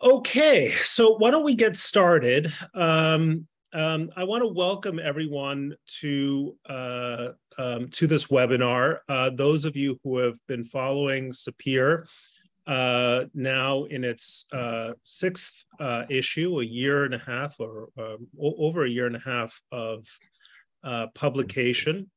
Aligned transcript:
Okay, 0.00 0.70
so 0.70 1.16
why 1.16 1.30
don't 1.30 1.44
we 1.44 1.54
get 1.54 1.76
started? 1.76 2.52
Um, 2.74 3.46
um, 3.72 4.10
I 4.16 4.24
want 4.24 4.42
to 4.42 4.48
welcome 4.48 5.00
everyone 5.00 5.74
to 6.00 6.56
uh, 6.68 7.28
um, 7.58 7.88
to 7.88 8.06
this 8.06 8.26
webinar. 8.26 8.98
Uh, 9.08 9.30
those 9.34 9.64
of 9.64 9.76
you 9.76 9.98
who 10.04 10.18
have 10.18 10.36
been 10.46 10.64
following 10.64 11.32
Sapir 11.32 12.06
uh, 12.66 13.24
now 13.34 13.84
in 13.84 14.04
its 14.04 14.46
uh, 14.52 14.92
sixth 15.02 15.64
uh, 15.80 16.04
issue, 16.08 16.60
a 16.60 16.64
year 16.64 17.04
and 17.04 17.14
a 17.14 17.18
half 17.18 17.58
or 17.58 17.88
um, 17.98 18.28
over 18.40 18.84
a 18.84 18.90
year 18.90 19.06
and 19.06 19.16
a 19.16 19.20
half 19.20 19.60
of 19.72 20.06
uh, 20.84 21.08
publication, 21.14 22.10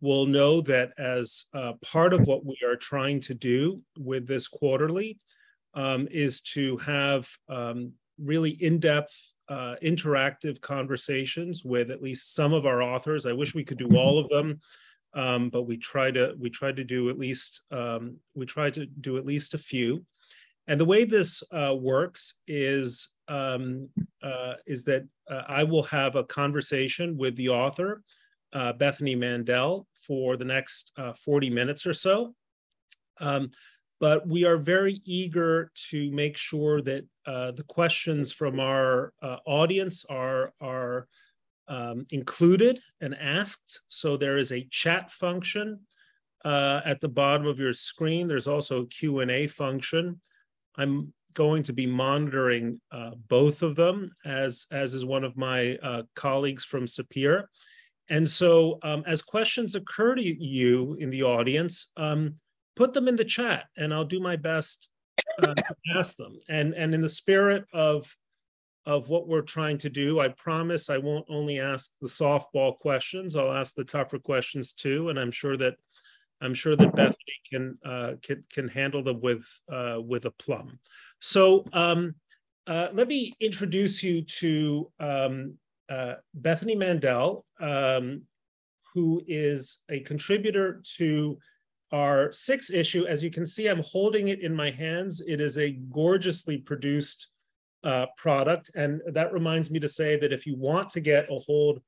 will 0.00 0.26
know 0.26 0.60
that 0.62 0.90
as 0.98 1.46
part 1.82 2.12
of 2.12 2.26
what 2.26 2.44
we 2.44 2.58
are 2.66 2.76
trying 2.76 3.20
to 3.20 3.34
do 3.34 3.80
with 3.98 4.26
this 4.26 4.48
quarterly 4.48 5.18
um, 5.74 6.08
is 6.10 6.40
to 6.40 6.76
have 6.78 7.28
um, 7.48 7.92
really 8.18 8.50
in-depth 8.50 9.34
uh, 9.48 9.74
interactive 9.82 10.60
conversations 10.60 11.64
with 11.64 11.90
at 11.90 12.02
least 12.02 12.34
some 12.34 12.52
of 12.52 12.66
our 12.66 12.82
authors. 12.82 13.26
I 13.26 13.32
wish 13.32 13.54
we 13.54 13.64
could 13.64 13.78
do 13.78 13.96
all 13.96 14.18
of 14.18 14.28
them, 14.28 14.60
um, 15.14 15.50
but 15.50 15.62
we 15.62 15.76
try 15.76 16.10
to 16.10 16.34
we 16.38 16.50
try 16.50 16.72
to 16.72 16.84
do 16.84 17.10
at 17.10 17.18
least 17.18 17.62
um, 17.70 18.16
we 18.34 18.46
try 18.46 18.70
to 18.70 18.86
do 18.86 19.16
at 19.16 19.26
least 19.26 19.54
a 19.54 19.58
few. 19.58 20.04
And 20.66 20.80
the 20.80 20.84
way 20.86 21.04
this 21.04 21.42
uh, 21.52 21.74
works 21.78 22.34
is 22.46 23.08
um, 23.28 23.88
uh, 24.22 24.54
is 24.66 24.84
that 24.84 25.06
uh, 25.30 25.42
I 25.46 25.64
will 25.64 25.82
have 25.84 26.16
a 26.16 26.24
conversation 26.24 27.16
with 27.16 27.36
the 27.36 27.50
author, 27.50 28.02
uh, 28.52 28.72
Bethany 28.72 29.14
Mandel, 29.14 29.86
for 29.94 30.36
the 30.36 30.44
next 30.44 30.92
uh, 30.96 31.12
40 31.12 31.50
minutes 31.50 31.86
or 31.86 31.94
so. 31.94 32.34
But 34.04 34.28
we 34.28 34.44
are 34.44 34.58
very 34.58 35.00
eager 35.06 35.72
to 35.88 36.10
make 36.10 36.36
sure 36.36 36.82
that 36.82 37.06
uh, 37.24 37.52
the 37.52 37.62
questions 37.62 38.32
from 38.32 38.60
our 38.60 39.14
uh, 39.22 39.38
audience 39.46 40.04
are, 40.10 40.52
are 40.60 41.08
um, 41.68 42.04
included 42.10 42.80
and 43.00 43.16
asked. 43.16 43.80
So 43.88 44.18
there 44.18 44.36
is 44.36 44.52
a 44.52 44.68
chat 44.70 45.10
function 45.10 45.80
uh, 46.44 46.82
at 46.84 47.00
the 47.00 47.08
bottom 47.08 47.46
of 47.46 47.58
your 47.58 47.72
screen. 47.72 48.28
There's 48.28 48.46
also 48.46 48.82
a 48.82 48.86
Q&A 48.88 49.46
function. 49.46 50.20
I'm 50.76 51.14
going 51.32 51.62
to 51.62 51.72
be 51.72 51.86
monitoring 51.86 52.82
uh, 52.92 53.12
both 53.30 53.62
of 53.62 53.74
them 53.74 54.10
as, 54.26 54.66
as 54.70 54.92
is 54.92 55.06
one 55.06 55.24
of 55.24 55.38
my 55.38 55.76
uh, 55.82 56.02
colleagues 56.14 56.62
from 56.62 56.84
Sapir. 56.84 57.44
And 58.10 58.28
so 58.28 58.80
um, 58.82 59.02
as 59.06 59.22
questions 59.22 59.74
occur 59.74 60.14
to 60.14 60.22
you 60.22 60.94
in 61.00 61.08
the 61.08 61.22
audience, 61.22 61.90
um, 61.96 62.34
put 62.76 62.92
them 62.92 63.08
in 63.08 63.16
the 63.16 63.24
chat 63.24 63.64
and 63.76 63.92
I'll 63.92 64.04
do 64.04 64.20
my 64.20 64.36
best 64.36 64.90
uh, 65.42 65.54
to 65.54 65.74
ask 65.96 66.16
them. 66.16 66.38
And, 66.48 66.74
and 66.74 66.94
in 66.94 67.00
the 67.00 67.08
spirit 67.08 67.64
of, 67.72 68.14
of 68.86 69.08
what 69.08 69.28
we're 69.28 69.42
trying 69.42 69.78
to 69.78 69.90
do, 69.90 70.20
I 70.20 70.28
promise 70.28 70.90
I 70.90 70.98
won't 70.98 71.26
only 71.28 71.60
ask 71.60 71.90
the 72.00 72.08
softball 72.08 72.78
questions, 72.78 73.36
I'll 73.36 73.52
ask 73.52 73.74
the 73.74 73.84
tougher 73.84 74.18
questions 74.18 74.72
too. 74.72 75.08
And 75.08 75.18
I'm 75.18 75.30
sure 75.30 75.56
that 75.56 75.76
I'm 76.40 76.52
sure 76.52 76.76
that 76.76 76.94
Bethany 76.94 77.16
can 77.50 77.78
uh, 77.84 78.12
can 78.22 78.44
can 78.52 78.68
handle 78.68 79.02
them 79.02 79.20
with 79.20 79.46
uh, 79.72 79.98
with 80.00 80.26
a 80.26 80.30
plum. 80.32 80.78
So 81.20 81.64
um, 81.72 82.16
uh, 82.66 82.88
let 82.92 83.08
me 83.08 83.32
introduce 83.40 84.02
you 84.02 84.22
to 84.22 84.90
um, 85.00 85.54
uh, 85.88 86.14
Bethany 86.34 86.74
Mandel, 86.74 87.46
um, 87.60 88.22
who 88.92 89.22
is 89.26 89.82
a 89.88 90.00
contributor 90.00 90.82
to 90.96 91.38
our 91.92 92.32
sixth 92.32 92.72
issue. 92.72 93.06
As 93.06 93.22
you 93.22 93.30
can 93.30 93.46
see, 93.46 93.68
I'm 93.68 93.82
holding 93.84 94.28
it 94.28 94.40
in 94.40 94.54
my 94.54 94.70
hands. 94.70 95.20
It 95.26 95.40
is 95.40 95.58
a 95.58 95.70
gorgeously 95.70 96.58
produced 96.58 97.28
uh, 97.84 98.06
product. 98.16 98.70
And 98.74 99.00
that 99.12 99.32
reminds 99.32 99.70
me 99.70 99.78
to 99.80 99.88
say 99.88 100.18
that 100.18 100.32
if 100.32 100.46
you 100.46 100.56
want 100.56 100.88
to 100.90 101.00
get 101.00 101.30
a 101.30 101.38
hold 101.38 101.80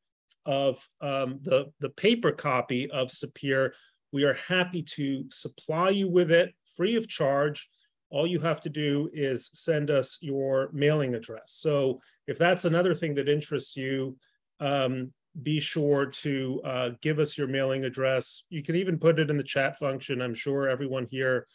of 0.45 0.87
um, 1.01 1.41
the, 1.43 1.73
the 1.81 1.89
paper 1.91 2.31
copy 2.33 2.91
of 2.91 3.09
Sapir, 3.09 3.71
we 4.13 4.25
are 4.25 4.35
happy 4.35 4.83
to 4.83 5.25
supply 5.31 5.91
you 5.91 6.09
with 6.09 6.31
it 6.31 6.55
free 6.77 6.97
of 6.97 7.09
charge. 7.09 7.69
All 8.11 8.27
you 8.27 8.39
have 8.41 8.61
to 8.61 8.69
do 8.69 9.11
is 9.13 9.51
send 9.55 9.91
us 9.91 10.19
your 10.21 10.71
mailing 10.73 11.15
address. 11.15 11.47
So 11.47 12.01
if 12.27 12.39
that's 12.39 12.65
another 12.65 12.95
thing 12.95 13.15
that 13.17 13.29
interests 13.29 13.77
you, 13.77 14.17
um, 14.61 15.13
be 15.43 15.61
sure 15.61 16.07
to 16.07 16.61
uh, 16.65 16.91
give 17.03 17.19
us 17.19 17.37
your 17.37 17.49
mailing 17.49 17.85
address. 17.85 18.45
You 18.49 18.63
can 18.63 18.77
even 18.77 18.99
put 18.99 19.19
it 19.19 19.31
in 19.31 19.37
the 19.37 19.43
chat 19.43 19.79
function. 19.79 20.23
I'm 20.23 20.35
sure 20.35 20.69
everyone 20.69 21.07
here 21.11 21.47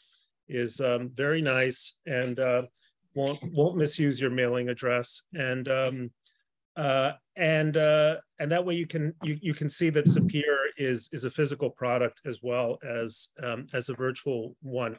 is 0.48 0.80
um, 0.82 1.10
very 1.16 1.42
nice 1.42 2.00
and 2.06 2.40
uh, 2.40 2.64
won't 3.14 3.40
won't 3.52 3.78
misuse 3.78 4.20
your 4.22 4.32
mailing 4.32 4.70
address. 4.70 5.24
And 5.34 5.68
um, 5.68 6.12
uh, 6.76 7.14
and 7.36 7.78
uh, 7.78 8.18
and 8.40 8.52
that 8.52 8.66
way 8.66 8.76
you 8.76 8.88
can 8.88 9.14
you, 9.24 9.38
you 9.42 9.54
can 9.54 9.70
see 9.70 9.90
that 9.90 10.06
Sapir 10.06 10.58
is 10.78 11.10
is 11.12 11.26
a 11.26 11.32
physical 11.32 11.70
product 11.70 12.22
as 12.26 12.40
well 12.42 12.78
as 12.88 13.30
um, 13.42 13.68
as 13.74 13.90
a 13.90 13.94
virtual 13.94 14.56
one. 14.62 14.98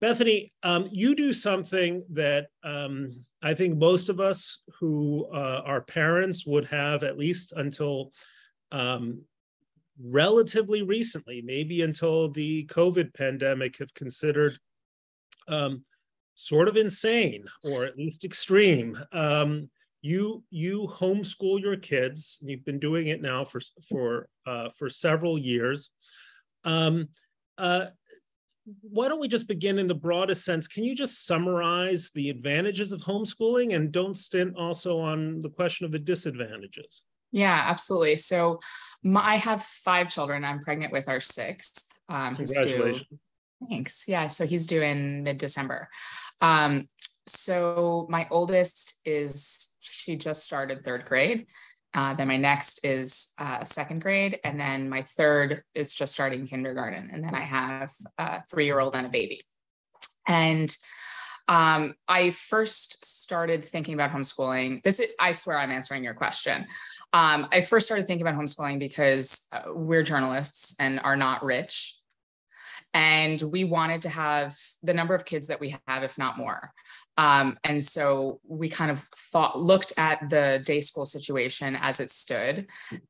Bethany, 0.00 0.52
um, 0.62 0.88
you 0.90 1.14
do 1.14 1.32
something 1.32 2.02
that 2.10 2.48
um, 2.64 3.22
I 3.42 3.52
think 3.54 3.76
most 3.76 4.08
of 4.08 4.18
us 4.18 4.62
who 4.78 5.26
uh, 5.32 5.62
are 5.64 5.82
parents 5.82 6.46
would 6.46 6.66
have 6.66 7.02
at 7.02 7.18
least 7.18 7.52
until 7.54 8.12
um, 8.72 9.22
relatively 10.02 10.82
recently, 10.82 11.42
maybe 11.42 11.82
until 11.82 12.30
the 12.30 12.66
COVID 12.66 13.12
pandemic, 13.14 13.78
have 13.78 13.92
considered 13.92 14.56
um, 15.48 15.84
sort 16.34 16.68
of 16.68 16.76
insane 16.76 17.44
or 17.70 17.84
at 17.84 17.98
least 17.98 18.24
extreme. 18.24 18.98
Um, 19.12 19.68
you 20.02 20.42
you 20.48 20.90
homeschool 20.94 21.60
your 21.60 21.76
kids. 21.76 22.38
You've 22.40 22.64
been 22.64 22.78
doing 22.78 23.08
it 23.08 23.20
now 23.20 23.44
for 23.44 23.60
for 23.86 24.28
uh, 24.46 24.70
for 24.70 24.88
several 24.88 25.38
years. 25.38 25.90
Um, 26.64 27.08
uh, 27.58 27.86
why 28.82 29.08
don't 29.08 29.20
we 29.20 29.28
just 29.28 29.48
begin 29.48 29.78
in 29.78 29.86
the 29.86 29.94
broadest 29.94 30.44
sense? 30.44 30.68
Can 30.68 30.84
you 30.84 30.94
just 30.94 31.26
summarize 31.26 32.10
the 32.14 32.30
advantages 32.30 32.92
of 32.92 33.00
homeschooling 33.00 33.74
and 33.74 33.92
don't 33.92 34.16
stint 34.16 34.56
also 34.56 34.98
on 34.98 35.42
the 35.42 35.50
question 35.50 35.86
of 35.86 35.92
the 35.92 35.98
disadvantages? 35.98 37.02
Yeah, 37.32 37.64
absolutely. 37.66 38.16
So 38.16 38.60
my, 39.02 39.20
I 39.20 39.36
have 39.36 39.62
five 39.62 40.08
children. 40.08 40.44
I'm 40.44 40.60
pregnant 40.60 40.92
with 40.92 41.08
our 41.08 41.20
sixth. 41.20 41.86
Um, 42.08 42.36
Congratulations. 42.36 43.06
Due, 43.08 43.18
thanks. 43.68 44.04
Yeah. 44.08 44.28
So 44.28 44.46
he's 44.46 44.66
due 44.66 44.82
in 44.82 45.22
mid 45.22 45.38
December. 45.38 45.88
Um, 46.40 46.88
so 47.26 48.06
my 48.10 48.26
oldest 48.30 49.00
is, 49.04 49.76
she 49.80 50.16
just 50.16 50.44
started 50.44 50.84
third 50.84 51.04
grade. 51.04 51.46
Uh, 51.92 52.14
then 52.14 52.28
my 52.28 52.36
next 52.36 52.84
is 52.84 53.34
uh, 53.38 53.64
second 53.64 54.00
grade, 54.00 54.38
and 54.44 54.60
then 54.60 54.88
my 54.88 55.02
third 55.02 55.62
is 55.74 55.92
just 55.92 56.12
starting 56.12 56.46
kindergarten, 56.46 57.10
and 57.12 57.24
then 57.24 57.34
I 57.34 57.40
have 57.40 57.90
a 58.16 58.42
three-year-old 58.44 58.94
and 58.94 59.06
a 59.06 59.10
baby. 59.10 59.42
And 60.28 60.70
um, 61.48 61.94
I 62.06 62.30
first 62.30 63.04
started 63.04 63.64
thinking 63.64 63.94
about 63.94 64.12
homeschooling. 64.12 64.84
This 64.84 65.00
is, 65.00 65.10
I 65.18 65.32
swear, 65.32 65.58
I'm 65.58 65.72
answering 65.72 66.04
your 66.04 66.14
question. 66.14 66.66
Um, 67.12 67.48
I 67.50 67.60
first 67.60 67.86
started 67.86 68.06
thinking 68.06 68.24
about 68.24 68.40
homeschooling 68.40 68.78
because 68.78 69.48
uh, 69.52 69.62
we're 69.74 70.04
journalists 70.04 70.76
and 70.78 71.00
are 71.00 71.16
not 71.16 71.42
rich, 71.42 71.98
and 72.94 73.42
we 73.42 73.64
wanted 73.64 74.02
to 74.02 74.10
have 74.10 74.56
the 74.84 74.94
number 74.94 75.16
of 75.16 75.24
kids 75.24 75.48
that 75.48 75.58
we 75.58 75.76
have, 75.88 76.04
if 76.04 76.18
not 76.18 76.38
more. 76.38 76.72
Um, 77.20 77.58
and 77.64 77.84
so 77.84 78.40
we 78.48 78.70
kind 78.70 78.90
of 78.90 79.00
thought, 79.14 79.60
looked 79.60 79.92
at 79.98 80.30
the 80.30 80.62
day 80.64 80.80
school 80.80 81.04
situation 81.04 81.76
as 81.76 82.00
it 82.00 82.10
stood, 82.10 82.66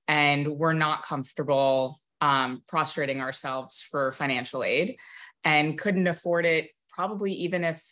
and 0.09 0.49
we're 0.49 0.73
not 0.73 1.05
comfortable 1.05 2.01
um, 2.21 2.65
prostrating 2.67 3.21
ourselves 3.21 3.81
for 3.81 4.11
financial 4.11 4.65
aid 4.65 4.97
and 5.45 5.79
couldn't 5.79 6.09
afford 6.09 6.45
it 6.45 6.71
probably 6.91 7.33
even 7.33 7.63
if 7.63 7.83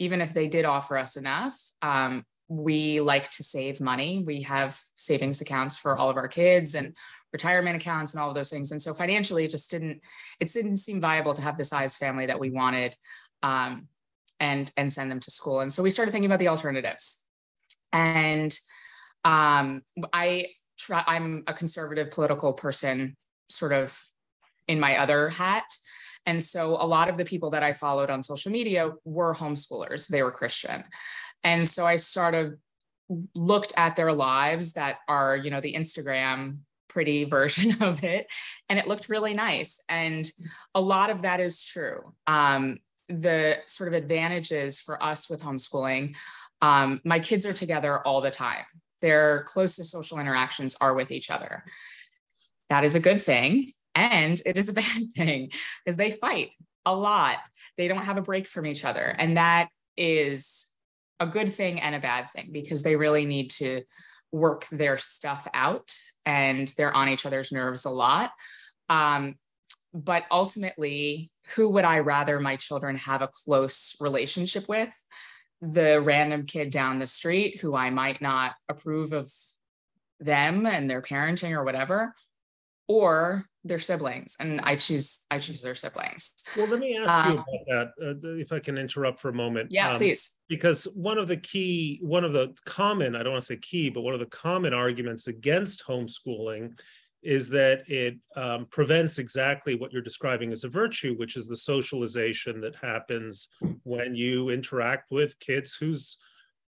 even 0.00 0.20
if 0.20 0.34
they 0.34 0.48
did 0.48 0.64
offer 0.64 0.98
us 0.98 1.16
enough. 1.16 1.56
Um, 1.82 2.24
we 2.48 3.00
like 3.00 3.30
to 3.30 3.44
save 3.44 3.80
money. 3.80 4.24
We 4.26 4.42
have 4.42 4.76
savings 4.94 5.40
accounts 5.40 5.78
for 5.78 5.96
all 5.96 6.10
of 6.10 6.16
our 6.16 6.28
kids 6.28 6.74
and 6.74 6.96
retirement 7.32 7.76
accounts 7.76 8.12
and 8.12 8.20
all 8.20 8.28
of 8.28 8.34
those 8.34 8.50
things. 8.50 8.72
And 8.72 8.82
so 8.82 8.92
financially 8.92 9.44
it 9.44 9.50
just 9.50 9.70
didn't 9.70 10.02
it 10.40 10.52
didn't 10.52 10.78
seem 10.78 11.00
viable 11.00 11.34
to 11.34 11.42
have 11.42 11.56
the 11.56 11.64
size 11.64 11.96
family 11.96 12.26
that 12.26 12.40
we 12.40 12.50
wanted. 12.50 12.96
Um, 13.44 13.86
and 14.40 14.72
and 14.76 14.92
send 14.92 15.10
them 15.10 15.20
to 15.20 15.30
school. 15.30 15.60
And 15.60 15.72
so 15.72 15.82
we 15.82 15.90
started 15.90 16.12
thinking 16.12 16.30
about 16.30 16.38
the 16.38 16.48
alternatives. 16.48 17.24
And 17.92 18.56
um, 19.24 19.82
i 20.12 20.46
try 20.78 21.02
i'm 21.06 21.42
a 21.46 21.52
conservative 21.52 22.10
political 22.10 22.52
person 22.52 23.16
sort 23.48 23.72
of 23.72 24.00
in 24.66 24.78
my 24.78 24.96
other 24.98 25.30
hat. 25.30 25.64
And 26.26 26.42
so 26.42 26.74
a 26.74 26.86
lot 26.86 27.08
of 27.08 27.16
the 27.16 27.24
people 27.24 27.50
that 27.50 27.62
i 27.62 27.72
followed 27.72 28.10
on 28.10 28.22
social 28.22 28.52
media 28.52 28.92
were 29.04 29.34
homeschoolers. 29.34 30.08
They 30.08 30.22
were 30.22 30.32
christian. 30.32 30.84
And 31.42 31.66
so 31.66 31.86
i 31.86 31.96
sort 31.96 32.34
of 32.34 32.54
looked 33.34 33.72
at 33.76 33.96
their 33.96 34.12
lives 34.12 34.74
that 34.74 34.98
are 35.08 35.34
you 35.34 35.50
know 35.50 35.62
the 35.62 35.72
instagram 35.72 36.58
pretty 36.88 37.24
version 37.38 37.82
of 37.82 38.02
it 38.02 38.26
and 38.68 38.78
it 38.78 38.88
looked 38.88 39.08
really 39.08 39.34
nice. 39.34 39.80
And 39.88 40.30
a 40.74 40.80
lot 40.80 41.10
of 41.10 41.22
that 41.22 41.40
is 41.40 41.62
true. 41.62 42.12
Um, 42.26 42.78
the 43.08 43.58
sort 43.66 43.88
of 43.88 43.94
advantages 43.94 44.80
for 44.80 45.02
us 45.02 45.30
with 45.30 45.42
homeschooling, 45.42 46.14
um, 46.60 47.00
my 47.04 47.18
kids 47.18 47.46
are 47.46 47.52
together 47.52 48.00
all 48.06 48.20
the 48.20 48.30
time. 48.30 48.64
Their 49.00 49.44
closest 49.44 49.90
social 49.90 50.18
interactions 50.18 50.76
are 50.80 50.94
with 50.94 51.10
each 51.10 51.30
other. 51.30 51.64
That 52.68 52.84
is 52.84 52.94
a 52.94 53.00
good 53.00 53.22
thing. 53.22 53.72
And 53.94 54.40
it 54.44 54.58
is 54.58 54.68
a 54.68 54.72
bad 54.74 55.02
thing 55.16 55.50
because 55.84 55.96
they 55.96 56.10
fight 56.10 56.50
a 56.84 56.94
lot. 56.94 57.38
They 57.76 57.88
don't 57.88 58.04
have 58.04 58.18
a 58.18 58.22
break 58.22 58.46
from 58.46 58.66
each 58.66 58.84
other. 58.84 59.14
And 59.18 59.36
that 59.36 59.68
is 59.96 60.72
a 61.20 61.26
good 61.26 61.50
thing 61.50 61.80
and 61.80 61.94
a 61.94 62.00
bad 62.00 62.30
thing 62.30 62.50
because 62.52 62.82
they 62.82 62.96
really 62.96 63.26
need 63.26 63.50
to 63.50 63.82
work 64.30 64.66
their 64.68 64.98
stuff 64.98 65.48
out 65.54 65.94
and 66.24 66.68
they're 66.76 66.94
on 66.94 67.08
each 67.08 67.26
other's 67.26 67.50
nerves 67.50 67.84
a 67.84 67.90
lot. 67.90 68.30
Um, 68.88 69.36
but 69.94 70.24
ultimately, 70.30 71.30
who 71.54 71.70
would 71.70 71.84
I 71.84 72.00
rather 72.00 72.40
my 72.40 72.56
children 72.56 72.96
have 72.96 73.22
a 73.22 73.28
close 73.28 73.96
relationship 74.00 74.68
with? 74.68 74.94
The 75.60 76.00
random 76.00 76.46
kid 76.46 76.70
down 76.70 76.98
the 76.98 77.06
street 77.06 77.60
who 77.60 77.74
I 77.74 77.90
might 77.90 78.20
not 78.20 78.54
approve 78.68 79.12
of 79.12 79.28
them 80.20 80.66
and 80.66 80.88
their 80.90 81.02
parenting 81.02 81.52
or 81.52 81.64
whatever, 81.64 82.14
or 82.86 83.46
their 83.64 83.78
siblings 83.78 84.36
and 84.40 84.60
i 84.62 84.74
choose 84.74 85.26
i 85.30 85.38
choose 85.38 85.62
their 85.62 85.74
siblings. 85.74 86.34
Well 86.56 86.66
let 86.66 86.80
me 86.80 86.96
ask 86.96 87.16
um, 87.16 87.32
you 87.32 87.38
about 87.38 87.92
that 87.98 88.26
uh, 88.26 88.28
if 88.40 88.52
i 88.52 88.58
can 88.58 88.78
interrupt 88.78 89.20
for 89.20 89.28
a 89.28 89.32
moment. 89.32 89.70
Yeah 89.70 89.90
um, 89.90 89.98
please. 89.98 90.38
because 90.48 90.84
one 90.94 91.18
of 91.18 91.28
the 91.28 91.36
key 91.36 91.98
one 92.02 92.24
of 92.24 92.32
the 92.32 92.54
common 92.64 93.14
i 93.14 93.22
don't 93.22 93.32
want 93.32 93.42
to 93.42 93.46
say 93.46 93.56
key 93.56 93.90
but 93.90 94.00
one 94.00 94.14
of 94.14 94.20
the 94.20 94.26
common 94.26 94.72
arguments 94.72 95.28
against 95.28 95.84
homeschooling 95.86 96.78
is 97.22 97.50
that 97.50 97.82
it 97.88 98.16
um, 98.36 98.66
prevents 98.66 99.18
exactly 99.18 99.74
what 99.74 99.92
you're 99.92 100.00
describing 100.02 100.52
as 100.52 100.62
a 100.62 100.68
virtue 100.68 101.16
which 101.16 101.36
is 101.36 101.48
the 101.48 101.56
socialization 101.56 102.60
that 102.60 102.76
happens 102.76 103.48
when 103.82 104.14
you 104.14 104.50
interact 104.50 105.10
with 105.10 105.38
kids 105.40 105.74
whose 105.74 106.18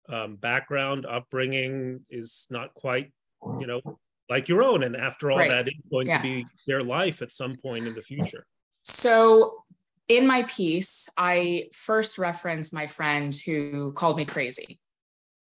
um, 0.09 0.35
background 0.37 1.05
upbringing 1.05 2.01
is 2.09 2.47
not 2.49 2.73
quite 2.73 3.11
you 3.59 3.67
know 3.67 3.99
like 4.31 4.47
your 4.47 4.63
own. 4.63 4.81
And 4.81 4.95
after 4.95 5.29
all, 5.29 5.37
right. 5.37 5.51
that 5.51 5.67
is 5.67 5.73
going 5.91 6.07
yeah. 6.07 6.17
to 6.17 6.23
be 6.23 6.47
their 6.65 6.81
life 6.81 7.21
at 7.21 7.33
some 7.33 7.53
point 7.53 7.85
in 7.85 7.93
the 7.93 8.01
future. 8.01 8.47
So 8.81 9.63
in 10.07 10.25
my 10.25 10.43
piece, 10.43 11.09
I 11.17 11.67
first 11.73 12.17
referenced 12.17 12.73
my 12.73 12.87
friend 12.87 13.35
who 13.45 13.91
called 13.91 14.17
me 14.17 14.25
crazy 14.25 14.79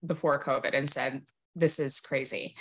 before 0.05 0.43
COVID 0.43 0.75
and 0.75 0.91
said, 0.91 1.23
This 1.55 1.79
is 1.79 2.01
crazy. 2.01 2.57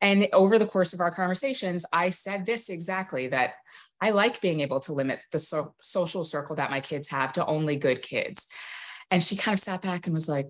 And 0.00 0.28
over 0.32 0.58
the 0.58 0.66
course 0.66 0.92
of 0.92 1.00
our 1.00 1.10
conversations, 1.10 1.84
I 1.92 2.10
said 2.10 2.46
this 2.46 2.68
exactly 2.68 3.28
that 3.28 3.54
I 4.00 4.10
like 4.10 4.40
being 4.40 4.60
able 4.60 4.80
to 4.80 4.94
limit 4.94 5.20
the 5.30 5.38
so- 5.38 5.74
social 5.82 6.24
circle 6.24 6.56
that 6.56 6.70
my 6.70 6.80
kids 6.80 7.08
have 7.08 7.32
to 7.34 7.44
only 7.44 7.76
good 7.76 8.02
kids. 8.02 8.48
And 9.10 9.22
she 9.22 9.36
kind 9.36 9.54
of 9.54 9.60
sat 9.60 9.82
back 9.82 10.06
and 10.06 10.14
was 10.14 10.28
like, 10.28 10.46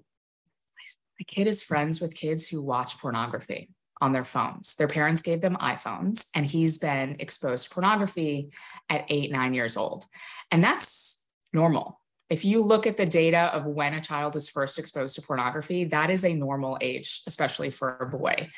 My 1.19 1.25
kid 1.27 1.47
is 1.47 1.63
friends 1.63 2.01
with 2.01 2.15
kids 2.15 2.49
who 2.49 2.63
watch 2.63 2.99
pornography 2.99 3.71
on 4.01 4.13
their 4.13 4.25
phones. 4.25 4.77
Their 4.77 4.89
parents 4.89 5.23
gave 5.23 5.41
them 5.41 5.57
iPhones, 5.57 6.29
and 6.35 6.47
he's 6.47 6.79
been 6.79 7.17
exposed 7.19 7.69
to 7.69 7.75
pornography 7.75 8.51
at 8.89 9.05
eight, 9.09 9.31
nine 9.31 9.53
years 9.53 9.77
old. 9.77 10.07
And 10.51 10.65
that's 10.65 11.27
normal. 11.53 12.01
If 12.31 12.45
you 12.45 12.63
look 12.63 12.87
at 12.87 12.97
the 12.97 13.07
data 13.07 13.53
of 13.53 13.67
when 13.67 13.93
a 13.93 14.01
child 14.01 14.37
is 14.37 14.49
first 14.49 14.79
exposed 14.79 15.17
to 15.17 15.23
pornography, 15.23 15.85
that 15.85 16.11
is 16.11 16.25
a 16.25 16.33
normal 16.33 16.79
age, 16.81 17.23
especially 17.27 17.71
for 17.71 17.97
a 17.97 18.07
boy. 18.07 18.49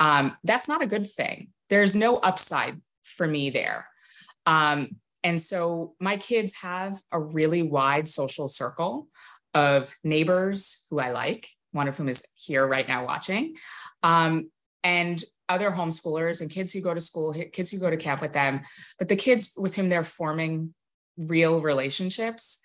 Um, 0.00 0.36
that's 0.42 0.66
not 0.66 0.82
a 0.82 0.86
good 0.86 1.06
thing. 1.06 1.48
There's 1.68 1.94
no 1.94 2.16
upside 2.16 2.80
for 3.04 3.28
me 3.28 3.50
there. 3.50 3.86
Um, 4.46 4.96
and 5.22 5.40
so 5.40 5.94
my 6.00 6.16
kids 6.16 6.54
have 6.62 6.96
a 7.12 7.20
really 7.20 7.62
wide 7.62 8.08
social 8.08 8.48
circle 8.48 9.08
of 9.54 9.94
neighbors 10.02 10.86
who 10.90 10.98
I 10.98 11.10
like, 11.10 11.48
one 11.72 11.86
of 11.86 11.96
whom 11.96 12.08
is 12.08 12.24
here 12.34 12.66
right 12.66 12.88
now 12.88 13.04
watching, 13.04 13.56
um, 14.02 14.50
and 14.82 15.22
other 15.48 15.70
homeschoolers 15.70 16.40
and 16.40 16.50
kids 16.50 16.72
who 16.72 16.80
go 16.80 16.94
to 16.94 17.00
school, 17.00 17.34
kids 17.52 17.70
who 17.70 17.78
go 17.78 17.90
to 17.90 17.96
camp 17.96 18.22
with 18.22 18.32
them, 18.32 18.60
but 18.98 19.08
the 19.08 19.16
kids 19.16 19.52
with 19.58 19.74
whom 19.74 19.88
they're 19.88 20.04
forming 20.04 20.74
real 21.18 21.60
relationships, 21.60 22.60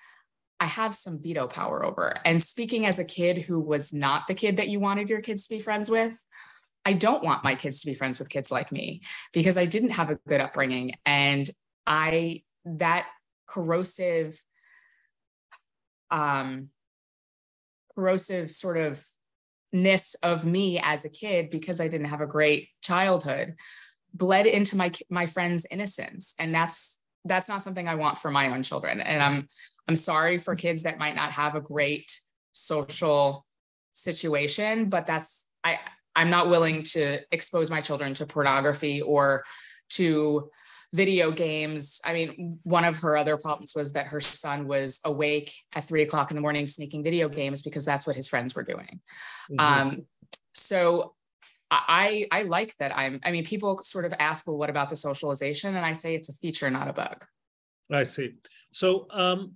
I 0.60 0.66
have 0.66 0.96
some 0.96 1.22
veto 1.22 1.48
power 1.48 1.84
over. 1.84 2.14
And 2.24 2.42
speaking 2.42 2.86
as 2.86 3.00
a 3.00 3.04
kid 3.04 3.40
who 3.40 3.60
was 3.60 3.92
not 3.92 4.28
the 4.28 4.34
kid 4.34 4.58
that 4.58 4.70
you 4.70 4.80
wanted 4.80 5.10
your 5.10 5.22
kids 5.22 5.48
to 5.48 5.56
be 5.56 5.60
friends 5.60 5.90
with, 5.90 6.24
I 6.86 6.94
don't 6.94 7.24
want 7.24 7.44
my 7.44 7.56
kids 7.56 7.82
to 7.82 7.88
be 7.88 7.96
friends 7.96 8.20
with 8.20 8.30
kids 8.30 8.52
like 8.52 8.72
me 8.72 9.02
because 9.34 9.58
I 9.58 9.66
didn't 9.66 9.92
have 9.92 10.10
a 10.10 10.20
good 10.28 10.40
upbringing. 10.40 10.92
And 11.06 11.50
I, 11.88 12.44
that 12.66 13.08
corrosive, 13.48 14.40
um, 16.12 16.70
corrosive 17.96 18.52
sort 18.52 18.78
of 18.78 19.04
ness 19.74 20.16
of 20.24 20.46
me 20.46 20.80
as 20.82 21.06
a 21.06 21.10
kid 21.10 21.50
because 21.50 21.82
I 21.82 21.88
didn't 21.88 22.08
have 22.08 22.22
a 22.22 22.28
great 22.28 22.70
childhood 22.82 23.56
bled 24.14 24.46
into 24.46 24.78
my 24.78 24.92
my 25.10 25.26
friend's 25.26 25.66
innocence 25.70 26.34
and 26.40 26.56
that's 26.56 27.04
that's 27.26 27.50
not 27.50 27.62
something 27.62 27.88
I 27.88 27.96
want 27.96 28.18
for 28.18 28.32
my 28.32 28.50
own 28.50 28.64
children 28.64 29.02
and 29.02 29.22
I'm 29.22 29.48
I'm 29.90 29.96
sorry 29.96 30.38
for 30.38 30.56
kids 30.56 30.84
that 30.84 30.98
might 30.98 31.16
not 31.16 31.34
have 31.34 31.56
a 31.56 31.62
great 31.62 32.10
social 32.54 33.46
situation 33.92 34.90
but 34.90 35.06
that's 35.06 35.48
I 35.64 35.80
I'm 36.16 36.30
not 36.30 36.50
willing 36.50 36.84
to 36.84 37.20
expose 37.32 37.70
my 37.70 37.82
children 37.82 38.14
to 38.16 38.26
pornography 38.26 39.02
or 39.02 39.44
to 39.92 40.50
video 40.94 41.32
games. 41.32 42.00
I 42.06 42.14
mean, 42.14 42.60
one 42.64 42.86
of 42.86 42.98
her 43.02 43.18
other 43.18 43.38
problems 43.38 43.74
was 43.76 43.94
that 43.94 44.08
her 44.08 44.22
son 44.22 44.68
was 44.68 45.02
awake 45.04 45.54
at 45.74 45.84
three 45.84 46.04
o'clock 46.04 46.32
in 46.32 46.36
the 46.36 46.42
morning 46.42 46.68
sneaking 46.68 47.04
video 47.04 47.28
games 47.28 47.62
because 47.62 47.84
that's 47.84 48.08
what 48.08 48.16
his 48.16 48.30
friends 48.30 48.56
were 48.56 48.64
doing. 48.64 49.02
Mm-hmm. 49.52 49.60
Um, 49.60 50.06
so 50.54 51.16
I 51.70 52.28
I 52.32 52.44
like 52.44 52.76
that 52.78 52.96
I'm 52.96 53.20
I 53.24 53.32
mean 53.32 53.44
people 53.44 53.80
sort 53.80 54.06
of 54.06 54.14
ask 54.20 54.48
well 54.48 54.58
what 54.58 54.70
about 54.70 54.90
the 54.90 54.96
socialization 54.96 55.76
and 55.76 55.86
I 55.86 55.94
say 55.94 56.16
it's 56.16 56.30
a 56.30 56.34
feature 56.34 56.70
not 56.70 56.88
a 56.88 56.94
bug. 56.94 57.26
I 57.92 58.04
see. 58.04 58.34
So 58.72 59.08
um, 59.12 59.54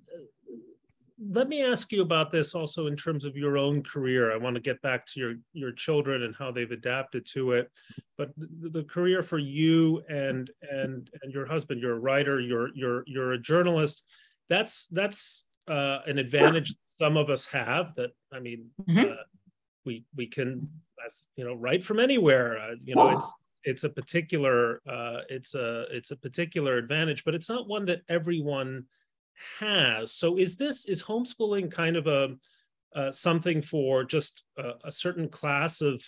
let 1.28 1.50
me 1.50 1.64
ask 1.64 1.92
you 1.92 2.02
about 2.02 2.32
this 2.32 2.56
also 2.56 2.88
in 2.88 2.96
terms 2.96 3.26
of 3.26 3.36
your 3.36 3.58
own 3.58 3.84
career. 3.84 4.32
I 4.32 4.38
want 4.38 4.56
to 4.56 4.62
get 4.62 4.82
back 4.82 5.06
to 5.08 5.20
your 5.20 5.36
your 5.54 5.72
children 5.72 6.24
and 6.24 6.36
how 6.36 6.52
they've 6.52 6.72
adapted 6.72 7.26
to 7.34 7.54
it, 7.54 7.72
but 8.18 8.32
the, 8.38 8.70
the 8.70 8.84
career 8.84 9.22
for 9.22 9.38
you 9.38 10.02
and 10.10 10.50
and 10.72 11.10
and 11.22 11.34
your 11.34 11.46
husband, 11.46 11.82
you're 11.82 11.96
a 11.96 12.00
writer, 12.00 12.40
you're 12.40 12.70
you're 12.74 13.04
you're 13.06 13.34
a 13.34 13.40
journalist. 13.40 14.04
That's 14.50 14.88
that's 14.88 15.46
uh, 15.68 16.00
an 16.08 16.18
advantage 16.20 16.74
some 17.00 17.18
of 17.18 17.30
us 17.30 17.46
have. 17.48 17.96
That 17.96 18.12
I 18.32 18.40
mean, 18.40 18.70
mm-hmm. 18.88 19.12
uh, 19.12 19.16
we 19.86 20.06
we 20.16 20.28
can 20.28 20.62
you 21.36 21.44
know 21.44 21.56
write 21.56 21.84
from 21.84 22.00
anywhere. 22.00 22.58
Uh, 22.60 22.76
you 22.84 22.96
know, 22.96 23.10
it's 23.10 23.34
it's 23.64 23.84
a 23.84 23.90
particular 23.90 24.82
uh, 24.88 25.22
it's 25.30 25.54
a 25.54 25.86
it's 25.92 26.12
a 26.12 26.16
particular 26.16 26.78
advantage, 26.78 27.26
but 27.26 27.36
it's 27.36 27.50
not 27.50 27.68
one 27.68 27.86
that 27.86 28.02
everyone 28.08 28.86
has. 29.60 30.12
So 30.14 30.38
is 30.38 30.58
this 30.58 30.86
is 30.86 31.04
homeschooling 31.04 31.72
kind 31.72 31.96
of 31.96 32.08
a 32.08 32.36
uh, 32.96 33.12
something 33.12 33.62
for 33.62 34.04
just 34.04 34.44
a, 34.58 34.72
a 34.86 34.92
certain 34.92 35.30
class 35.30 35.82
of 35.82 36.04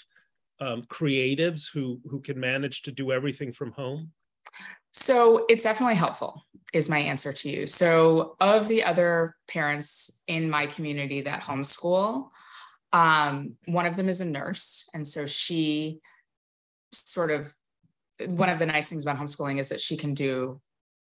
um, 0.59 0.83
creatives 0.83 1.71
who 1.71 1.99
who 2.09 2.21
can 2.21 2.39
manage 2.39 2.83
to 2.83 2.91
do 2.91 3.11
everything 3.11 3.51
from 3.51 3.71
home? 3.71 4.11
So 4.91 5.45
it's 5.49 5.63
definitely 5.63 5.95
helpful, 5.95 6.45
is 6.73 6.89
my 6.89 6.99
answer 6.99 7.31
to 7.31 7.49
you. 7.49 7.65
So 7.65 8.35
of 8.39 8.67
the 8.67 8.83
other 8.83 9.35
parents 9.47 10.21
in 10.27 10.49
my 10.49 10.65
community 10.65 11.21
that 11.21 11.43
homeschool, 11.43 12.29
um, 12.91 13.55
one 13.65 13.85
of 13.85 13.95
them 13.95 14.09
is 14.09 14.19
a 14.19 14.25
nurse, 14.25 14.89
and 14.93 15.07
so 15.07 15.25
she 15.25 15.99
sort 16.93 17.31
of 17.31 17.53
one 18.27 18.49
of 18.49 18.59
the 18.59 18.65
nice 18.65 18.89
things 18.89 19.03
about 19.03 19.17
homeschooling 19.17 19.59
is 19.59 19.69
that 19.69 19.79
she 19.79 19.97
can 19.97 20.13
do 20.13 20.59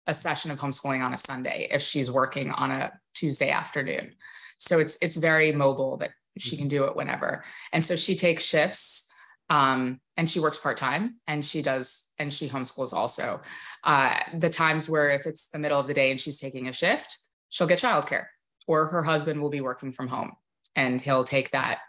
a 0.07 0.13
session 0.13 0.51
of 0.51 0.59
homeschooling 0.59 1.03
on 1.03 1.13
a 1.13 1.17
Sunday 1.17 1.67
if 1.71 1.81
she's 1.81 2.11
working 2.11 2.51
on 2.51 2.71
a 2.71 2.91
Tuesday 3.13 3.49
afternoon. 3.49 4.13
So 4.57 4.79
it's 4.79 4.97
it's 5.01 5.17
very 5.17 5.51
mobile 5.51 5.97
that 5.97 6.11
she 6.37 6.51
mm-hmm. 6.51 6.59
can 6.59 6.67
do 6.67 6.83
it 6.85 6.95
whenever. 6.95 7.43
And 7.71 7.83
so 7.83 7.95
she 7.95 8.15
takes 8.15 8.45
shifts 8.45 9.11
um, 9.49 9.99
and 10.17 10.29
she 10.29 10.39
works 10.39 10.57
part 10.57 10.77
time 10.77 11.15
and 11.27 11.45
she 11.45 11.61
does 11.61 12.11
and 12.17 12.31
she 12.31 12.47
homeschools 12.47 12.93
also. 12.93 13.41
Uh, 13.83 14.15
the 14.33 14.49
times 14.49 14.89
where 14.89 15.11
if 15.11 15.25
it's 15.25 15.47
the 15.47 15.59
middle 15.59 15.79
of 15.79 15.87
the 15.87 15.93
day 15.93 16.11
and 16.11 16.19
she's 16.19 16.39
taking 16.39 16.67
a 16.67 16.73
shift, 16.73 17.17
she'll 17.49 17.67
get 17.67 17.79
childcare 17.79 18.25
or 18.67 18.87
her 18.87 19.03
husband 19.03 19.41
will 19.41 19.49
be 19.49 19.61
working 19.61 19.91
from 19.91 20.07
home 20.07 20.33
and 20.75 21.01
he'll 21.01 21.23
take 21.23 21.51
that 21.51 21.79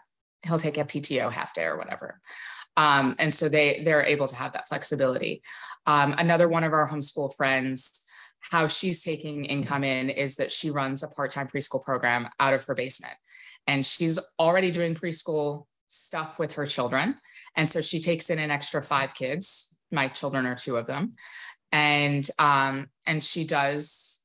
he'll 0.43 0.59
take 0.59 0.77
a 0.77 0.85
PTO 0.85 1.31
half 1.31 1.53
day 1.53 1.63
or 1.63 1.77
whatever. 1.77 2.19
Um, 2.75 3.15
and 3.19 3.33
so 3.33 3.49
they 3.49 3.81
they're 3.83 4.05
able 4.05 4.27
to 4.27 4.35
have 4.35 4.53
that 4.53 4.67
flexibility. 4.67 5.41
Um, 5.85 6.13
another 6.17 6.47
one 6.47 6.63
of 6.63 6.73
our 6.73 6.87
homeschool 6.89 7.35
friends 7.35 8.01
how 8.51 8.67
she's 8.67 9.03
taking 9.03 9.45
income 9.45 9.83
in 9.83 10.09
is 10.09 10.35
that 10.37 10.51
she 10.51 10.69
runs 10.69 11.03
a 11.03 11.07
part-time 11.07 11.47
preschool 11.47 11.83
program 11.83 12.27
out 12.39 12.53
of 12.53 12.63
her 12.65 12.75
basement 12.75 13.13
and 13.65 13.85
she's 13.85 14.19
already 14.39 14.71
doing 14.71 14.95
preschool 14.95 15.65
stuff 15.87 16.39
with 16.39 16.53
her 16.53 16.65
children 16.65 17.15
and 17.55 17.67
so 17.67 17.81
she 17.81 17.99
takes 17.99 18.29
in 18.29 18.39
an 18.39 18.51
extra 18.51 18.81
five 18.81 19.13
kids 19.13 19.75
my 19.91 20.07
children 20.07 20.45
are 20.45 20.55
two 20.55 20.77
of 20.77 20.85
them 20.85 21.13
and 21.71 22.29
um, 22.39 22.87
and 23.05 23.23
she 23.23 23.45
does 23.45 24.21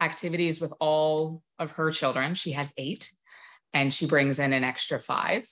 activities 0.00 0.60
with 0.60 0.72
all 0.80 1.42
of 1.58 1.72
her 1.72 1.90
children. 1.90 2.34
She 2.34 2.52
has 2.52 2.72
eight, 2.76 3.10
and 3.72 3.92
she 3.92 4.06
brings 4.06 4.38
in 4.38 4.52
an 4.52 4.64
extra 4.64 4.98
five. 4.98 5.46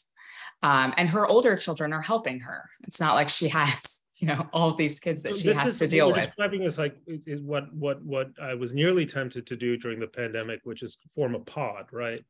Um, 0.63 0.95
and 0.97 1.11
her 1.11 1.27
older 1.27 1.57
children 1.57 1.93
are 1.93 2.03
helping 2.03 2.41
her. 2.41 2.71
It's 2.85 3.01
not 3.01 3.15
like 3.15 3.29
she 3.29 3.49
has, 3.51 4.01
you 4.17 4.29
know, 4.29 4.49
all 4.53 4.71
of 4.71 4.77
these 4.77 5.01
kids 5.01 5.23
that 5.25 5.37
she 5.37 5.49
this 5.49 5.61
has 5.61 5.77
to 5.77 5.89
deal 5.89 6.13
with. 6.13 6.27
Describing 6.27 6.63
is 6.63 6.79
like 6.79 6.97
is 7.07 7.41
what 7.41 7.73
what 7.75 8.03
what 8.03 8.31
I 8.41 8.55
was 8.55 8.73
nearly 8.73 9.07
tempted 9.07 9.47
to 9.47 9.57
do 9.57 9.77
during 9.77 9.99
the 9.99 10.07
pandemic, 10.07 10.61
which 10.65 10.83
is 10.83 10.99
form 11.15 11.35
a 11.35 11.41
pod, 11.41 11.87
right? 11.93 12.25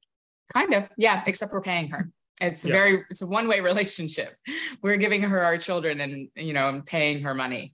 Kind 0.52 0.74
of, 0.74 0.88
yeah. 0.96 1.22
Except 1.26 1.52
we're 1.52 1.60
paying 1.60 1.88
her. 1.88 2.10
It's 2.40 2.66
yeah. 2.66 2.72
very 2.72 3.04
it's 3.10 3.22
a 3.22 3.26
one 3.26 3.48
way 3.48 3.60
relationship. 3.60 4.34
We're 4.82 4.96
giving 4.96 5.22
her 5.22 5.44
our 5.44 5.56
children 5.56 6.00
and 6.00 6.28
you 6.34 6.52
know 6.52 6.68
and 6.68 6.84
paying 6.84 7.22
her 7.22 7.34
money. 7.34 7.72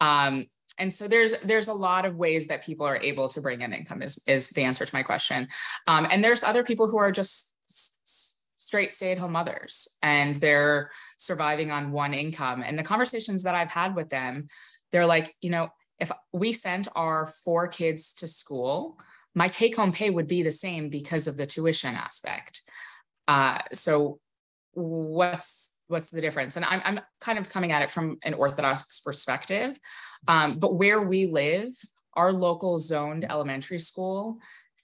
Um, 0.00 0.46
and 0.78 0.92
so 0.92 1.08
there's 1.08 1.34
there's 1.40 1.68
a 1.68 1.74
lot 1.74 2.06
of 2.06 2.16
ways 2.16 2.46
that 2.46 2.64
people 2.64 2.86
are 2.86 2.96
able 2.96 3.28
to 3.28 3.40
bring 3.40 3.60
in 3.60 3.72
income 3.72 4.00
is 4.00 4.22
is 4.26 4.48
the 4.50 4.62
answer 4.62 4.86
to 4.86 4.94
my 4.94 5.02
question. 5.02 5.48
Um, 5.86 6.06
and 6.10 6.24
there's 6.24 6.42
other 6.42 6.64
people 6.64 6.88
who 6.88 6.98
are 6.98 7.12
just 7.12 7.47
straight 8.68 8.92
stay-at-home 8.92 9.32
mothers 9.32 9.72
and 10.02 10.30
they're 10.42 10.90
surviving 11.16 11.70
on 11.70 11.90
one 11.90 12.12
income. 12.12 12.62
And 12.66 12.78
the 12.78 12.90
conversations 12.92 13.42
that 13.44 13.54
I've 13.54 13.70
had 13.70 13.96
with 13.96 14.10
them, 14.10 14.48
they're 14.92 15.06
like, 15.06 15.34
you 15.40 15.48
know, 15.48 15.70
if 15.98 16.10
we 16.32 16.52
sent 16.52 16.86
our 16.94 17.24
four 17.44 17.66
kids 17.66 18.12
to 18.20 18.28
school, 18.28 18.98
my 19.34 19.48
take-home 19.48 19.92
pay 19.92 20.10
would 20.10 20.28
be 20.28 20.42
the 20.42 20.58
same 20.64 20.90
because 20.90 21.26
of 21.26 21.38
the 21.38 21.46
tuition 21.46 21.94
aspect. 21.94 22.62
Uh, 23.26 23.58
so 23.72 24.20
what's 24.72 25.70
what's 25.86 26.10
the 26.10 26.20
difference? 26.20 26.56
And 26.56 26.66
I'm, 26.66 26.82
I'm 26.84 27.00
kind 27.22 27.38
of 27.38 27.48
coming 27.48 27.72
at 27.72 27.80
it 27.80 27.90
from 27.90 28.18
an 28.22 28.34
orthodox 28.34 29.00
perspective, 29.00 29.78
um, 30.26 30.58
but 30.58 30.74
where 30.74 31.00
we 31.00 31.24
live, 31.24 31.70
our 32.12 32.32
local 32.34 32.78
zoned 32.78 33.24
elementary 33.24 33.78
school, 33.78 34.38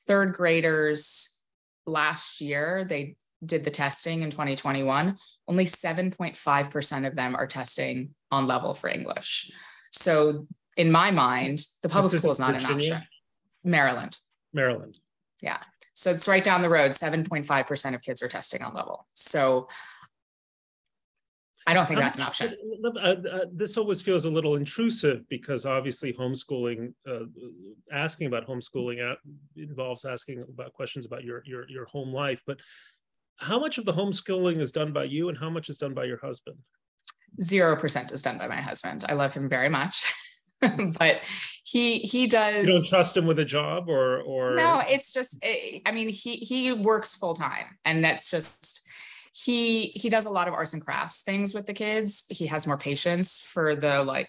third 0.06 0.32
graders 0.32 1.44
last 1.84 2.40
year, 2.40 2.86
they 2.88 3.16
did 3.46 3.64
the 3.64 3.70
testing 3.70 4.22
in 4.22 4.30
2021, 4.30 5.16
only 5.48 5.64
7.5% 5.64 7.06
of 7.06 7.14
them 7.14 7.34
are 7.34 7.46
testing 7.46 8.14
on 8.30 8.46
level 8.46 8.74
for 8.74 8.88
English. 8.88 9.50
So 9.92 10.46
in 10.76 10.90
my 10.90 11.10
mind, 11.10 11.60
the 11.82 11.88
public 11.88 12.12
school 12.12 12.30
is 12.30 12.40
not 12.40 12.54
an 12.54 12.66
option. 12.66 13.02
Maryland. 13.62 14.18
Maryland. 14.52 14.98
Yeah. 15.40 15.58
So 15.94 16.10
it's 16.10 16.26
right 16.26 16.42
down 16.42 16.62
the 16.62 16.68
road. 16.68 16.90
7.5% 16.90 17.94
of 17.94 18.02
kids 18.02 18.22
are 18.22 18.28
testing 18.28 18.62
on 18.62 18.74
level. 18.74 19.06
So 19.14 19.68
I 21.66 21.72
don't 21.72 21.86
think 21.86 22.00
that's 22.00 22.18
an 22.18 22.24
option. 22.24 22.54
Uh, 22.84 22.98
uh, 22.98 23.44
this 23.50 23.78
always 23.78 24.02
feels 24.02 24.26
a 24.26 24.30
little 24.30 24.56
intrusive 24.56 25.26
because 25.30 25.64
obviously 25.64 26.12
homeschooling, 26.12 26.92
uh, 27.08 27.20
asking 27.90 28.26
about 28.26 28.46
homeschooling 28.46 29.16
involves 29.56 30.04
asking 30.04 30.42
about 30.42 30.74
questions 30.74 31.06
about 31.06 31.24
your, 31.24 31.42
your, 31.46 31.66
your 31.68 31.86
home 31.86 32.12
life. 32.12 32.42
But 32.46 32.58
how 33.36 33.58
much 33.58 33.78
of 33.78 33.84
the 33.84 33.92
homeschooling 33.92 34.60
is 34.60 34.72
done 34.72 34.92
by 34.92 35.04
you 35.04 35.28
and 35.28 35.38
how 35.38 35.50
much 35.50 35.68
is 35.68 35.78
done 35.78 35.94
by 35.94 36.04
your 36.04 36.18
husband? 36.22 36.56
Zero 37.42 37.76
percent 37.76 38.12
is 38.12 38.22
done 38.22 38.38
by 38.38 38.46
my 38.46 38.60
husband. 38.60 39.04
I 39.08 39.14
love 39.14 39.34
him 39.34 39.48
very 39.48 39.68
much. 39.68 40.12
but 40.98 41.20
he 41.64 41.98
he 42.00 42.26
does 42.26 42.68
you 42.68 42.74
don't 42.74 42.88
trust 42.88 43.16
him 43.16 43.26
with 43.26 43.38
a 43.38 43.44
job 43.44 43.88
or 43.88 44.20
or 44.20 44.54
no 44.54 44.82
it's 44.86 45.12
just 45.12 45.38
eh, 45.42 45.80
i 45.86 45.92
mean 45.92 46.08
he 46.08 46.36
he 46.36 46.72
works 46.72 47.14
full 47.14 47.34
time 47.34 47.64
and 47.84 48.04
that's 48.04 48.30
just 48.30 48.88
he 49.32 49.86
he 49.94 50.08
does 50.08 50.26
a 50.26 50.30
lot 50.30 50.46
of 50.46 50.54
arts 50.54 50.72
and 50.72 50.84
crafts 50.84 51.22
things 51.22 51.54
with 51.54 51.66
the 51.66 51.72
kids 51.72 52.24
he 52.28 52.46
has 52.46 52.66
more 52.66 52.78
patience 52.78 53.40
for 53.40 53.74
the 53.74 54.02
like 54.02 54.28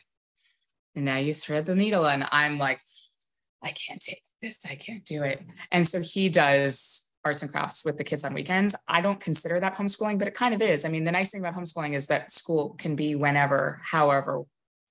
now 0.96 1.18
you 1.18 1.34
thread 1.34 1.66
the 1.66 1.76
needle 1.76 2.08
and 2.08 2.26
i'm 2.32 2.58
like 2.58 2.80
i 3.62 3.72
can't 3.72 4.02
take 4.02 4.22
this 4.42 4.66
i 4.70 4.76
can't 4.76 5.06
do 5.06 5.24
it 5.24 5.42
and 5.72 5.88
so 5.88 6.02
he 6.02 6.30
does 6.30 7.12
arts 7.26 7.42
and 7.42 7.52
crafts 7.52 7.84
with 7.84 7.98
the 7.98 8.04
kids 8.04 8.24
on 8.24 8.34
weekends. 8.34 8.76
I 8.88 9.02
don't 9.02 9.20
consider 9.20 9.60
that 9.60 9.76
homeschooling, 9.76 10.20
but 10.20 10.28
it 10.28 10.36
kind 10.36 10.54
of 10.54 10.62
is. 10.62 10.86
I 10.86 10.90
mean, 10.90 11.04
the 11.04 11.12
nice 11.12 11.32
thing 11.32 11.42
about 11.42 11.56
homeschooling 11.56 11.94
is 11.94 12.08
that 12.08 12.32
school 12.32 12.76
can 12.78 12.96
be 12.96 13.16
whenever, 13.16 13.82
however, 13.84 14.44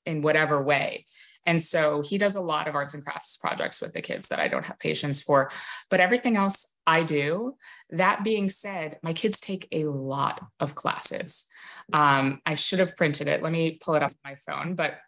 in 0.05 0.21
whatever 0.21 0.63
way. 0.63 1.07
And 1.47 1.61
so 1.63 2.03
he 2.03 2.19
does 2.19 2.37
a 2.37 2.41
lot 2.41 2.69
of 2.69 2.75
arts 2.75 2.95
and 2.95 3.05
crafts 3.05 3.37
projects 3.37 3.81
with 3.81 3.93
the 3.93 4.03
kids 4.03 4.29
that 4.29 4.41
I 4.41 4.49
don't 4.49 4.65
have 4.65 4.79
patience 4.79 5.23
for. 5.23 5.51
But 5.91 6.01
everything 6.01 6.37
else 6.37 6.75
I 6.87 7.03
do. 7.03 7.57
That 7.91 8.25
being 8.25 8.51
said, 8.51 8.99
my 9.03 9.13
kids 9.13 9.41
take 9.41 9.69
a 9.71 9.85
lot 9.85 10.41
of 10.59 10.75
classes. 10.75 11.49
Um, 11.93 12.41
I 12.47 12.55
should 12.55 12.79
have 12.79 12.97
printed 12.97 13.29
it. 13.29 13.43
Let 13.43 13.53
me 13.53 13.79
pull 13.81 13.95
it 13.95 14.03
up 14.03 14.13
on 14.25 14.33
my 14.33 14.37
phone. 14.37 14.75
But 14.75 14.99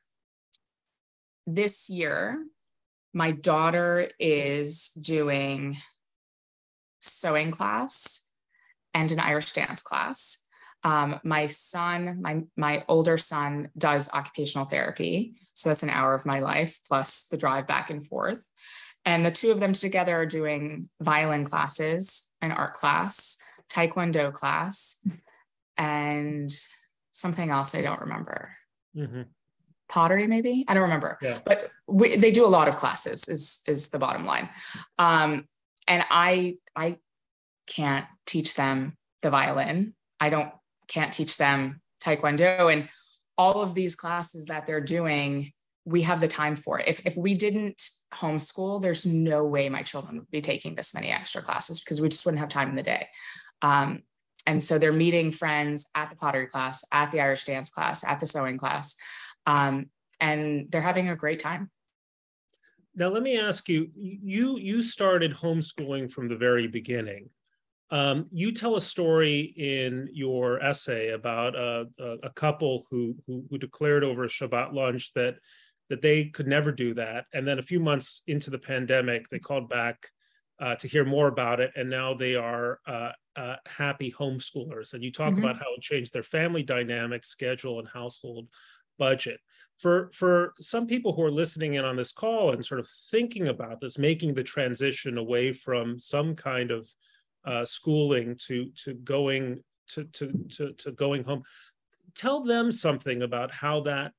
this 1.47 1.89
year, 1.89 2.45
my 3.13 3.31
daughter 3.31 4.11
is 4.19 4.91
doing 4.91 5.79
sewing 7.07 7.51
class 7.51 8.33
and 8.95 9.13
an 9.13 9.21
Irish 9.21 9.53
dance 9.53 9.83
class. 9.83 10.47
Um, 10.85 11.21
my 11.25 11.47
son, 11.49 12.21
my 12.21 12.43
my 12.57 12.85
older 12.89 13.17
son, 13.17 13.71
does 13.77 14.09
occupational 14.13 14.67
therapy, 14.67 15.35
so 15.55 15.69
that's 15.69 15.83
an 15.83 15.91
hour 15.91 16.15
of 16.15 16.27
my 16.27 16.41
life 16.41 16.79
plus 16.87 17.25
the 17.25 17.37
drive 17.37 17.67
back 17.67 17.91
and 17.91 18.05
forth. 18.05 18.49
And 19.05 19.25
the 19.25 19.31
two 19.31 19.51
of 19.51 19.61
them 19.61 19.73
together 19.73 20.17
are 20.17 20.27
doing 20.27 20.89
violin 21.01 21.45
classes, 21.45 22.33
an 22.43 22.53
art 22.53 22.75
class, 22.75 23.37
taekwondo 23.71 24.33
class, 24.33 25.05
and 25.77 26.51
something 27.13 27.51
else 27.51 27.75
I 27.75 27.83
don't 27.83 28.01
remember. 28.01 28.53
Mm-hmm. 28.97 29.23
Pottery, 29.89 30.27
maybe 30.27 30.65
I 30.69 30.75
don't 30.75 30.83
remember. 30.85 31.19
Yeah. 31.23 31.39
But 31.45 31.71
we, 31.87 32.17
they 32.17 32.31
do 32.33 32.45
a 32.45 32.49
lot 32.49 32.69
of 32.69 32.77
classes. 32.77 33.29
Is 33.29 33.63
is 33.67 33.91
the 33.91 33.99
bottom 33.99 34.25
line. 34.25 34.49
Um, 34.99 35.47
and 35.87 36.05
I 36.11 36.57
I 36.75 36.99
can't 37.67 38.07
teach 38.27 38.55
them 38.55 38.97
the 39.23 39.31
violin. 39.31 39.95
I 40.21 40.31
don't 40.31 40.51
can't 40.89 41.13
teach 41.13 41.37
them 41.37 41.81
taekwondo. 42.03 42.73
And 42.73 42.89
all 43.39 43.63
of 43.63 43.75
these 43.75 43.95
classes 43.95 44.47
that 44.47 44.67
they're 44.67 44.81
doing 44.81 45.53
we 45.85 46.03
have 46.03 46.21
the 46.21 46.27
time 46.27 46.57
for 46.57 46.81
it. 46.81 46.89
If, 46.89 47.07
if 47.07 47.17
we 47.17 47.35
didn't 47.35 47.91
homeschool 48.15 48.83
there's 48.83 49.07
no 49.07 49.45
way 49.45 49.69
my 49.69 49.83
children 49.83 50.19
would 50.19 50.31
be 50.31 50.41
taking 50.41 50.75
this 50.75 50.95
many 50.95 51.09
extra 51.09 51.43
classes 51.43 51.81
because 51.81 52.01
we 52.01 52.09
just 52.09 52.25
wouldn't 52.25 52.41
have 52.41 52.49
time 52.49 52.71
in 52.71 52.77
the 52.77 52.83
day. 52.83 53.09
Um, 53.63 54.03
and 54.47 54.63
so 54.63 54.79
they're 54.79 54.93
meeting 54.93 55.33
friends 55.33 55.89
at 55.95 56.11
the 56.11 56.17
pottery 56.17 56.47
class 56.47 56.85
at 56.93 57.11
the 57.11 57.21
irish 57.21 57.45
dance 57.45 57.71
class 57.71 58.05
at 58.05 58.21
the 58.21 58.27
sewing 58.27 58.59
class. 58.59 58.97
Um, 59.45 59.87
and 60.21 60.67
they're 60.71 60.81
having 60.81 61.09
a 61.09 61.17
great 61.17 61.41
time 61.41 61.71
now 62.97 63.09
let 63.09 63.23
me 63.23 63.39
ask 63.39 63.69
you 63.69 63.91
you 63.95 64.59
you 64.59 64.83
started 64.83 65.33
homeschooling 65.33 66.11
from 66.11 66.29
the 66.29 66.37
very 66.37 66.67
beginning 66.67 67.29
um, 67.91 68.27
you 68.33 68.51
tell 68.51 68.75
a 68.75 68.81
story 68.81 69.55
in 69.57 70.09
your 70.13 70.61
essay 70.61 71.11
about 71.11 71.55
a, 71.55 71.87
a, 72.01 72.17
a 72.25 72.31
couple 72.31 72.85
who, 72.91 73.15
who, 73.27 73.45
who 73.49 73.59
declared 73.59 74.03
over 74.03 74.25
a 74.25 74.29
Shabbat 74.29 74.73
lunch 74.73 75.13
that 75.15 75.37
that 75.89 76.03
they 76.03 76.25
could 76.25 76.49
never 76.49 76.73
do 76.73 76.95
that, 76.95 77.27
and 77.33 77.47
then 77.47 77.61
a 77.61 77.63
few 77.63 77.79
months 77.79 78.23
into 78.27 78.51
the 78.51 78.59
pandemic, 78.59 79.29
they 79.29 79.39
called 79.39 79.69
back 79.69 80.09
uh, 80.61 80.75
to 80.75 80.89
hear 80.89 81.05
more 81.05 81.29
about 81.29 81.61
it, 81.61 81.71
and 81.77 81.89
now 81.89 82.13
they 82.13 82.35
are 82.35 82.81
uh, 82.87 83.13
uh, 83.37 83.57
happy 83.67 84.11
homeschoolers. 84.11 84.95
And 84.95 85.05
you 85.05 85.13
talk 85.13 85.33
mm-hmm. 85.33 85.45
about 85.45 85.59
how 85.59 85.75
it 85.77 85.83
changed 85.83 86.13
their 86.13 86.23
family 86.25 86.63
dynamic, 86.63 87.25
schedule, 87.25 87.79
and 87.79 87.87
household 87.87 88.49
budget. 88.99 89.39
For 89.79 90.11
for 90.15 90.55
some 90.61 90.87
people 90.87 91.13
who 91.13 91.23
are 91.23 91.31
listening 91.31 91.75
in 91.75 91.85
on 91.85 91.97
this 91.97 92.13
call 92.13 92.53
and 92.53 92.65
sort 92.65 92.81
of 92.81 92.89
thinking 93.11 93.49
about 93.49 93.81
this, 93.81 93.99
making 93.99 94.35
the 94.35 94.43
transition 94.43 95.19
away 95.19 95.53
from 95.53 95.99
some 95.99 96.35
kind 96.35 96.71
of 96.71 96.89
uh, 97.45 97.65
schooling 97.65 98.37
to 98.47 98.71
to 98.85 98.95
going 98.95 99.63
to, 99.89 100.05
to 100.05 100.33
to 100.51 100.73
to 100.73 100.93
going 100.93 101.25
home 101.25 101.43
tell 102.15 102.43
them 102.43 102.73
something 102.73 103.23
about 103.23 103.53
how 103.53 103.81
that 103.83 104.13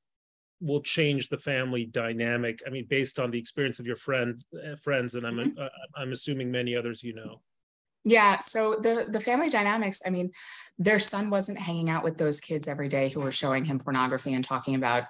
will 0.62 0.82
change 0.82 1.30
the 1.30 1.38
family 1.38 1.86
dynamic 1.86 2.62
i 2.66 2.70
mean 2.70 2.86
based 2.90 3.20
on 3.20 3.30
the 3.30 3.38
experience 3.40 3.80
of 3.80 3.86
your 3.86 3.96
friend 3.96 4.44
uh, 4.56 4.76
friends 4.78 5.16
and 5.16 5.26
i'm 5.26 5.36
mm-hmm. 5.36 5.60
uh, 5.60 5.68
i'm 5.96 6.12
assuming 6.12 6.50
many 6.50 6.76
others 6.76 7.04
you 7.04 7.14
know 7.14 7.42
yeah. 8.08 8.38
So 8.40 8.78
the 8.82 9.06
the 9.10 9.20
family 9.20 9.50
dynamics, 9.50 10.02
I 10.06 10.12
mean, 10.12 10.32
their 10.80 10.98
son 10.98 11.30
wasn't 11.30 11.60
hanging 11.60 11.90
out 11.90 12.06
with 12.06 12.18
those 12.18 12.40
kids 12.40 12.66
every 12.66 12.88
day 12.88 13.10
who 13.10 13.20
were 13.20 13.34
showing 13.34 13.66
him 13.66 13.80
pornography 13.80 14.34
and 14.34 14.46
talking 14.46 14.76
about 14.76 15.04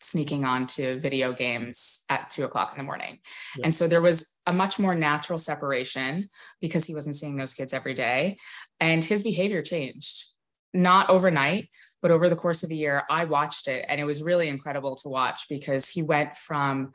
sneaking 0.00 0.44
onto 0.44 1.00
video 1.00 1.32
games 1.32 2.04
at 2.08 2.30
two 2.30 2.44
o'clock 2.44 2.70
in 2.72 2.78
the 2.78 2.84
morning. 2.84 3.18
Yeah. 3.56 3.64
And 3.64 3.74
so 3.74 3.88
there 3.88 4.00
was 4.00 4.38
a 4.46 4.52
much 4.52 4.78
more 4.78 4.94
natural 4.94 5.38
separation 5.38 6.28
because 6.60 6.84
he 6.84 6.94
wasn't 6.94 7.16
seeing 7.16 7.36
those 7.36 7.54
kids 7.54 7.72
every 7.72 7.94
day. 7.94 8.36
And 8.78 9.04
his 9.04 9.24
behavior 9.24 9.60
changed, 9.60 10.24
not 10.72 11.10
overnight, 11.10 11.70
but 12.02 12.12
over 12.12 12.28
the 12.28 12.36
course 12.36 12.62
of 12.62 12.70
a 12.70 12.76
year, 12.76 13.02
I 13.10 13.24
watched 13.24 13.66
it 13.66 13.84
and 13.88 14.00
it 14.00 14.04
was 14.04 14.22
really 14.22 14.48
incredible 14.48 14.94
to 14.96 15.08
watch 15.08 15.48
because 15.48 15.88
he 15.88 16.02
went 16.02 16.36
from 16.36 16.92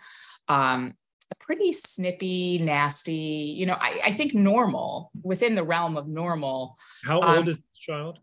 um, 0.47 0.93
a 1.31 1.35
pretty 1.39 1.71
snippy, 1.71 2.57
nasty, 2.57 3.55
you 3.57 3.65
know, 3.65 3.77
I, 3.79 4.01
I 4.05 4.13
think 4.13 4.33
normal 4.33 5.11
within 5.21 5.55
the 5.55 5.63
realm 5.63 5.97
of 5.97 6.07
normal. 6.07 6.77
How 7.03 7.21
um, 7.21 7.37
old 7.37 7.47
is 7.47 7.57
this 7.57 7.77
child? 7.77 8.19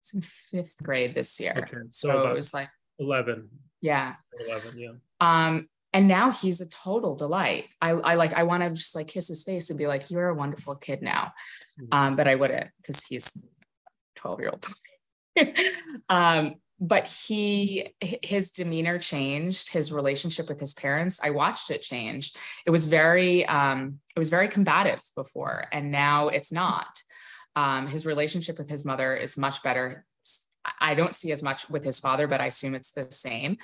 It's 0.00 0.14
in 0.14 0.20
fifth 0.20 0.82
grade 0.82 1.14
this 1.14 1.40
year. 1.40 1.54
Okay. 1.56 1.76
So, 1.90 2.08
so 2.08 2.26
it 2.26 2.34
was 2.34 2.52
like 2.52 2.68
11. 2.98 3.48
Yeah. 3.80 4.14
11, 4.46 4.78
yeah. 4.78 4.90
Um, 5.20 5.68
and 5.94 6.08
now 6.08 6.32
he's 6.32 6.60
a 6.60 6.68
total 6.68 7.14
delight. 7.14 7.66
I, 7.80 7.90
I 7.90 8.14
like 8.16 8.34
I 8.34 8.42
want 8.42 8.64
to 8.64 8.70
just 8.70 8.96
like 8.96 9.06
kiss 9.06 9.28
his 9.28 9.44
face 9.44 9.70
and 9.70 9.78
be 9.78 9.86
like, 9.86 10.10
"You're 10.10 10.28
a 10.28 10.34
wonderful 10.34 10.74
kid 10.74 11.02
now," 11.02 11.32
mm-hmm. 11.80 11.96
um, 11.96 12.16
but 12.16 12.26
I 12.26 12.34
wouldn't 12.34 12.68
because 12.82 13.06
he's 13.06 13.38
twelve 14.16 14.40
year 14.40 14.50
old. 14.50 14.66
um, 16.08 16.56
but 16.86 17.08
he 17.26 17.88
his 18.00 18.50
demeanor 18.50 18.98
changed 18.98 19.72
his 19.72 19.90
relationship 19.90 20.48
with 20.48 20.60
his 20.60 20.74
parents 20.74 21.18
i 21.22 21.30
watched 21.30 21.70
it 21.70 21.80
change 21.80 22.32
it 22.66 22.70
was 22.70 22.86
very 22.86 23.46
um 23.46 23.98
it 24.14 24.18
was 24.18 24.30
very 24.30 24.48
combative 24.48 25.00
before 25.16 25.66
and 25.72 25.90
now 25.90 26.28
it's 26.28 26.52
not 26.52 27.02
um 27.56 27.86
his 27.88 28.04
relationship 28.04 28.58
with 28.58 28.68
his 28.68 28.84
mother 28.84 29.16
is 29.16 29.36
much 29.36 29.62
better 29.62 30.04
I 30.80 30.94
don't 30.94 31.14
see 31.14 31.30
as 31.30 31.42
much 31.42 31.68
with 31.68 31.84
his 31.84 32.00
father, 32.00 32.26
but 32.26 32.40
I 32.40 32.46
assume 32.46 32.74
it's 32.74 32.92
the 32.92 33.06
same. 33.10 33.58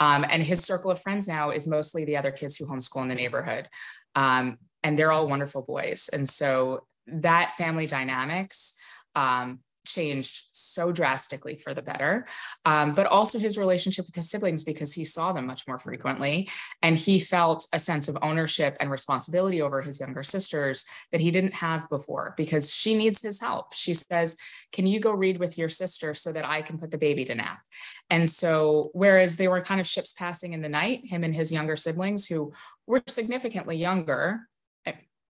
Um, 0.00 0.26
and 0.28 0.42
his 0.42 0.64
circle 0.64 0.90
of 0.90 1.00
friends 1.00 1.28
now 1.28 1.50
is 1.50 1.68
mostly 1.68 2.04
the 2.04 2.16
other 2.16 2.32
kids 2.32 2.56
who 2.56 2.66
homeschool 2.66 3.02
in 3.02 3.08
the 3.08 3.14
neighborhood. 3.14 3.68
Um, 4.16 4.58
and 4.82 4.98
they're 4.98 5.12
all 5.12 5.28
wonderful 5.28 5.62
boys. 5.62 6.10
And 6.12 6.28
so 6.28 6.88
that 7.06 7.52
family 7.52 7.86
dynamics 7.86 8.74
um, 9.14 9.60
changed 9.92 10.48
so 10.52 10.92
drastically 10.92 11.56
for 11.56 11.74
the 11.74 11.82
better, 11.82 12.26
um, 12.64 12.92
but 12.92 13.06
also 13.06 13.38
his 13.38 13.58
relationship 13.58 14.06
with 14.06 14.14
his 14.14 14.30
siblings 14.30 14.64
because 14.64 14.92
he 14.92 15.04
saw 15.04 15.32
them 15.32 15.46
much 15.46 15.66
more 15.66 15.78
frequently. 15.78 16.48
And 16.82 16.98
he 16.98 17.18
felt 17.18 17.66
a 17.72 17.78
sense 17.78 18.08
of 18.08 18.18
ownership 18.22 18.76
and 18.80 18.90
responsibility 18.90 19.62
over 19.62 19.82
his 19.82 20.00
younger 20.00 20.22
sisters 20.22 20.84
that 21.12 21.20
he 21.20 21.30
didn't 21.30 21.54
have 21.54 21.88
before 21.88 22.34
because 22.36 22.74
she 22.74 22.94
needs 22.96 23.22
his 23.22 23.40
help. 23.40 23.74
She 23.74 23.94
says, 23.94 24.36
Can 24.72 24.86
you 24.86 25.00
go 25.00 25.12
read 25.12 25.38
with 25.38 25.58
your 25.58 25.68
sister 25.68 26.14
so 26.14 26.32
that 26.32 26.46
I 26.46 26.62
can 26.62 26.78
put 26.78 26.90
the 26.90 26.98
baby 26.98 27.24
to 27.26 27.34
nap? 27.34 27.60
And 28.08 28.28
so, 28.28 28.90
whereas 28.92 29.36
they 29.36 29.48
were 29.48 29.60
kind 29.60 29.80
of 29.80 29.86
ships 29.86 30.12
passing 30.12 30.52
in 30.52 30.62
the 30.62 30.68
night, 30.68 31.06
him 31.06 31.24
and 31.24 31.34
his 31.34 31.52
younger 31.52 31.76
siblings 31.76 32.26
who 32.26 32.52
were 32.86 33.02
significantly 33.06 33.76
younger 33.76 34.48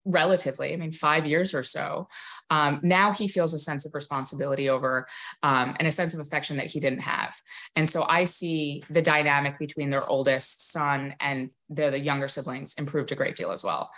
relatively, 0.04 0.72
I 0.72 0.76
mean, 0.76 0.92
five 0.92 1.26
years 1.26 1.54
or 1.54 1.62
so. 1.62 2.08
Um, 2.50 2.80
now 2.82 3.12
he 3.12 3.26
feels 3.26 3.54
a 3.54 3.58
sense 3.58 3.86
of 3.86 3.94
responsibility 3.94 4.68
over 4.68 5.06
um, 5.42 5.76
and 5.78 5.88
a 5.88 5.92
sense 5.92 6.14
of 6.14 6.20
affection 6.20 6.56
that 6.58 6.66
he 6.66 6.80
didn't 6.80 7.00
have. 7.00 7.34
And 7.74 7.88
so 7.88 8.04
I 8.08 8.24
see 8.24 8.84
the 8.90 9.02
dynamic 9.02 9.58
between 9.58 9.90
their 9.90 10.06
oldest 10.06 10.70
son 10.70 11.14
and 11.20 11.50
the, 11.70 11.90
the 11.90 12.00
younger 12.00 12.28
siblings 12.28 12.74
improved 12.74 13.12
a 13.12 13.16
great 13.16 13.34
deal 13.34 13.50
as 13.50 13.64
well. 13.64 13.90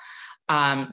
Um, 0.49 0.93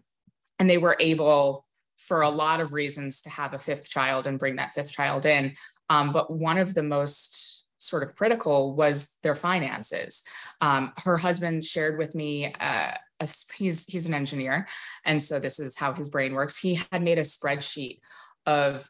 and 0.60 0.70
they 0.70 0.78
were 0.78 0.98
able, 1.00 1.66
for 1.96 2.22
a 2.22 2.30
lot 2.30 2.60
of 2.60 2.74
reasons, 2.74 3.22
to 3.22 3.30
have 3.30 3.54
a 3.54 3.60
fifth 3.60 3.90
child 3.90 4.28
and 4.28 4.40
bring 4.40 4.56
that 4.56 4.72
fifth 4.72 4.92
child 4.92 5.26
in. 5.26 5.54
Um, 5.90 6.12
but 6.12 6.32
one 6.32 6.58
of 6.58 6.74
the 6.74 6.84
most 6.84 7.66
sort 7.78 8.04
of 8.04 8.16
critical 8.16 8.74
was 8.74 9.18
their 9.24 9.36
finances. 9.36 10.24
Um, 10.62 10.94
her 11.04 11.18
husband 11.18 11.66
shared 11.66 11.98
with 11.98 12.16
me 12.16 12.54
uh, 12.60 12.94
a, 13.24 13.54
he's 13.56 13.86
he's 13.86 14.08
an 14.08 14.14
engineer, 14.14 14.68
and 15.06 15.22
so 15.22 15.40
this 15.40 15.60
is 15.60 15.78
how 15.78 15.94
his 15.94 16.10
brain 16.10 16.34
works. 16.34 16.58
He 16.58 16.80
had 16.92 17.02
made 17.02 17.18
a 17.18 17.24
spreadsheet 17.24 18.00
of 18.46 18.90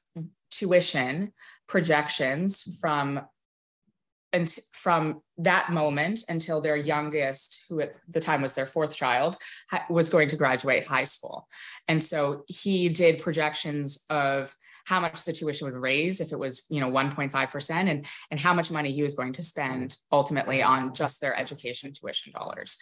tuition 0.52 1.34
projections 1.68 2.80
from 2.80 3.22
and 4.34 4.50
from 4.72 5.22
that 5.38 5.72
moment 5.72 6.24
until 6.28 6.60
their 6.60 6.76
youngest, 6.76 7.66
who 7.70 7.82
at 7.82 7.96
the 8.10 8.20
time 8.20 8.42
was 8.42 8.56
their 8.56 8.66
fourth 8.66 8.96
child, 8.96 9.38
was 9.90 10.10
going 10.10 10.28
to 10.30 10.36
graduate 10.36 10.88
high 10.88 11.04
school. 11.04 11.48
And 11.88 12.02
so 12.02 12.44
he 12.48 12.90
did 12.90 13.22
projections 13.22 14.04
of 14.10 14.56
how 14.86 15.00
much 15.00 15.24
the 15.24 15.34
tuition 15.34 15.66
would 15.66 15.80
raise 15.80 16.20
if 16.20 16.32
it 16.32 16.40
was, 16.40 16.66
you 16.70 16.82
know, 16.82 16.92
1.5% 16.92 17.72
and, 17.72 18.06
and 18.32 18.40
how 18.40 18.54
much 18.54 18.72
money 18.72 18.92
he 18.92 19.04
was 19.04 19.14
going 19.14 19.34
to 19.34 19.44
spend 19.44 19.92
mm-hmm. 19.92 20.16
ultimately 20.16 20.62
on 20.62 20.94
just 20.94 21.22
their 21.22 21.36
education 21.38 21.94
tuition 21.94 22.34
dollars. 22.34 22.78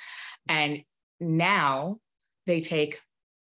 And 0.47 0.83
now 1.21 1.99
they 2.47 2.59
take 2.59 2.99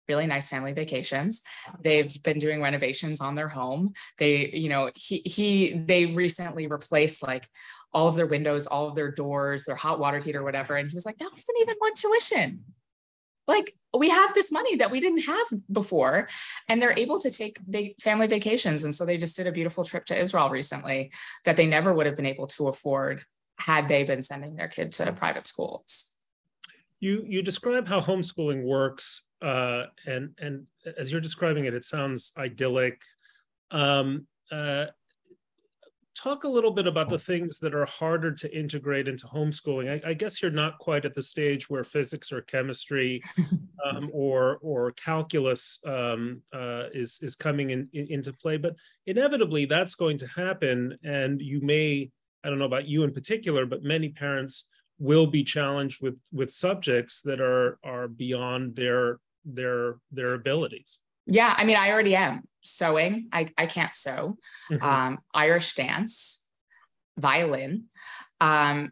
really 0.09 0.27
nice 0.27 0.49
family 0.49 0.73
vacations. 0.73 1.43
They've 1.81 2.21
been 2.23 2.39
doing 2.39 2.61
renovations 2.61 3.21
on 3.21 3.35
their 3.35 3.47
home. 3.47 3.93
They, 4.17 4.49
you 4.49 4.67
know, 4.67 4.91
he 4.95 5.21
he 5.23 5.73
they 5.73 6.07
recently 6.07 6.67
replaced 6.67 7.23
like 7.23 7.47
all 7.93 8.07
of 8.07 8.15
their 8.15 8.27
windows, 8.27 8.67
all 8.67 8.87
of 8.87 8.95
their 8.95 9.11
doors, 9.11 9.65
their 9.65 9.75
hot 9.75 9.99
water 9.99 10.19
heater, 10.19 10.43
whatever. 10.43 10.75
And 10.75 10.89
he 10.89 10.95
was 10.95 11.05
like, 11.05 11.17
that 11.19 11.31
wasn't 11.31 11.59
even 11.61 11.75
one 11.77 11.93
tuition. 11.93 12.65
Like 13.47 13.73
we 13.97 14.09
have 14.09 14.33
this 14.33 14.51
money 14.51 14.75
that 14.75 14.91
we 14.91 14.99
didn't 14.99 15.25
have 15.25 15.47
before, 15.71 16.27
and 16.67 16.81
they're 16.81 16.97
able 16.97 17.19
to 17.19 17.31
take 17.31 17.59
family 17.99 18.27
vacations. 18.27 18.83
And 18.83 18.93
so 18.93 19.05
they 19.05 19.17
just 19.17 19.37
did 19.37 19.47
a 19.47 19.51
beautiful 19.51 19.83
trip 19.83 20.05
to 20.05 20.19
Israel 20.19 20.49
recently 20.49 21.11
that 21.45 21.57
they 21.57 21.65
never 21.65 21.93
would 21.93 22.05
have 22.05 22.15
been 22.15 22.27
able 22.27 22.47
to 22.47 22.67
afford 22.67 23.23
had 23.59 23.87
they 23.87 24.03
been 24.03 24.21
sending 24.21 24.55
their 24.55 24.67
kid 24.67 24.91
to 24.93 25.11
private 25.13 25.45
schools 25.45 26.15
you 26.99 27.23
you 27.27 27.41
describe 27.41 27.87
how 27.87 28.01
homeschooling 28.01 28.63
works 28.63 29.23
uh, 29.41 29.83
and 30.05 30.31
and 30.39 30.65
as 30.97 31.11
you're 31.11 31.21
describing 31.21 31.65
it 31.65 31.73
it 31.73 31.83
sounds 31.83 32.33
idyllic. 32.37 33.01
Um, 33.71 34.27
uh, 34.51 34.87
talk 36.15 36.43
a 36.43 36.49
little 36.49 36.71
bit 36.71 36.87
about 36.87 37.07
the 37.07 37.17
things 37.17 37.59
that 37.59 37.73
are 37.73 37.85
harder 37.85 38.31
to 38.31 38.57
integrate 38.57 39.07
into 39.07 39.25
homeschooling. 39.27 40.03
I, 40.05 40.09
I 40.09 40.13
guess 40.13 40.41
you're 40.41 40.51
not 40.51 40.77
quite 40.79 41.05
at 41.05 41.15
the 41.15 41.23
stage 41.23 41.69
where 41.69 41.83
physics 41.83 42.31
or 42.31 42.41
chemistry 42.41 43.21
um, 43.85 44.09
or 44.11 44.57
or 44.61 44.91
calculus 44.93 45.79
um, 45.85 46.41
uh, 46.53 46.85
is 46.93 47.19
is 47.21 47.35
coming 47.35 47.69
in, 47.69 47.87
in, 47.93 48.07
into 48.09 48.33
play 48.33 48.57
but 48.57 48.75
inevitably 49.05 49.65
that's 49.65 49.95
going 49.95 50.17
to 50.17 50.27
happen 50.27 50.97
and 51.03 51.41
you 51.41 51.61
may 51.61 52.09
i 52.43 52.49
don't 52.49 52.59
know 52.59 52.65
about 52.65 52.87
you 52.87 53.03
in 53.03 53.13
particular 53.13 53.65
but 53.65 53.83
many 53.83 54.09
parents 54.09 54.65
will 54.99 55.27
be 55.27 55.43
challenged 55.43 56.01
with 56.01 56.17
with 56.31 56.51
subjects 56.51 57.21
that 57.21 57.39
are 57.41 57.79
are 57.83 58.07
beyond 58.07 58.75
their 58.75 59.19
their 59.45 59.97
their 60.11 60.33
abilities. 60.33 60.99
Yeah 61.25 61.55
i 61.57 61.63
mean 61.63 61.77
i 61.77 61.91
already 61.91 62.15
am 62.15 62.43
sewing. 62.61 63.29
I, 63.31 63.47
I 63.57 63.65
can't 63.65 63.95
sew. 63.95 64.37
Mm-hmm. 64.71 64.85
um, 64.85 65.17
irish 65.33 65.73
dance 65.73 66.47
violin. 67.17 67.85
Um, 68.41 68.91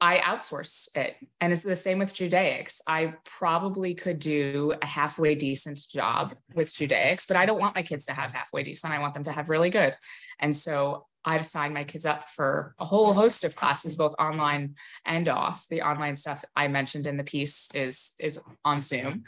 i 0.00 0.18
outsource 0.18 0.94
it. 0.96 1.16
And 1.40 1.52
it's 1.52 1.62
the 1.62 1.76
same 1.76 1.98
with 1.98 2.12
judaics. 2.12 2.80
I 2.86 3.14
probably 3.24 3.94
could 3.94 4.18
do 4.18 4.74
a 4.82 4.86
halfway 4.86 5.34
decent 5.34 5.80
job 5.90 6.34
with 6.54 6.74
judaics 6.74 7.26
but 7.26 7.36
i 7.36 7.46
don't 7.46 7.60
want 7.60 7.74
my 7.74 7.82
kids 7.82 8.06
to 8.06 8.12
have 8.12 8.32
halfway 8.32 8.62
decent. 8.62 8.92
I 8.92 8.98
want 8.98 9.14
them 9.14 9.24
to 9.24 9.32
have 9.32 9.48
really 9.48 9.70
good. 9.70 9.94
And 10.40 10.56
so 10.56 11.06
I've 11.24 11.44
signed 11.44 11.74
my 11.74 11.84
kids 11.84 12.06
up 12.06 12.28
for 12.28 12.74
a 12.78 12.84
whole 12.84 13.14
host 13.14 13.44
of 13.44 13.56
classes, 13.56 13.96
both 13.96 14.14
online 14.18 14.74
and 15.04 15.28
off. 15.28 15.66
The 15.68 15.82
online 15.82 16.16
stuff 16.16 16.44
I 16.54 16.68
mentioned 16.68 17.06
in 17.06 17.16
the 17.16 17.24
piece 17.24 17.70
is 17.74 18.12
is 18.20 18.40
on 18.64 18.80
Zoom, 18.80 19.24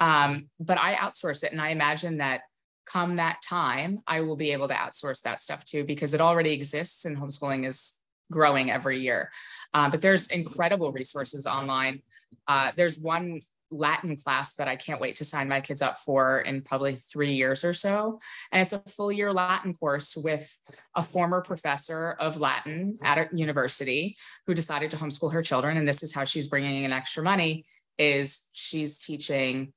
um, 0.00 0.48
but 0.58 0.78
I 0.78 0.94
outsource 0.94 1.44
it, 1.44 1.52
and 1.52 1.60
I 1.60 1.68
imagine 1.68 2.18
that 2.18 2.42
come 2.86 3.16
that 3.16 3.42
time, 3.42 4.00
I 4.06 4.20
will 4.20 4.36
be 4.36 4.52
able 4.52 4.68
to 4.68 4.74
outsource 4.74 5.22
that 5.22 5.40
stuff 5.40 5.64
too 5.64 5.84
because 5.84 6.14
it 6.14 6.20
already 6.20 6.52
exists, 6.52 7.04
and 7.04 7.16
homeschooling 7.16 7.66
is 7.66 8.02
growing 8.30 8.70
every 8.70 9.00
year. 9.00 9.30
Uh, 9.74 9.90
but 9.90 10.00
there's 10.00 10.28
incredible 10.28 10.92
resources 10.92 11.46
online. 11.46 12.02
Uh, 12.48 12.72
there's 12.76 12.98
one 12.98 13.40
Latin 13.70 14.16
class 14.16 14.54
that 14.54 14.68
I 14.68 14.76
can't 14.76 15.00
wait 15.00 15.16
to 15.16 15.24
sign 15.24 15.48
my 15.48 15.60
kids 15.60 15.82
up 15.82 15.98
for 15.98 16.40
in 16.40 16.62
probably 16.62 16.94
three 16.94 17.34
years 17.34 17.64
or 17.64 17.72
so. 17.72 18.20
And 18.52 18.62
it's 18.62 18.72
a 18.72 18.78
full 18.80 19.10
year 19.10 19.32
Latin 19.32 19.74
course 19.74 20.16
with 20.16 20.60
a 20.94 21.02
former 21.02 21.40
professor 21.40 22.12
of 22.12 22.40
Latin 22.40 22.98
at 23.02 23.18
a 23.18 23.28
university 23.32 24.16
who 24.46 24.54
decided 24.54 24.90
to 24.92 24.96
homeschool 24.96 25.32
her 25.32 25.42
children. 25.42 25.76
And 25.76 25.86
this 25.86 26.02
is 26.02 26.14
how 26.14 26.24
she's 26.24 26.46
bringing 26.46 26.84
in 26.84 26.92
extra 26.92 27.22
money 27.22 27.64
is 27.98 28.48
she's 28.52 28.98
teaching 28.98 29.72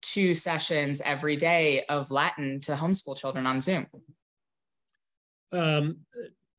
two 0.00 0.34
sessions 0.34 1.00
every 1.04 1.36
day 1.36 1.84
of 1.88 2.10
Latin 2.10 2.60
to 2.60 2.72
homeschool 2.72 3.16
children 3.16 3.46
on 3.46 3.60
Zoom. 3.60 3.86
Um, 5.52 5.98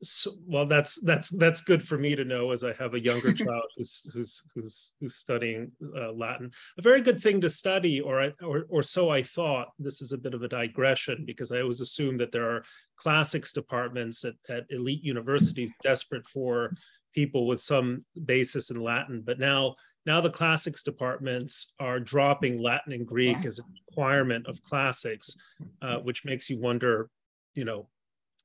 so, 0.03 0.31
well 0.45 0.65
that's 0.65 0.99
that's 1.01 1.29
that's 1.29 1.61
good 1.61 1.81
for 1.81 1.97
me 1.97 2.15
to 2.15 2.25
know 2.25 2.51
as 2.51 2.63
i 2.63 2.73
have 2.73 2.93
a 2.93 2.99
younger 2.99 3.33
child 3.45 3.63
who's 3.75 4.01
who's 4.13 4.43
who's 4.53 4.93
who's 4.99 5.15
studying 5.15 5.71
uh, 5.97 6.11
latin. 6.11 6.51
A 6.77 6.81
very 6.81 7.01
good 7.01 7.19
thing 7.19 7.41
to 7.41 7.49
study 7.49 8.01
or, 8.01 8.21
I, 8.21 8.33
or 8.43 8.65
or 8.69 8.83
so 8.83 9.09
i 9.09 9.23
thought. 9.23 9.69
This 9.79 10.01
is 10.01 10.11
a 10.11 10.17
bit 10.17 10.33
of 10.33 10.43
a 10.43 10.47
digression 10.47 11.23
because 11.25 11.51
i 11.51 11.61
always 11.61 11.81
assume 11.81 12.17
that 12.17 12.31
there 12.31 12.49
are 12.49 12.63
classics 12.97 13.51
departments 13.51 14.23
at, 14.23 14.35
at 14.49 14.65
elite 14.69 15.03
universities 15.03 15.73
desperate 15.81 16.27
for 16.27 16.73
people 17.13 17.47
with 17.47 17.61
some 17.61 18.05
basis 18.25 18.71
in 18.71 18.81
latin. 18.81 19.21
But 19.25 19.39
now 19.39 19.75
now 20.05 20.19
the 20.21 20.29
classics 20.29 20.83
departments 20.83 21.73
are 21.79 21.99
dropping 21.99 22.61
latin 22.61 22.93
and 22.93 23.07
greek 23.07 23.37
yeah. 23.41 23.47
as 23.47 23.59
a 23.59 23.63
requirement 23.89 24.47
of 24.47 24.61
classics 24.63 25.35
uh, 25.81 25.97
which 25.97 26.25
makes 26.25 26.49
you 26.49 26.59
wonder 26.59 27.09
you 27.55 27.63
know 27.63 27.87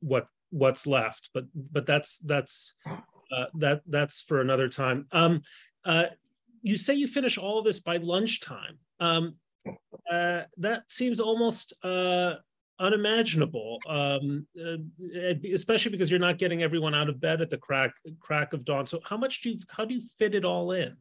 what 0.01 0.29
what's 0.50 0.87
left 0.87 1.30
but 1.34 1.44
but 1.54 1.87
that's 1.87 2.18
that's 2.18 2.74
uh, 3.30 3.46
that 3.54 3.82
that's 3.87 4.22
for 4.22 4.40
another 4.40 4.68
time. 4.68 5.06
Um 5.12 5.42
uh 5.84 6.06
you 6.62 6.76
say 6.76 6.94
you 6.94 7.06
finish 7.06 7.38
all 7.38 7.62
this 7.62 7.80
by 7.80 7.98
lunchtime. 7.98 8.78
Um 9.00 9.37
uh 10.11 10.42
that 10.58 10.84
seems 10.88 11.20
almost 11.20 11.74
uh 11.82 12.34
unimaginable. 12.78 13.78
Um 13.88 14.46
uh, 14.58 15.34
especially 15.52 15.92
because 15.92 16.11
you're 16.11 16.20
not 16.20 16.38
getting 16.38 16.62
everyone 16.62 16.94
out 16.94 17.08
of 17.08 17.20
bed 17.20 17.40
at 17.40 17.50
the 17.50 17.58
crack 17.58 17.92
crack 18.20 18.52
of 18.52 18.64
dawn. 18.64 18.87
So 18.87 19.00
how 19.04 19.16
much 19.16 19.42
do 19.42 19.50
you 19.50 19.58
how 19.68 19.84
do 19.84 19.94
you 19.94 20.02
fit 20.18 20.34
it 20.34 20.44
all 20.44 20.72
in? 20.72 20.96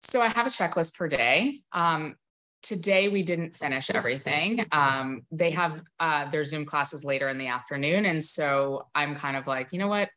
So 0.00 0.22
I 0.22 0.28
have 0.28 0.46
a 0.46 0.50
checklist 0.50 0.94
per 0.94 1.08
day. 1.08 1.58
Um, 1.72 2.14
today 2.62 3.08
we 3.08 3.22
didn't 3.22 3.54
finish 3.54 3.90
everything. 3.90 4.66
Um, 4.72 5.22
they 5.30 5.50
have 5.52 5.80
uh, 6.00 6.30
their 6.30 6.44
Zoom 6.44 6.64
classes 6.64 7.04
later 7.04 7.28
in 7.28 7.38
the 7.38 7.48
afternoon, 7.48 8.04
and 8.04 8.22
so 8.22 8.88
I'm 8.94 9.14
kind 9.14 9.36
of 9.36 9.46
like, 9.46 9.72
you 9.72 9.78
know 9.78 9.88
what, 9.88 10.10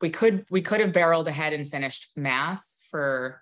we 0.00 0.10
could 0.10 0.44
we 0.50 0.62
could 0.62 0.80
have 0.80 0.92
barreled 0.92 1.28
ahead 1.28 1.52
and 1.52 1.68
finished 1.68 2.10
math 2.16 2.86
for. 2.90 3.40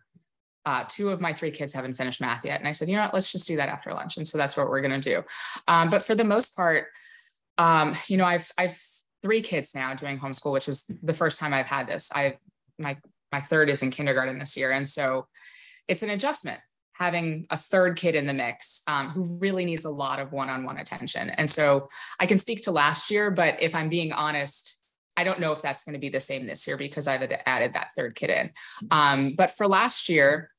Uh, 0.66 0.84
two 0.86 1.08
of 1.08 1.22
my 1.22 1.32
three 1.32 1.50
kids 1.50 1.72
haven't 1.72 1.94
finished 1.94 2.20
math 2.20 2.44
yet, 2.44 2.60
and 2.60 2.68
I 2.68 2.72
said, 2.72 2.86
you 2.86 2.94
know 2.94 3.04
what, 3.04 3.14
let's 3.14 3.32
just 3.32 3.48
do 3.48 3.56
that 3.56 3.70
after 3.70 3.94
lunch, 3.94 4.18
and 4.18 4.28
so 4.28 4.36
that's 4.36 4.58
what 4.58 4.68
we're 4.68 4.82
going 4.82 5.00
to 5.00 5.10
do. 5.10 5.24
Um, 5.66 5.88
but 5.88 6.02
for 6.02 6.14
the 6.14 6.22
most 6.22 6.54
part, 6.54 6.88
um, 7.56 7.94
you 8.08 8.18
know, 8.18 8.26
I've 8.26 8.52
I've 8.58 8.78
three 9.22 9.40
kids 9.40 9.74
now 9.74 9.94
doing 9.94 10.18
homeschool, 10.18 10.52
which 10.52 10.68
is 10.68 10.84
the 11.02 11.14
first 11.14 11.40
time 11.40 11.54
I've 11.54 11.66
had 11.66 11.86
this. 11.86 12.10
I 12.14 12.36
my 12.78 12.98
my 13.32 13.40
third 13.40 13.70
is 13.70 13.82
in 13.82 13.90
kindergarten 13.90 14.38
this 14.38 14.54
year, 14.54 14.70
and 14.70 14.86
so 14.86 15.28
it's 15.88 16.02
an 16.02 16.10
adjustment 16.10 16.60
having 17.00 17.46
a 17.48 17.56
third 17.56 17.96
kid 17.96 18.14
in 18.14 18.26
the 18.26 18.34
mix 18.34 18.82
um, 18.86 19.08
who 19.08 19.24
really 19.38 19.64
needs 19.64 19.86
a 19.86 19.90
lot 19.90 20.20
of 20.20 20.32
one-on-one 20.32 20.76
attention. 20.76 21.30
And 21.30 21.48
so 21.48 21.88
I 22.20 22.26
can 22.26 22.36
speak 22.36 22.60
to 22.62 22.70
last 22.70 23.10
year, 23.10 23.30
but 23.30 23.56
if 23.60 23.74
I'm 23.74 23.88
being 23.88 24.12
honest, 24.12 24.84
I 25.16 25.24
don't 25.24 25.40
know 25.40 25.52
if 25.52 25.62
that's 25.62 25.82
going 25.82 25.94
to 25.94 25.98
be 25.98 26.10
the 26.10 26.20
same 26.20 26.46
this 26.46 26.66
year 26.68 26.76
because 26.76 27.08
I've 27.08 27.22
added 27.46 27.72
that 27.72 27.88
third 27.96 28.14
kid 28.14 28.30
in. 28.30 28.50
Um, 28.90 29.34
but 29.34 29.50
for 29.50 29.66
last 29.66 30.10
year, 30.10 30.50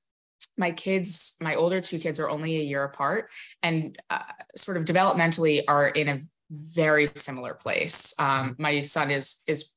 my 0.58 0.72
kids, 0.72 1.38
my 1.42 1.56
older 1.56 1.80
two 1.80 2.00
kids 2.00 2.20
are 2.20 2.30
only 2.30 2.58
a 2.58 2.64
year 2.64 2.84
apart 2.84 3.30
and 3.62 3.96
uh, 4.10 4.20
sort 4.56 4.78
of 4.78 4.86
developmentally 4.86 5.64
are 5.68 5.88
in 5.88 6.10
a 6.10 6.22
very 6.50 7.08
similar 7.16 7.54
place. 7.54 8.14
Um, 8.20 8.56
my 8.58 8.82
son 8.82 9.12
is 9.12 9.44
is 9.48 9.74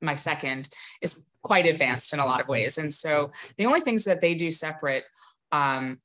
my 0.00 0.14
second 0.14 0.68
is 1.02 1.26
quite 1.42 1.66
advanced 1.66 2.12
in 2.12 2.20
a 2.20 2.24
lot 2.24 2.40
of 2.40 2.48
ways, 2.48 2.78
and 2.78 2.92
so 2.92 3.30
the 3.58 3.66
only 3.66 3.80
things 3.80 4.04
that 4.04 4.20
they 4.20 4.34
do 4.34 4.50
separate 4.50 5.04
um, 5.52 6.00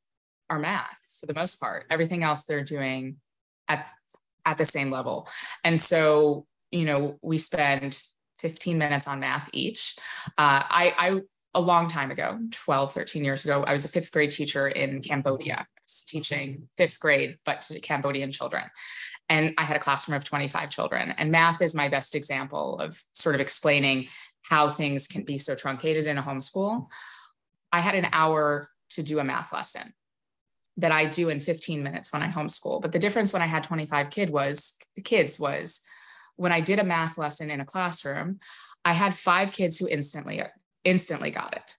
are 0.50 0.60
math 0.60 0.98
for 1.20 1.26
the 1.26 1.34
most 1.34 1.60
part. 1.60 1.86
Everything 1.90 2.24
else 2.24 2.44
they're 2.44 2.64
doing 2.64 3.18
at 3.68 3.88
at 4.46 4.58
the 4.58 4.66
same 4.66 4.90
level. 4.90 5.28
And 5.64 5.80
so, 5.80 6.46
you 6.72 6.86
know, 6.86 7.20
we 7.22 7.38
spend 7.38 8.02
15 8.40 8.78
minutes 8.78 9.08
on 9.08 9.20
math 9.20 9.50
each. 9.54 9.96
Uh, 10.38 10.64
I, 10.70 10.94
I 10.98 11.22
a 11.54 11.62
long 11.62 11.88
time 11.88 12.12
ago, 12.12 12.40
12, 12.52 12.92
13 12.92 13.26
years 13.26 13.44
ago, 13.44 13.64
I 13.64 13.72
was 13.72 13.84
a 13.84 13.90
fifth 13.90 14.12
grade 14.12 14.32
teacher 14.32 14.68
in 14.68 15.02
Cambodia. 15.02 15.56
I 15.60 15.82
was 15.84 16.04
teaching 16.08 16.70
fifth 16.78 17.00
grade, 17.00 17.38
but 17.44 17.62
to 17.62 17.80
Cambodian 17.80 18.32
children. 18.32 18.64
And 19.30 19.54
I 19.58 19.64
had 19.64 19.76
a 19.76 19.80
classroom 19.80 20.16
of 20.16 20.24
25 20.24 20.70
children. 20.70 21.14
And 21.18 21.32
math 21.32 21.62
is 21.62 21.76
my 21.76 21.90
best 21.90 22.16
example 22.16 22.80
of 22.80 23.00
sort 23.14 23.36
of 23.36 23.42
explaining 23.42 24.08
how 24.44 24.70
things 24.70 25.08
can 25.08 25.24
be 25.24 25.38
so 25.38 25.54
truncated 25.54 26.08
in 26.08 26.18
a 26.18 26.24
homeschool. 26.24 26.88
I 27.72 27.82
had 27.82 27.96
an 27.96 28.08
hour 28.12 28.70
to 28.92 29.04
do 29.04 29.20
a 29.20 29.24
math 29.24 29.54
lesson 29.54 29.94
that 30.80 30.92
I 30.92 31.06
do 31.06 31.30
in 31.30 31.40
15 31.40 31.84
minutes 31.84 32.12
when 32.12 32.24
I 32.24 32.30
homeschool. 32.30 32.82
But 32.82 32.92
the 32.92 33.00
difference 33.00 33.34
when 33.34 33.42
I 33.42 33.48
had 33.48 33.64
25 33.64 34.10
kid 34.10 34.30
was 34.30 34.78
kids 35.04 35.40
was 35.40 35.82
when 36.36 36.52
I 36.52 36.62
did 36.62 36.80
a 36.80 36.84
math 36.84 37.18
lesson 37.18 37.52
in 37.52 37.60
a 37.60 37.66
classroom, 37.66 38.40
I 38.86 38.94
had 38.94 39.14
five 39.14 39.52
kids 39.52 39.78
who 39.78 39.88
instantly 39.88 40.42
instantly 40.86 41.32
got 41.32 41.54
it. 41.56 41.76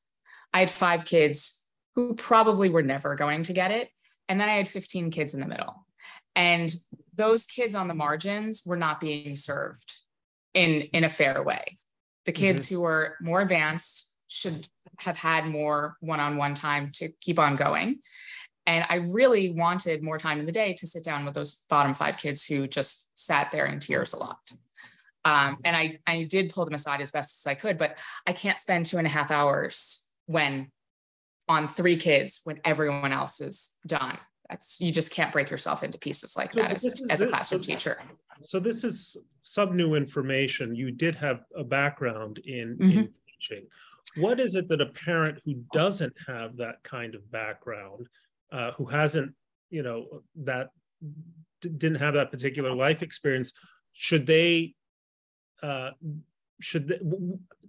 I 0.53 0.61
had 0.61 0.71
five 0.71 1.05
kids 1.05 1.67
who 1.95 2.15
probably 2.15 2.69
were 2.69 2.83
never 2.83 3.15
going 3.15 3.43
to 3.45 3.53
get 3.53 3.71
it. 3.71 3.89
And 4.29 4.41
then 4.41 4.49
I 4.49 4.55
had 4.55 4.69
15 4.69 5.11
kids 5.11 5.35
in 5.35 5.41
the 5.41 5.47
middle. 5.47 5.87
And 6.37 6.75
those 7.15 7.47
kids 7.47 7.75
on 7.75 7.89
the 7.89 7.95
margins 7.95 8.63
were 8.65 8.77
not 8.77 9.01
being 9.01 9.35
served 9.35 9.95
in, 10.55 10.83
in 10.93 11.05
a 11.05 11.09
fair 11.09 11.43
way. 11.43 11.79
The 12.27 12.33
kids 12.33 12.67
mm-hmm. 12.67 12.75
who 12.75 12.81
were 12.83 13.17
more 13.21 13.41
advanced 13.41 14.15
should 14.29 14.69
have 15.01 15.19
had 15.19 15.47
more 15.47 15.97
one-on-one 16.01 16.55
time 16.55 16.91
to 16.95 17.09
keep 17.21 17.39
on 17.39 17.57
going. 17.57 18.01
And 18.71 18.87
I 18.89 18.97
really 18.97 19.51
wanted 19.51 20.01
more 20.01 20.17
time 20.17 20.39
in 20.39 20.47
the 20.47 20.53
day 20.53 20.75
to 20.75 20.87
sit 20.87 21.03
down 21.03 21.25
with 21.25 21.35
those 21.35 21.67
bottom 21.69 21.93
five 21.93 22.19
kids 22.19 22.45
who 22.45 22.69
just 22.69 23.11
sat 23.19 23.51
there 23.51 23.67
in 23.67 23.81
tears 23.81 24.13
a 24.13 24.19
lot. 24.19 24.53
Um, 25.25 25.59
and 25.65 25.75
I, 25.75 25.99
I 26.07 26.23
did 26.23 26.51
pull 26.51 26.67
them 26.67 26.75
aside 26.75 27.01
as 27.01 27.11
best 27.11 27.41
as 27.41 27.51
I 27.51 27.55
could, 27.55 27.77
but 27.77 27.99
I 28.29 28.33
can't 28.33 28.61
spend 28.61 28.87
two 28.87 28.99
and 28.99 29.09
a 29.09 29.11
half 29.11 29.33
hours 29.33 30.15
when 30.27 30.71
on 31.49 31.67
three 31.67 31.97
kids 31.97 32.43
when 32.45 32.61
everyone 32.65 33.11
else 33.11 33.41
is 33.41 33.77
done. 33.89 34.17
That's 34.49 34.81
you 34.81 34.93
just 34.93 35.13
can't 35.13 35.33
break 35.33 35.51
yourself 35.51 35.83
into 35.83 35.99
pieces 35.99 36.37
like 36.37 36.53
that 36.53 36.71
as, 36.71 36.85
is, 36.85 37.05
as 37.11 37.21
a 37.23 37.27
classroom 37.27 37.65
so, 37.65 37.73
teacher. 37.73 38.01
So 38.47 38.61
this 38.61 38.85
is 38.85 39.17
some 39.41 39.77
new 39.77 39.97
information. 39.97 40.77
You 40.77 40.93
did 40.93 41.17
have 41.17 41.41
a 41.57 41.65
background 41.65 42.39
in, 42.45 42.77
mm-hmm. 42.79 42.99
in 43.01 43.15
teaching. 43.29 43.67
What 44.17 44.39
is 44.39 44.55
it 44.55 44.69
that 44.69 44.81
a 44.81 44.87
parent 44.87 45.41
who 45.45 45.55
doesn't 45.73 46.15
have 46.29 46.57
that 46.59 46.85
kind 46.85 47.17
of 47.17 47.29
background 47.33 48.07
uh, 48.53 48.73
who 48.73 48.87
hasn't, 48.87 49.35
you 49.71 49.83
know, 49.83 50.23
that 50.37 50.71
didn't 51.61 52.01
have 52.01 52.15
that 52.15 52.31
particular 52.31 52.75
life 52.75 53.03
experience, 53.03 53.53
should 53.93 54.27
they, 54.27 54.75
uh, 55.63 55.91
should 56.61 56.89
they, 56.89 56.99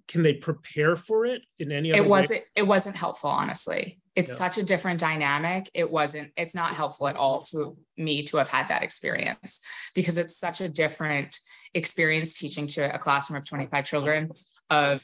can 0.07 0.23
they 0.23 0.33
prepare 0.33 0.95
for 0.95 1.25
it 1.25 1.43
in 1.59 1.71
any 1.71 1.89
it 1.91 2.05
wasn't 2.05 2.39
way? 2.39 2.45
it 2.57 2.63
wasn't 2.63 2.95
helpful 2.95 3.29
honestly 3.29 3.99
it's 4.15 4.29
yeah. 4.31 4.35
such 4.35 4.57
a 4.57 4.63
different 4.63 4.99
dynamic 4.99 5.69
it 5.73 5.89
wasn't 5.89 6.31
it's 6.35 6.53
not 6.53 6.73
helpful 6.73 7.07
at 7.07 7.15
all 7.15 7.41
to 7.41 7.77
me 7.97 8.21
to 8.23 8.35
have 8.35 8.49
had 8.49 8.67
that 8.67 8.83
experience 8.83 9.61
because 9.95 10.17
it's 10.17 10.37
such 10.37 10.59
a 10.59 10.67
different 10.67 11.39
experience 11.73 12.33
teaching 12.37 12.67
to 12.67 12.93
a 12.93 12.99
classroom 12.99 13.37
of 13.37 13.45
25 13.45 13.85
children 13.85 14.29
of 14.69 15.01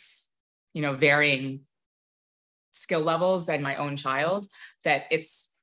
you 0.73 0.81
know 0.81 0.93
varying 0.93 1.61
skill 2.73 3.01
levels 3.01 3.45
than 3.45 3.61
my 3.61 3.75
own 3.75 3.95
child 3.95 4.45
that 4.83 5.05
it's 5.09 5.53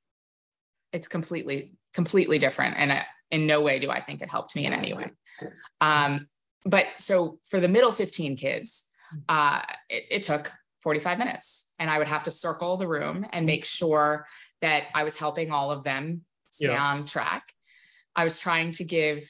it's 0.95 1.07
completely 1.07 1.73
completely 1.93 2.37
different. 2.37 2.75
And 2.77 3.03
in 3.31 3.47
no 3.47 3.61
way 3.61 3.79
do 3.79 3.89
i 3.89 3.99
think 3.99 4.21
it 4.21 4.29
helped 4.29 4.55
me 4.55 4.65
in 4.65 4.73
any 4.73 4.93
way. 4.93 5.11
Um, 5.81 6.27
but 6.63 6.85
so 6.97 7.39
for 7.43 7.59
the 7.59 7.67
middle 7.67 7.91
15 7.91 8.37
kids 8.37 8.87
uh, 9.29 9.61
it, 9.89 10.03
it 10.11 10.23
took 10.23 10.51
45 10.81 11.17
minutes 11.17 11.71
and 11.79 11.89
i 11.89 11.97
would 11.97 12.07
have 12.07 12.23
to 12.25 12.31
circle 12.31 12.77
the 12.77 12.87
room 12.87 13.25
and 13.33 13.45
make 13.45 13.65
sure 13.65 14.27
that 14.61 14.83
i 14.93 15.03
was 15.03 15.17
helping 15.17 15.51
all 15.51 15.71
of 15.71 15.83
them 15.83 16.21
stay 16.55 16.67
yeah. 16.67 16.83
on 16.83 17.05
track. 17.05 17.53
I 18.15 18.23
was 18.23 18.39
trying 18.39 18.71
to 18.73 18.83
give 18.83 19.29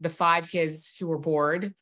the 0.00 0.08
five 0.08 0.48
kids 0.48 0.96
who 0.98 1.06
were 1.06 1.18
bored 1.18 1.74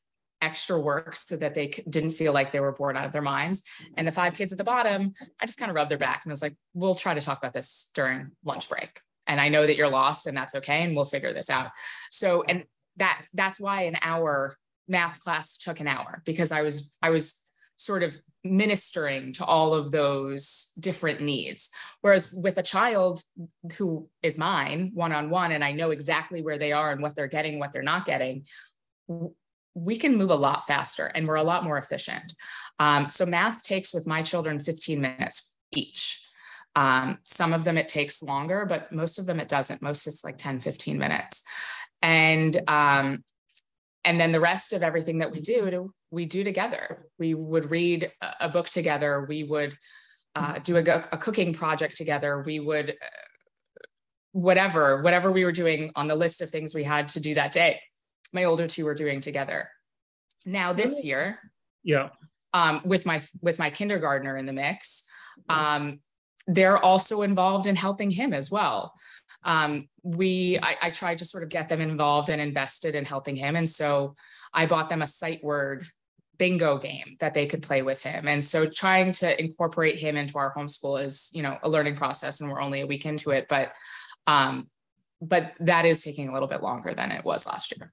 extra 0.44 0.78
work 0.78 1.16
so 1.16 1.36
that 1.36 1.54
they 1.54 1.68
didn't 1.88 2.10
feel 2.10 2.32
like 2.32 2.52
they 2.52 2.60
were 2.60 2.72
bored 2.72 2.96
out 2.96 3.06
of 3.06 3.12
their 3.12 3.22
minds. 3.22 3.62
Mm-hmm. 3.62 3.94
And 3.96 4.08
the 4.08 4.12
five 4.12 4.34
kids 4.34 4.52
at 4.52 4.58
the 4.58 4.64
bottom, 4.64 5.14
I 5.40 5.46
just 5.46 5.58
kind 5.58 5.70
of 5.70 5.76
rubbed 5.76 5.90
their 5.90 5.98
back 5.98 6.22
and 6.24 6.30
was 6.30 6.42
like, 6.42 6.54
we'll 6.74 6.94
try 6.94 7.14
to 7.14 7.20
talk 7.20 7.38
about 7.38 7.54
this 7.54 7.90
during 7.94 8.32
lunch 8.44 8.68
break. 8.68 9.00
And 9.26 9.40
I 9.40 9.48
know 9.48 9.66
that 9.66 9.76
you're 9.76 9.90
lost 9.90 10.26
and 10.26 10.36
that's 10.36 10.54
okay. 10.56 10.82
And 10.82 10.94
we'll 10.94 11.06
figure 11.06 11.32
this 11.32 11.48
out. 11.48 11.70
So, 12.10 12.44
and 12.46 12.64
that, 12.96 13.22
that's 13.32 13.58
why 13.58 13.82
an 13.82 13.96
hour 14.02 14.56
math 14.86 15.18
class 15.20 15.56
took 15.56 15.80
an 15.80 15.88
hour 15.88 16.22
because 16.26 16.52
I 16.52 16.60
was, 16.60 16.96
I 17.00 17.10
was 17.10 17.40
sort 17.76 18.02
of 18.02 18.16
ministering 18.44 19.32
to 19.32 19.44
all 19.44 19.72
of 19.72 19.90
those 19.90 20.72
different 20.78 21.20
needs. 21.20 21.70
Whereas 22.02 22.30
with 22.32 22.58
a 22.58 22.62
child 22.62 23.22
who 23.78 24.08
is 24.22 24.36
mine 24.36 24.90
one 24.94 25.12
on 25.12 25.30
one, 25.30 25.50
and 25.52 25.64
I 25.64 25.72
know 25.72 25.90
exactly 25.90 26.42
where 26.42 26.58
they 26.58 26.72
are 26.72 26.92
and 26.92 27.00
what 27.00 27.16
they're 27.16 27.26
getting, 27.26 27.58
what 27.58 27.72
they're 27.72 27.82
not 27.82 28.04
getting, 28.04 28.44
we 29.74 29.96
can 29.96 30.16
move 30.16 30.30
a 30.30 30.36
lot 30.36 30.66
faster 30.66 31.10
and 31.14 31.26
we're 31.26 31.34
a 31.34 31.42
lot 31.42 31.64
more 31.64 31.78
efficient. 31.78 32.34
Um, 32.78 33.10
so 33.10 33.26
math 33.26 33.62
takes 33.62 33.92
with 33.92 34.06
my 34.06 34.22
children 34.22 34.58
15 34.58 35.00
minutes 35.00 35.54
each. 35.72 36.20
Um, 36.76 37.18
some 37.24 37.52
of 37.52 37.64
them 37.64 37.76
it 37.76 37.88
takes 37.88 38.22
longer, 38.22 38.66
but 38.66 38.92
most 38.92 39.18
of 39.18 39.26
them 39.26 39.40
it 39.40 39.48
doesn't. 39.48 39.82
Most 39.82 40.06
it's 40.06 40.24
like 40.24 40.38
10, 40.38 40.60
15 40.60 40.98
minutes. 40.98 41.44
And 42.02 42.60
um, 42.68 43.24
and 44.04 44.20
then 44.20 44.32
the 44.32 44.40
rest 44.40 44.74
of 44.74 44.82
everything 44.82 45.18
that 45.18 45.32
we 45.32 45.40
do, 45.40 45.94
we 46.10 46.26
do 46.26 46.44
together. 46.44 47.06
We 47.18 47.32
would 47.32 47.70
read 47.70 48.12
a 48.38 48.50
book 48.50 48.66
together. 48.66 49.24
We 49.26 49.44
would 49.44 49.78
uh, 50.36 50.58
do 50.58 50.76
a, 50.76 50.80
a, 50.80 51.16
cooking 51.16 51.54
project 51.54 51.96
together. 51.96 52.42
We 52.44 52.60
would 52.60 52.90
uh, 52.90 53.84
whatever, 54.32 55.00
whatever 55.00 55.32
we 55.32 55.44
were 55.44 55.52
doing 55.52 55.90
on 55.96 56.08
the 56.08 56.16
list 56.16 56.42
of 56.42 56.50
things 56.50 56.74
we 56.74 56.82
had 56.82 57.08
to 57.10 57.20
do 57.20 57.34
that 57.36 57.52
day 57.52 57.80
my 58.34 58.44
older 58.44 58.66
two 58.66 58.84
were 58.84 58.94
doing 58.94 59.20
together. 59.20 59.70
Now 60.44 60.72
this 60.72 61.04
year, 61.04 61.38
yeah, 61.82 62.10
um, 62.52 62.82
with 62.84 63.06
my 63.06 63.22
with 63.40 63.58
my 63.58 63.70
kindergartner 63.70 64.36
in 64.36 64.46
the 64.46 64.52
mix, 64.52 65.04
um, 65.48 66.00
they're 66.46 66.78
also 66.78 67.22
involved 67.22 67.66
in 67.66 67.76
helping 67.76 68.10
him 68.10 68.34
as 68.34 68.50
well. 68.50 68.92
Um, 69.44 69.88
we 70.02 70.58
I, 70.62 70.76
I 70.82 70.90
tried 70.90 71.18
to 71.18 71.24
sort 71.24 71.42
of 71.42 71.48
get 71.48 71.68
them 71.68 71.80
involved 71.80 72.28
and 72.28 72.40
invested 72.40 72.94
in 72.94 73.04
helping 73.04 73.36
him, 73.36 73.56
and 73.56 73.68
so 73.68 74.14
I 74.52 74.66
bought 74.66 74.88
them 74.88 75.02
a 75.02 75.06
sight 75.06 75.42
word 75.42 75.86
bingo 76.36 76.78
game 76.78 77.16
that 77.20 77.34
they 77.34 77.46
could 77.46 77.62
play 77.62 77.82
with 77.82 78.02
him. 78.02 78.26
And 78.26 78.42
so 78.42 78.66
trying 78.66 79.12
to 79.12 79.40
incorporate 79.40 79.98
him 79.98 80.16
into 80.16 80.36
our 80.36 80.52
homeschool 80.52 81.02
is, 81.02 81.30
you 81.32 81.42
know, 81.42 81.58
a 81.62 81.68
learning 81.68 81.94
process 81.94 82.40
and 82.40 82.50
we're 82.50 82.60
only 82.60 82.80
a 82.80 82.86
week 82.86 83.06
into 83.06 83.30
it, 83.30 83.46
but 83.48 83.72
um, 84.26 84.68
but 85.20 85.54
that 85.60 85.86
is 85.86 86.02
taking 86.02 86.28
a 86.28 86.32
little 86.32 86.48
bit 86.48 86.62
longer 86.62 86.92
than 86.92 87.12
it 87.12 87.24
was 87.24 87.46
last 87.46 87.72
year. 87.76 87.92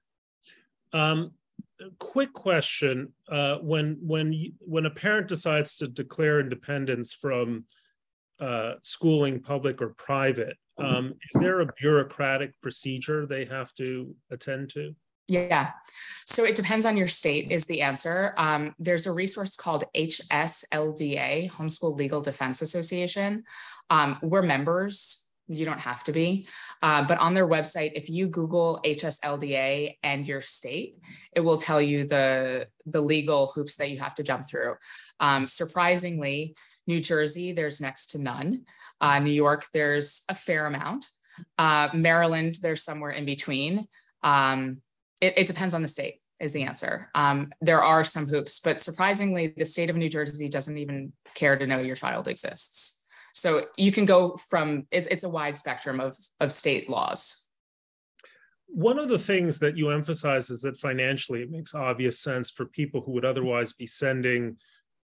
Um, 0.92 1.32
quick 1.98 2.32
question: 2.32 3.12
uh, 3.28 3.56
When 3.58 3.98
when 4.00 4.32
you, 4.32 4.52
when 4.58 4.86
a 4.86 4.90
parent 4.90 5.28
decides 5.28 5.76
to 5.76 5.88
declare 5.88 6.40
independence 6.40 7.12
from 7.12 7.64
uh, 8.40 8.74
schooling, 8.82 9.40
public 9.40 9.80
or 9.80 9.90
private, 9.90 10.56
um, 10.78 11.14
is 11.32 11.40
there 11.40 11.60
a 11.60 11.72
bureaucratic 11.80 12.60
procedure 12.60 13.26
they 13.26 13.44
have 13.44 13.74
to 13.74 14.14
attend 14.30 14.70
to? 14.70 14.94
Yeah. 15.28 15.70
So 16.26 16.44
it 16.44 16.54
depends 16.54 16.84
on 16.84 16.96
your 16.96 17.08
state, 17.08 17.50
is 17.50 17.66
the 17.66 17.82
answer. 17.82 18.34
Um, 18.36 18.74
there's 18.78 19.06
a 19.06 19.12
resource 19.12 19.56
called 19.56 19.84
HSLDA, 19.96 21.50
Homeschool 21.50 21.96
Legal 21.96 22.20
Defense 22.20 22.62
Association. 22.62 23.44
Um, 23.90 24.18
we're 24.22 24.42
members. 24.42 25.30
You 25.46 25.64
don't 25.64 25.80
have 25.80 26.04
to 26.04 26.12
be. 26.12 26.46
Uh, 26.82 27.02
but 27.02 27.18
on 27.18 27.34
their 27.34 27.46
website, 27.46 27.92
if 27.94 28.10
you 28.10 28.26
Google 28.26 28.80
HSLDA 28.84 29.98
and 30.02 30.26
your 30.26 30.40
state, 30.40 30.98
it 31.32 31.40
will 31.40 31.56
tell 31.56 31.80
you 31.80 32.04
the, 32.04 32.66
the 32.86 33.00
legal 33.00 33.52
hoops 33.54 33.76
that 33.76 33.90
you 33.90 34.00
have 34.00 34.16
to 34.16 34.22
jump 34.22 34.46
through. 34.46 34.74
Um, 35.20 35.46
surprisingly, 35.46 36.56
New 36.86 37.00
Jersey, 37.00 37.52
there's 37.52 37.80
next 37.80 38.06
to 38.08 38.18
none. 38.18 38.64
Uh, 39.00 39.20
New 39.20 39.30
York, 39.32 39.66
there's 39.72 40.22
a 40.28 40.34
fair 40.34 40.66
amount. 40.66 41.06
Uh, 41.56 41.88
Maryland, 41.94 42.56
there's 42.60 42.82
somewhere 42.82 43.10
in 43.10 43.24
between. 43.24 43.86
Um, 44.22 44.78
it, 45.20 45.34
it, 45.36 45.46
depends 45.46 45.74
on 45.74 45.82
the 45.82 45.88
state, 45.88 46.20
is 46.40 46.52
the 46.52 46.64
answer. 46.64 47.10
Um, 47.14 47.52
there 47.60 47.82
are 47.82 48.04
some 48.04 48.26
hoops, 48.26 48.60
but 48.60 48.80
surprisingly, 48.80 49.54
the 49.56 49.64
state 49.64 49.90
of 49.90 49.96
New 49.96 50.08
Jersey 50.08 50.48
doesn't 50.48 50.76
even 50.76 51.12
care 51.34 51.56
to 51.56 51.66
know 51.66 51.78
your 51.78 51.96
child 51.96 52.28
exists. 52.28 53.01
So 53.32 53.66
you 53.76 53.92
can 53.92 54.04
go 54.04 54.36
from 54.36 54.86
it's, 54.90 55.08
it's 55.08 55.24
a 55.24 55.28
wide 55.28 55.58
spectrum 55.58 56.00
of, 56.00 56.16
of 56.40 56.52
state 56.52 56.88
laws. 56.88 57.48
One 58.66 58.98
of 58.98 59.08
the 59.08 59.18
things 59.18 59.58
that 59.58 59.76
you 59.76 59.90
emphasize 59.90 60.48
is 60.50 60.62
that 60.62 60.78
financially 60.78 61.42
it 61.42 61.50
makes 61.50 61.74
obvious 61.74 62.20
sense 62.20 62.50
for 62.50 62.66
people 62.66 63.02
who 63.02 63.12
would 63.12 63.24
otherwise 63.24 63.72
be 63.72 63.86
sending 63.86 64.56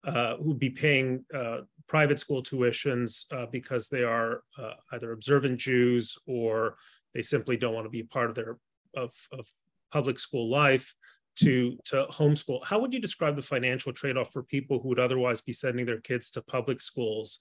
uh, 0.05 0.37
who'd 0.37 0.59
be 0.59 0.71
paying 0.71 1.25
uh, 1.35 1.59
private 1.89 2.21
school 2.21 2.43
tuitions 2.43 3.25
uh, 3.33 3.47
because 3.51 3.89
they 3.89 4.05
are 4.05 4.43
uh, 4.59 4.75
either 4.93 5.13
observant 5.13 5.59
Jews 5.59 6.17
or 6.27 6.77
they 7.15 7.23
simply 7.23 7.57
don't 7.57 7.75
want 7.75 7.85
to 7.87 7.91
be 7.91 8.05
part 8.05 8.31
of 8.31 8.37
their 8.37 8.59
of, 8.97 9.13
of 9.33 9.47
public 9.93 10.19
school 10.19 10.49
life 10.49 10.95
to 11.41 11.77
to 11.85 12.07
homeschool. 12.11 12.65
How 12.65 12.79
would 12.79 12.93
you 12.93 13.01
describe 13.01 13.37
the 13.37 13.43
financial 13.43 13.93
trade-off 13.93 14.33
for 14.33 14.43
people 14.43 14.81
who 14.81 14.89
would 14.89 14.99
otherwise 14.99 15.41
be 15.41 15.53
sending 15.53 15.87
their 15.87 16.01
kids 16.01 16.31
to 16.33 16.43
public 16.43 16.81
schools 16.81 17.39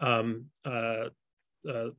um, 0.00 0.46
uh, 0.64 1.08
uh, 1.68 1.90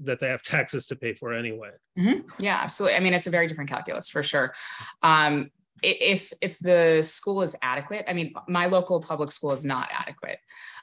that 0.00 0.20
they 0.20 0.28
have 0.28 0.42
taxes 0.42 0.86
to 0.86 0.96
pay 0.96 1.14
for 1.14 1.32
anyway? 1.32 1.70
Mm-hmm. 1.98 2.28
Yeah, 2.38 2.60
absolutely. 2.62 2.96
I 2.96 3.00
mean, 3.00 3.14
it's 3.14 3.26
a 3.26 3.30
very 3.30 3.46
different 3.46 3.70
calculus 3.70 4.08
for 4.08 4.22
sure. 4.22 4.54
Um, 5.02 5.50
if 5.84 6.32
if 6.40 6.58
the 6.60 7.02
school 7.02 7.42
is 7.42 7.56
adequate 7.62 8.04
i 8.08 8.12
mean 8.12 8.32
my 8.48 8.66
local 8.66 9.00
public 9.00 9.30
school 9.30 9.52
is 9.52 9.64
not 9.64 9.88
adequate 9.92 10.38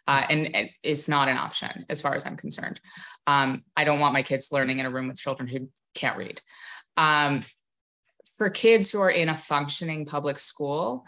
uh, 0.08 0.24
and, 0.30 0.70
it's 0.84 1.08
not 1.08 1.28
an 1.28 1.38
option 1.38 1.86
as 1.90 2.02
far 2.02 2.16
as 2.16 2.26
i'm 2.26 2.38
concerned 2.38 2.80
um, 3.28 3.64
i 3.76 3.84
don't 3.84 4.00
want 4.00 4.14
my 4.14 4.22
kids 4.22 4.52
learning 4.52 4.80
in 4.80 4.86
a 4.86 4.90
room 4.90 5.08
with 5.08 5.18
children 5.18 5.48
who 5.48 5.70
can't 5.96 6.18
read 6.18 6.42
um, 6.98 7.42
for 8.38 8.50
kids 8.50 8.92
who 8.92 9.00
are 9.00 9.10
in 9.10 9.30
a 9.30 9.36
functioning 9.36 10.06
public 10.06 10.38
school 10.38 11.06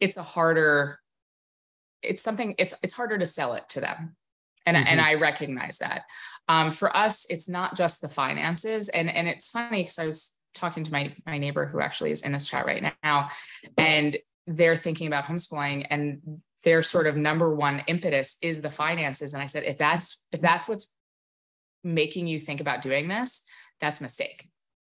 it's 0.00 0.16
a 0.16 0.22
harder 0.22 0.98
it's 2.02 2.22
something 2.22 2.54
it's 2.58 2.74
it's 2.82 2.94
harder 2.94 3.18
to 3.18 3.26
sell 3.26 3.54
it 3.54 3.68
to 3.68 3.80
them 3.80 4.16
and, 4.66 4.76
mm-hmm. 4.76 4.86
and 4.86 5.00
i 5.00 5.14
recognize 5.14 5.78
that 5.78 6.02
um, 6.48 6.70
for 6.70 6.94
us 6.96 7.26
it's 7.30 7.48
not 7.48 7.76
just 7.76 8.00
the 8.00 8.08
finances 8.08 8.88
and 8.90 9.08
and 9.10 9.26
it's 9.28 9.50
funny 9.50 9.82
because 9.82 9.98
i 9.98 10.06
was 10.06 10.36
talking 10.56 10.82
to 10.82 10.92
my 10.92 11.14
my 11.26 11.38
neighbor 11.38 11.66
who 11.66 11.80
actually 11.80 12.10
is 12.10 12.22
in 12.22 12.32
this 12.32 12.48
chat 12.48 12.66
right 12.66 12.94
now, 13.04 13.28
and 13.76 14.16
they're 14.46 14.76
thinking 14.76 15.06
about 15.06 15.24
homeschooling 15.24 15.86
and 15.90 16.40
their 16.64 16.82
sort 16.82 17.06
of 17.06 17.16
number 17.16 17.54
one 17.54 17.84
impetus 17.86 18.36
is 18.42 18.62
the 18.62 18.70
finances. 18.70 19.34
And 19.34 19.42
I 19.42 19.46
said, 19.46 19.64
if 19.64 19.76
that's 19.76 20.26
if 20.32 20.40
that's 20.40 20.66
what's 20.66 20.92
making 21.84 22.26
you 22.26 22.40
think 22.40 22.60
about 22.60 22.82
doing 22.82 23.06
this, 23.06 23.42
that's 23.80 24.00
a 24.00 24.02
mistake. 24.02 24.48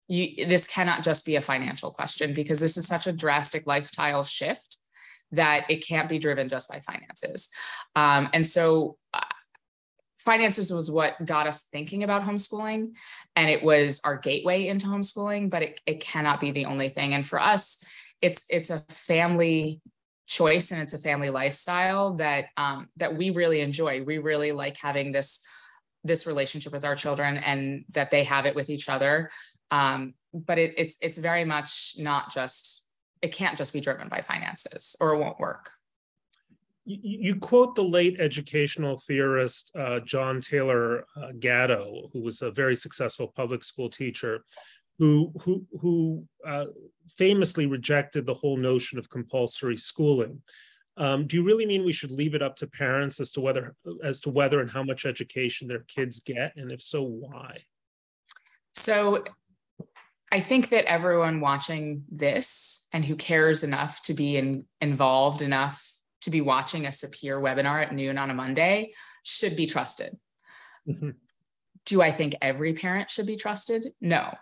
You, 0.08 0.46
this 0.46 0.66
cannot 0.66 1.02
just 1.02 1.24
be 1.24 1.36
a 1.36 1.40
financial 1.40 1.90
question 1.90 2.34
because 2.34 2.60
this 2.60 2.76
is 2.76 2.86
such 2.86 3.06
a 3.06 3.12
drastic 3.12 3.66
lifestyle 3.66 4.22
shift 4.22 4.76
that 5.30 5.64
it 5.70 5.86
can't 5.86 6.08
be 6.08 6.18
driven 6.18 6.48
just 6.48 6.68
by 6.68 6.80
finances. 6.80 7.48
Um, 7.96 8.28
and 8.34 8.46
so 8.46 8.98
uh, 9.14 9.20
finances 10.22 10.72
was 10.72 10.90
what 10.90 11.24
got 11.24 11.46
us 11.46 11.64
thinking 11.72 12.02
about 12.02 12.22
homeschooling 12.22 12.92
and 13.36 13.50
it 13.50 13.62
was 13.62 14.00
our 14.04 14.16
gateway 14.16 14.66
into 14.66 14.86
homeschooling 14.86 15.50
but 15.50 15.62
it, 15.62 15.80
it 15.86 16.00
cannot 16.00 16.40
be 16.40 16.50
the 16.50 16.64
only 16.64 16.88
thing. 16.88 17.14
And 17.14 17.26
for 17.26 17.40
us 17.40 17.84
it's 18.20 18.44
it's 18.48 18.70
a 18.70 18.78
family 18.88 19.80
choice 20.26 20.70
and 20.70 20.80
it's 20.80 20.94
a 20.94 20.98
family 20.98 21.30
lifestyle 21.30 22.14
that 22.14 22.46
um, 22.56 22.88
that 22.96 23.16
we 23.16 23.30
really 23.30 23.60
enjoy. 23.60 24.02
We 24.02 24.18
really 24.18 24.52
like 24.52 24.76
having 24.78 25.12
this 25.12 25.44
this 26.04 26.26
relationship 26.26 26.72
with 26.72 26.84
our 26.84 26.96
children 26.96 27.36
and 27.36 27.84
that 27.90 28.10
they 28.10 28.24
have 28.24 28.46
it 28.46 28.54
with 28.54 28.70
each 28.70 28.88
other. 28.88 29.30
Um, 29.70 30.14
but 30.32 30.58
it, 30.58 30.74
it's 30.78 30.96
it's 31.00 31.18
very 31.18 31.44
much 31.44 31.94
not 31.98 32.32
just 32.32 32.84
it 33.20 33.32
can't 33.32 33.58
just 33.58 33.72
be 33.72 33.80
driven 33.80 34.08
by 34.08 34.20
finances 34.20 34.96
or 35.00 35.14
it 35.14 35.18
won't 35.18 35.38
work 35.38 35.70
you, 36.84 37.36
quote 37.36 37.74
the 37.74 37.82
late 37.82 38.16
educational 38.18 38.96
theorist 38.96 39.70
uh, 39.78 40.00
John 40.00 40.40
Taylor 40.40 41.04
uh, 41.16 41.32
Gatto, 41.38 42.10
who 42.12 42.20
was 42.20 42.42
a 42.42 42.50
very 42.50 42.74
successful 42.74 43.28
public 43.28 43.62
school 43.62 43.88
teacher, 43.88 44.44
who 44.98 45.32
who 45.40 45.64
who 45.80 46.24
uh, 46.46 46.66
famously 47.16 47.66
rejected 47.66 48.26
the 48.26 48.34
whole 48.34 48.56
notion 48.56 48.98
of 48.98 49.08
compulsory 49.10 49.76
schooling. 49.76 50.42
Um, 50.96 51.26
do 51.26 51.36
you 51.36 51.44
really 51.44 51.66
mean 51.66 51.84
we 51.84 51.92
should 51.92 52.10
leave 52.10 52.34
it 52.34 52.42
up 52.42 52.56
to 52.56 52.66
parents 52.66 53.18
as 53.20 53.32
to 53.32 53.40
whether 53.40 53.74
as 54.02 54.20
to 54.20 54.30
whether 54.30 54.60
and 54.60 54.70
how 54.70 54.82
much 54.82 55.06
education 55.06 55.68
their 55.68 55.84
kids 55.88 56.20
get, 56.20 56.54
and 56.56 56.72
if 56.72 56.82
so, 56.82 57.02
why? 57.02 57.58
So 58.74 59.24
I 60.32 60.40
think 60.40 60.70
that 60.70 60.86
everyone 60.86 61.40
watching 61.40 62.04
this 62.10 62.88
and 62.92 63.04
who 63.04 63.16
cares 63.16 63.62
enough 63.62 64.02
to 64.02 64.14
be 64.14 64.36
in, 64.36 64.64
involved 64.80 65.42
enough 65.42 66.01
to 66.22 66.30
be 66.30 66.40
watching 66.40 66.86
a 66.86 66.90
Sapir 66.90 67.40
webinar 67.40 67.82
at 67.82 67.94
noon 67.94 68.18
on 68.18 68.30
a 68.30 68.34
Monday 68.34 68.92
should 69.22 69.56
be 69.56 69.66
trusted. 69.66 70.16
Mm-hmm. 70.88 71.10
Do 71.84 72.02
I 72.02 72.10
think 72.10 72.34
every 72.40 72.74
parent 72.74 73.10
should 73.10 73.26
be 73.26 73.36
trusted? 73.36 73.88
No. 74.00 74.34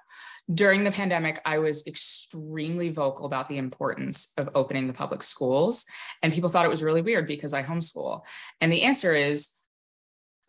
During 0.53 0.85
the 0.85 0.91
pandemic, 0.91 1.41
I 1.45 1.59
was 1.59 1.87
extremely 1.87 2.91
vocal 2.91 3.25
about 3.25 3.49
the 3.49 3.57
importance 3.57 4.33
of 4.37 4.51
opening 4.55 4.89
the 4.89 4.93
public 4.93 5.23
schools. 5.23 5.87
And 6.23 6.33
people 6.33 6.51
thought 6.51 6.65
it 6.65 6.71
was 6.71 6.83
really 6.83 7.03
weird 7.03 7.27
because 7.27 7.55
I 7.55 7.63
homeschool. 7.63 8.23
And 8.61 8.73
the 8.73 8.83
answer 8.83 9.15
is, 9.15 9.51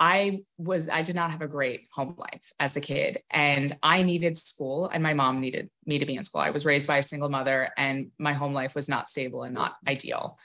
I 0.02 0.40
was 0.58 0.90
I 0.90 1.04
did 1.04 1.16
not 1.16 1.30
have 1.30 1.44
a 1.44 1.48
great 1.48 1.88
home 1.94 2.16
life 2.18 2.52
as 2.60 2.76
a 2.76 2.82
kid 2.82 3.20
and 3.30 3.78
I 3.84 4.02
needed 4.02 4.36
school 4.36 4.90
and 4.92 5.04
my 5.04 5.14
mom 5.14 5.40
needed 5.40 5.70
me 5.86 6.00
to 6.00 6.08
be 6.08 6.16
in 6.16 6.24
school. 6.24 6.42
I 6.42 6.50
was 6.50 6.66
raised 6.66 6.88
by 6.88 6.98
a 6.98 7.04
single 7.04 7.30
mother 7.30 7.70
and 7.78 8.10
my 8.18 8.34
home 8.34 8.52
life 8.52 8.74
was 8.74 8.90
not 8.90 9.10
stable 9.10 9.44
and 9.44 9.54
not 9.54 9.76
ideal. 9.88 10.40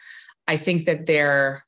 I 0.46 0.56
think 0.56 0.84
that 0.84 1.06
there, 1.06 1.64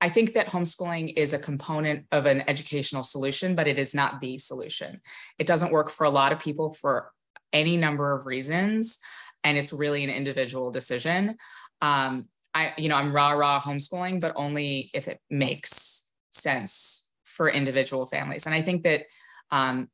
I 0.00 0.08
think 0.08 0.32
that 0.32 0.48
homeschooling 0.48 1.14
is 1.16 1.34
a 1.34 1.38
component 1.38 2.06
of 2.10 2.26
an 2.26 2.42
educational 2.48 3.02
solution, 3.02 3.54
but 3.54 3.68
it 3.68 3.78
is 3.78 3.94
not 3.94 4.20
the 4.20 4.38
solution. 4.38 5.00
It 5.38 5.46
doesn't 5.46 5.72
work 5.72 5.90
for 5.90 6.04
a 6.04 6.10
lot 6.10 6.32
of 6.32 6.40
people 6.40 6.70
for 6.70 7.10
any 7.52 7.76
number 7.76 8.12
of 8.12 8.26
reasons, 8.26 8.98
and 9.44 9.58
it's 9.58 9.72
really 9.72 10.04
an 10.04 10.10
individual 10.10 10.70
decision. 10.70 11.36
Um, 11.82 12.28
I, 12.54 12.72
you 12.76 12.88
know, 12.88 12.96
I'm 12.96 13.12
rah 13.12 13.32
rah 13.32 13.60
homeschooling, 13.60 14.20
but 14.20 14.32
only 14.36 14.90
if 14.94 15.08
it 15.08 15.20
makes 15.28 16.10
sense 16.30 17.12
for 17.24 17.48
individual 17.48 18.06
families. 18.06 18.46
And 18.46 18.54
I 18.54 18.62
think 18.62 18.82
that 18.84 19.02
um, 19.50 19.88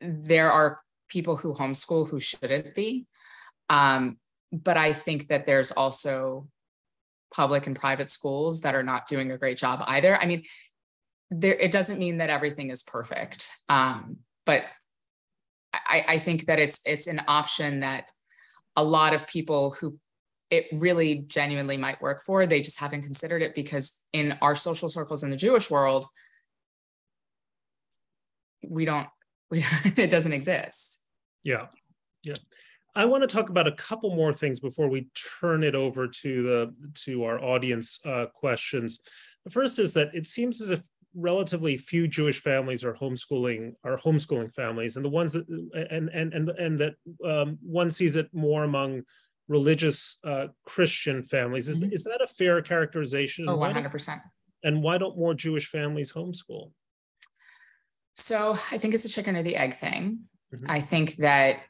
there 0.00 0.50
are 0.50 0.80
people 1.08 1.36
who 1.36 1.54
homeschool 1.54 2.08
who 2.08 2.20
shouldn't 2.20 2.74
be. 2.74 3.06
Um, 3.68 4.18
but 4.52 4.76
I 4.76 4.92
think 4.92 5.28
that 5.28 5.46
there's 5.46 5.72
also 5.72 6.48
public 7.34 7.66
and 7.66 7.76
private 7.76 8.10
schools 8.10 8.60
that 8.60 8.74
are 8.74 8.82
not 8.82 9.08
doing 9.08 9.30
a 9.30 9.38
great 9.38 9.58
job 9.58 9.82
either. 9.86 10.16
I 10.16 10.26
mean, 10.26 10.44
there 11.30 11.54
it 11.54 11.72
doesn't 11.72 11.98
mean 11.98 12.18
that 12.18 12.30
everything 12.30 12.70
is 12.70 12.82
perfect, 12.82 13.50
um, 13.68 14.18
but 14.44 14.64
I, 15.72 16.04
I 16.08 16.18
think 16.18 16.46
that 16.46 16.58
it's 16.58 16.80
it's 16.84 17.06
an 17.06 17.22
option 17.26 17.80
that 17.80 18.10
a 18.76 18.84
lot 18.84 19.14
of 19.14 19.26
people 19.26 19.74
who 19.80 19.98
it 20.50 20.66
really 20.72 21.16
genuinely 21.26 21.76
might 21.76 22.00
work 22.00 22.22
for 22.22 22.46
they 22.46 22.60
just 22.60 22.78
haven't 22.78 23.02
considered 23.02 23.42
it 23.42 23.54
because 23.54 24.04
in 24.12 24.38
our 24.40 24.54
social 24.54 24.88
circles 24.88 25.24
in 25.24 25.30
the 25.30 25.36
Jewish 25.36 25.70
world, 25.70 26.06
we 28.64 28.84
don't 28.84 29.08
we 29.50 29.64
it 29.84 30.10
doesn't 30.10 30.32
exist. 30.32 31.02
Yeah, 31.42 31.66
yeah. 32.22 32.34
I 32.96 33.04
want 33.04 33.22
to 33.22 33.26
talk 33.26 33.50
about 33.50 33.68
a 33.68 33.72
couple 33.72 34.16
more 34.16 34.32
things 34.32 34.58
before 34.58 34.88
we 34.88 35.08
turn 35.40 35.62
it 35.62 35.74
over 35.74 36.08
to 36.08 36.42
the 36.42 36.74
to 37.04 37.24
our 37.24 37.38
audience 37.44 38.00
uh, 38.06 38.26
questions. 38.34 39.00
The 39.44 39.50
first 39.50 39.78
is 39.78 39.92
that 39.92 40.08
it 40.14 40.26
seems 40.26 40.62
as 40.62 40.70
if 40.70 40.82
relatively 41.14 41.76
few 41.76 42.08
Jewish 42.08 42.40
families 42.40 42.84
are 42.84 42.94
homeschooling 42.94 43.74
are 43.84 43.98
homeschooling 43.98 44.50
families, 44.52 44.96
and 44.96 45.04
the 45.04 45.10
ones 45.10 45.34
that 45.34 45.46
and 45.90 46.08
and 46.08 46.32
and 46.32 46.48
and 46.48 46.78
that 46.78 46.94
um, 47.22 47.58
one 47.60 47.90
sees 47.90 48.16
it 48.16 48.30
more 48.32 48.64
among 48.64 49.02
religious 49.46 50.18
uh, 50.24 50.46
Christian 50.64 51.22
families. 51.22 51.68
Is, 51.68 51.82
mm-hmm. 51.82 51.92
is 51.92 52.02
that 52.04 52.20
a 52.22 52.26
fair 52.26 52.60
characterization? 52.62 53.48
Oh, 53.48 53.56
100%. 53.58 54.18
And 54.64 54.82
why 54.82 54.98
don't 54.98 55.16
more 55.16 55.34
Jewish 55.34 55.68
families 55.68 56.12
homeschool? 56.12 56.72
So 58.16 58.52
I 58.72 58.78
think 58.78 58.92
it's 58.92 59.04
a 59.04 59.08
chicken 59.08 59.36
or 59.36 59.44
the 59.44 59.54
egg 59.54 59.74
thing. 59.74 60.20
Mm-hmm. 60.52 60.68
I 60.68 60.80
think 60.80 61.16
that 61.16 61.60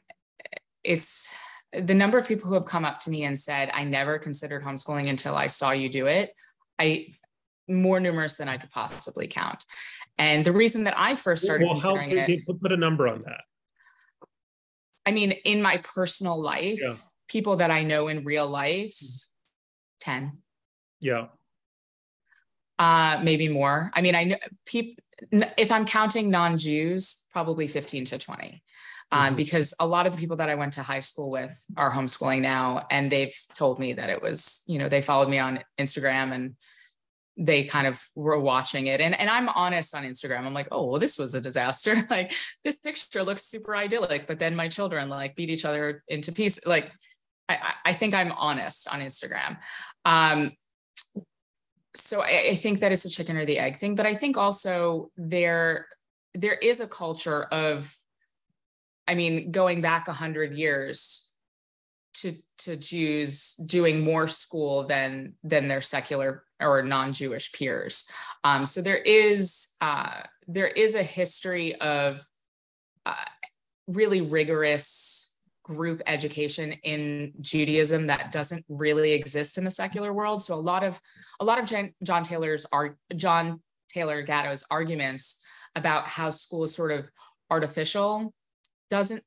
it's 0.87 1.35
the 1.73 1.93
number 1.93 2.17
of 2.17 2.27
people 2.27 2.47
who 2.47 2.55
have 2.55 2.65
come 2.65 2.85
up 2.85 2.99
to 3.01 3.09
me 3.09 3.23
and 3.23 3.37
said, 3.37 3.69
I 3.73 3.83
never 3.83 4.17
considered 4.17 4.63
homeschooling 4.63 5.09
until 5.09 5.35
I 5.35 5.47
saw 5.47 5.71
you 5.71 5.89
do 5.89 6.07
it. 6.07 6.31
I 6.79 7.07
more 7.67 7.99
numerous 7.99 8.37
than 8.37 8.47
I 8.47 8.57
could 8.57 8.71
possibly 8.71 9.27
count. 9.27 9.65
And 10.17 10.45
the 10.45 10.53
reason 10.53 10.85
that 10.85 10.97
I 10.97 11.15
first 11.15 11.43
started 11.43 11.65
well, 11.65 11.73
considering 11.73 12.17
how, 12.17 12.25
it, 12.27 12.61
put 12.61 12.71
a 12.71 12.77
number 12.77 13.07
on 13.09 13.23
that. 13.23 13.41
I 15.05 15.11
mean, 15.11 15.31
in 15.31 15.61
my 15.61 15.77
personal 15.77 16.41
life, 16.41 16.79
yeah. 16.81 16.93
people 17.27 17.57
that 17.57 17.69
I 17.69 17.83
know 17.83 18.07
in 18.07 18.23
real 18.23 18.47
life, 18.47 18.95
mm-hmm. 18.95 20.11
10. 20.11 20.37
Yeah. 21.01 21.27
Uh, 22.79 23.19
maybe 23.21 23.49
more. 23.49 23.91
I 23.93 24.01
mean, 24.01 24.15
I 24.15 24.23
know 24.23 24.37
people, 24.65 25.03
if 25.57 25.71
I'm 25.71 25.85
counting 25.85 26.29
non-Jews, 26.29 27.25
probably 27.31 27.67
15 27.67 28.05
to 28.05 28.17
20. 28.17 28.63
Um, 29.09 29.27
mm-hmm. 29.27 29.35
because 29.35 29.73
a 29.79 29.87
lot 29.87 30.05
of 30.05 30.11
the 30.11 30.17
people 30.17 30.35
that 30.37 30.49
I 30.49 30.55
went 30.55 30.73
to 30.73 30.83
high 30.83 30.99
school 30.99 31.31
with 31.31 31.65
are 31.77 31.91
homeschooling 31.91 32.41
now, 32.41 32.85
and 32.91 33.09
they've 33.09 33.33
told 33.53 33.79
me 33.79 33.93
that 33.93 34.09
it 34.09 34.21
was, 34.21 34.63
you 34.67 34.79
know, 34.79 34.89
they 34.89 35.01
followed 35.01 35.29
me 35.29 35.39
on 35.39 35.61
Instagram 35.79 36.33
and 36.33 36.55
they 37.37 37.63
kind 37.63 37.85
of 37.85 38.01
were 38.15 38.39
watching 38.39 38.87
it. 38.87 38.99
And, 38.99 39.17
and 39.17 39.29
I'm 39.29 39.47
honest 39.49 39.93
on 39.95 40.03
Instagram. 40.03 40.45
I'm 40.45 40.53
like, 40.53 40.67
oh, 40.71 40.85
well, 40.87 40.99
this 40.99 41.19
was 41.19 41.35
a 41.35 41.41
disaster. 41.41 41.95
like 42.09 42.33
this 42.63 42.79
picture 42.79 43.23
looks 43.23 43.43
super 43.43 43.75
idyllic, 43.75 44.27
but 44.27 44.39
then 44.39 44.55
my 44.55 44.67
children 44.67 45.07
like 45.07 45.35
beat 45.35 45.49
each 45.49 45.65
other 45.65 46.03
into 46.07 46.31
pieces. 46.31 46.65
Like 46.65 46.91
I, 47.47 47.73
I 47.85 47.93
think 47.93 48.13
I'm 48.13 48.31
honest 48.31 48.87
on 48.91 49.01
Instagram. 49.01 49.57
Um, 50.03 50.51
so 51.95 52.21
I, 52.21 52.47
I 52.49 52.55
think 52.55 52.79
that 52.79 52.91
it's 52.91 53.05
a 53.05 53.09
chicken 53.09 53.37
or 53.37 53.45
the 53.45 53.59
egg 53.59 53.77
thing, 53.77 53.95
but 53.95 54.05
I 54.05 54.15
think 54.15 54.37
also 54.37 55.11
there 55.15 55.87
there 56.33 56.53
is 56.53 56.81
a 56.81 56.87
culture 56.87 57.45
of, 57.45 57.95
I 59.07 59.15
mean, 59.15 59.51
going 59.51 59.81
back 59.81 60.07
a 60.07 60.13
hundred 60.13 60.53
years 60.53 61.35
to 62.15 62.33
to 62.59 62.75
Jews 62.75 63.53
doing 63.53 64.03
more 64.03 64.27
school 64.27 64.83
than 64.83 65.33
than 65.43 65.67
their 65.67 65.81
secular 65.81 66.43
or 66.59 66.81
non-Jewish 66.81 67.51
peers. 67.53 68.09
Um, 68.43 68.65
so 68.65 68.81
there 68.81 68.97
is 68.97 69.75
uh, 69.81 70.21
there 70.47 70.67
is 70.67 70.95
a 70.95 71.03
history 71.03 71.75
of 71.75 72.25
uh, 73.05 73.13
really 73.87 74.21
rigorous 74.21 75.39
group 75.63 76.01
education 76.07 76.71
in 76.83 77.33
Judaism 77.41 78.07
that 78.07 78.31
doesn't 78.31 78.63
really 78.69 79.11
exist 79.11 79.57
in 79.57 79.65
the 79.65 79.71
secular 79.71 80.13
world. 80.13 80.41
So 80.41 80.55
a 80.55 80.55
lot 80.55 80.83
of 80.83 80.99
a 81.39 81.45
lot 81.45 81.59
of 81.59 81.65
John, 81.65 81.93
John 82.03 82.23
Taylor's 82.23 82.65
are 82.71 82.97
John 83.15 83.61
Taylor 83.89 84.21
Gatto's 84.21 84.63
arguments 84.71 85.43
about 85.75 86.07
how 86.07 86.29
school 86.29 86.63
is 86.63 86.73
sort 86.73 86.91
of 86.91 87.09
artificial 87.49 88.33
doesn't 88.89 89.23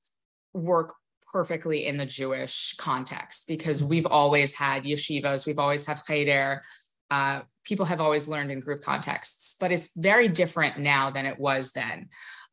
work 0.53 0.95
perfectly 1.33 1.87
in 1.87 1.97
the 1.97 2.07
Jewish 2.07 2.75
context 2.77 3.45
because 3.47 3.85
we've 3.85 4.07
always 4.07 4.55
had 4.55 4.85
yeshivas, 4.85 5.47
we've 5.47 5.59
always 5.59 5.87
had 5.87 6.01
cheder, 6.07 6.63
uh, 7.11 7.41
people 7.65 7.87
have 7.87 8.01
always 8.01 8.29
learned 8.29 8.51
in 8.51 8.61
group 8.61 8.83
contexts, 8.83 9.57
but 9.61 9.73
it's 9.73 9.91
very 9.97 10.29
different 10.29 10.79
now 10.79 11.11
than 11.11 11.27
it 11.27 11.39
was 11.39 11.73
then. 11.73 12.09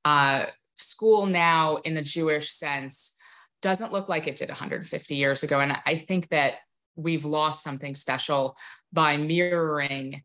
Uh, 0.05 0.45
school 0.75 1.25
now, 1.25 1.77
in 1.77 1.93
the 1.93 2.01
Jewish 2.01 2.49
sense, 2.49 3.15
doesn't 3.61 3.91
look 3.91 4.09
like 4.09 4.27
it 4.27 4.35
did 4.35 4.49
150 4.49 5.15
years 5.15 5.43
ago. 5.43 5.59
And 5.59 5.77
I 5.85 5.95
think 5.95 6.29
that 6.29 6.55
we've 6.95 7.25
lost 7.25 7.63
something 7.63 7.95
special 7.95 8.55
by 8.91 9.17
mirroring 9.17 10.23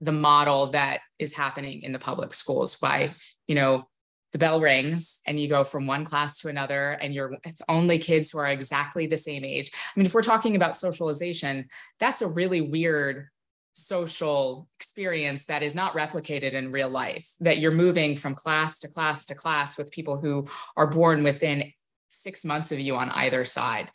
the 0.00 0.12
model 0.12 0.68
that 0.68 1.00
is 1.18 1.34
happening 1.34 1.82
in 1.82 1.92
the 1.92 1.98
public 1.98 2.34
schools 2.34 2.76
by, 2.76 3.14
you 3.46 3.54
know, 3.54 3.88
the 4.34 4.38
bell 4.38 4.60
rings 4.60 5.20
and 5.28 5.38
you 5.38 5.46
go 5.46 5.62
from 5.62 5.86
one 5.86 6.04
class 6.04 6.40
to 6.40 6.48
another 6.48 6.90
and 7.00 7.14
you're 7.14 7.30
with 7.44 7.62
only 7.68 8.00
kids 8.00 8.32
who 8.32 8.38
are 8.38 8.48
exactly 8.48 9.06
the 9.06 9.16
same 9.16 9.44
age. 9.44 9.70
I 9.72 9.78
mean, 9.96 10.06
if 10.06 10.12
we're 10.12 10.22
talking 10.22 10.56
about 10.56 10.76
socialization, 10.76 11.68
that's 12.00 12.20
a 12.20 12.26
really 12.26 12.60
weird 12.60 13.28
social 13.74 14.68
experience 14.80 15.44
that 15.44 15.62
is 15.62 15.76
not 15.76 15.94
replicated 15.94 16.52
in 16.52 16.72
real 16.72 16.88
life, 16.88 17.30
that 17.38 17.58
you're 17.58 17.70
moving 17.70 18.16
from 18.16 18.34
class 18.34 18.80
to 18.80 18.88
class 18.88 19.26
to 19.26 19.36
class 19.36 19.78
with 19.78 19.92
people 19.92 20.18
who 20.18 20.48
are 20.76 20.88
born 20.88 21.22
within 21.22 21.72
six 22.08 22.44
months 22.44 22.72
of 22.72 22.80
you 22.80 22.96
on 22.96 23.10
either 23.10 23.44
side. 23.44 23.88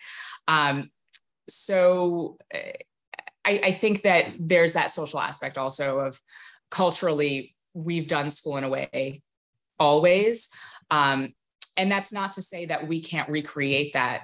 Um, 0.47 0.89
so 1.49 2.37
eh, 2.51 2.71
I, 3.43 3.59
I 3.65 3.71
think 3.73 4.03
that 4.03 4.27
there's 4.39 4.71
that 4.71 4.93
social 4.93 5.19
aspect 5.19 5.57
also 5.57 5.99
of 5.99 6.21
culturally, 6.71 7.57
we've 7.73 8.07
done 8.07 8.29
school 8.29 8.55
in 8.55 8.63
a 8.63 8.69
way 8.69 9.21
always. 9.79 10.49
Um, 10.91 11.33
and 11.77 11.91
that's 11.91 12.11
not 12.11 12.33
to 12.33 12.41
say 12.41 12.65
that 12.65 12.87
we 12.87 12.99
can't 12.99 13.29
recreate 13.29 13.93
that 13.93 14.23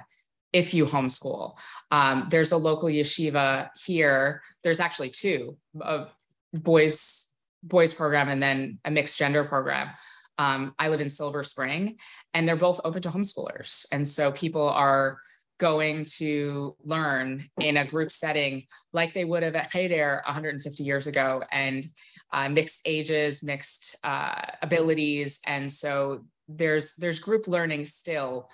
if 0.52 0.74
you 0.74 0.84
homeschool. 0.86 1.56
Um, 1.90 2.28
there's 2.30 2.52
a 2.52 2.56
local 2.56 2.88
yeshiva 2.88 3.70
here. 3.84 4.42
There's 4.62 4.80
actually 4.80 5.10
two, 5.10 5.56
a 5.80 6.06
boys 6.52 7.32
boys 7.62 7.92
program 7.92 8.28
and 8.28 8.42
then 8.42 8.78
a 8.84 8.90
mixed 8.90 9.18
gender 9.18 9.44
program. 9.44 9.90
Um, 10.38 10.74
I 10.78 10.88
live 10.88 11.00
in 11.00 11.08
Silver 11.08 11.42
Spring, 11.42 11.98
and 12.34 12.46
they're 12.46 12.56
both 12.56 12.80
open 12.84 13.02
to 13.02 13.10
homeschoolers. 13.10 13.86
And 13.90 14.06
so 14.06 14.32
people 14.32 14.68
are 14.68 15.18
going 15.58 16.04
to 16.04 16.76
learn 16.84 17.48
in 17.60 17.76
a 17.76 17.84
group 17.84 18.10
setting 18.10 18.64
like 18.92 19.12
they 19.12 19.24
would 19.24 19.42
have 19.42 19.56
at 19.56 19.70
Cheder 19.70 20.22
150 20.26 20.84
years 20.84 21.06
ago 21.06 21.42
and 21.50 21.86
uh, 22.32 22.48
mixed 22.48 22.82
ages, 22.84 23.42
mixed 23.42 23.96
uh, 24.04 24.42
abilities. 24.62 25.40
And 25.46 25.70
so 25.70 26.24
there's 26.48 26.94
there's 26.94 27.18
group 27.18 27.48
learning 27.48 27.86
still, 27.86 28.48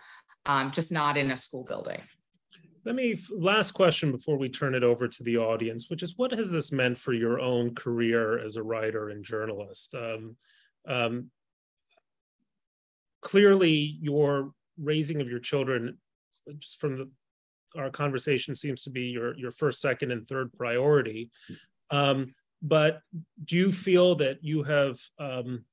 um, 0.47 0.71
just 0.71 0.93
not 0.93 1.17
in 1.17 1.31
a 1.31 1.37
school 1.37 1.65
building. 1.65 2.01
Let 2.85 2.97
me 2.97 3.17
last 3.31 3.73
question 3.73 4.11
before 4.11 4.37
we 4.37 4.49
turn 4.49 4.75
it 4.75 4.83
over 4.83 5.07
to 5.07 5.23
the 5.23 5.39
audience, 5.39 5.89
which 5.89 6.03
is 6.03 6.15
what 6.17 6.33
has 6.33 6.51
this 6.51 6.73
meant 6.73 6.99
for 6.99 7.13
your 7.13 7.39
own 7.39 7.75
career 7.75 8.45
as 8.45 8.57
a 8.57 8.63
writer 8.63 9.11
and 9.11 9.25
journalist? 9.25 9.95
Um, 9.95 10.37
um, 10.89 11.31
clearly, 13.21 13.99
your 14.01 14.53
raising 14.79 15.21
of 15.21 15.29
your 15.29 15.39
children 15.39 15.99
just 16.59 16.81
from 16.81 16.97
the, 16.97 17.11
our 17.77 17.91
conversation 17.91 18.55
seems 18.55 18.83
to 18.83 18.91
be 18.91 19.03
your 19.05 19.37
your 19.37 19.51
first, 19.51 19.81
second, 19.81 20.11
and 20.11 20.27
third 20.27 20.53
priority. 20.53 21.31
Um, 21.91 22.35
but 22.63 23.01
do 23.45 23.57
you 23.57 23.73
feel 23.73 24.15
that 24.17 24.45
you 24.45 24.63
have 24.63 25.01
um, 25.19 25.65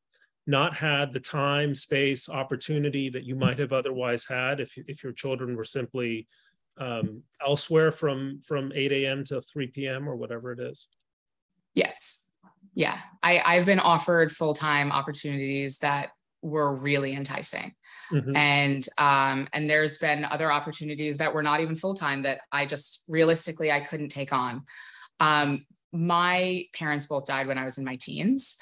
not 0.48 0.76
had 0.76 1.14
the 1.14 1.20
time, 1.20 1.76
space, 1.76 2.28
opportunity 2.28 3.10
that 3.10 3.24
you 3.24 3.36
might 3.36 3.60
have 3.60 3.74
otherwise 3.74 4.26
had 4.26 4.60
if 4.60 4.78
if 4.88 5.04
your 5.04 5.14
children 5.14 5.56
were 5.56 5.64
simply 5.64 6.28
um, 6.78 7.24
elsewhere 7.46 7.92
from 7.92 8.42
from 8.44 8.72
8 8.74 8.92
a.m. 8.92 9.24
to 9.26 9.42
3 9.42 9.68
p.m. 9.68 10.08
or 10.08 10.16
whatever 10.16 10.52
it 10.52 10.60
is? 10.60 10.88
Yes. 11.74 12.30
Yeah, 12.74 12.98
I, 13.22 13.42
I've 13.46 13.66
been 13.66 13.80
offered 13.80 14.32
full 14.32 14.54
time 14.54 14.92
opportunities 14.92 15.80
that 15.80 16.10
were 16.42 16.76
really 16.76 17.14
enticing. 17.14 17.74
Mm-hmm. 18.12 18.36
and 18.36 18.88
um, 18.98 19.48
and 19.54 19.70
there's 19.70 19.98
been 19.98 20.26
other 20.26 20.52
opportunities 20.52 21.18
that 21.18 21.34
were 21.34 21.44
not 21.44 21.60
even 21.60 21.76
full-time 21.76 22.24
that 22.24 22.42
i 22.52 22.66
just 22.66 23.04
realistically 23.08 23.72
i 23.72 23.80
couldn't 23.80 24.10
take 24.10 24.34
on. 24.34 24.64
Um, 25.20 25.66
my 25.92 26.66
parents 26.74 27.06
both 27.06 27.26
died 27.26 27.48
when 27.48 27.58
i 27.58 27.66
was 27.66 27.78
in 27.78 27.86
my 27.86 27.98
teens 27.98 28.56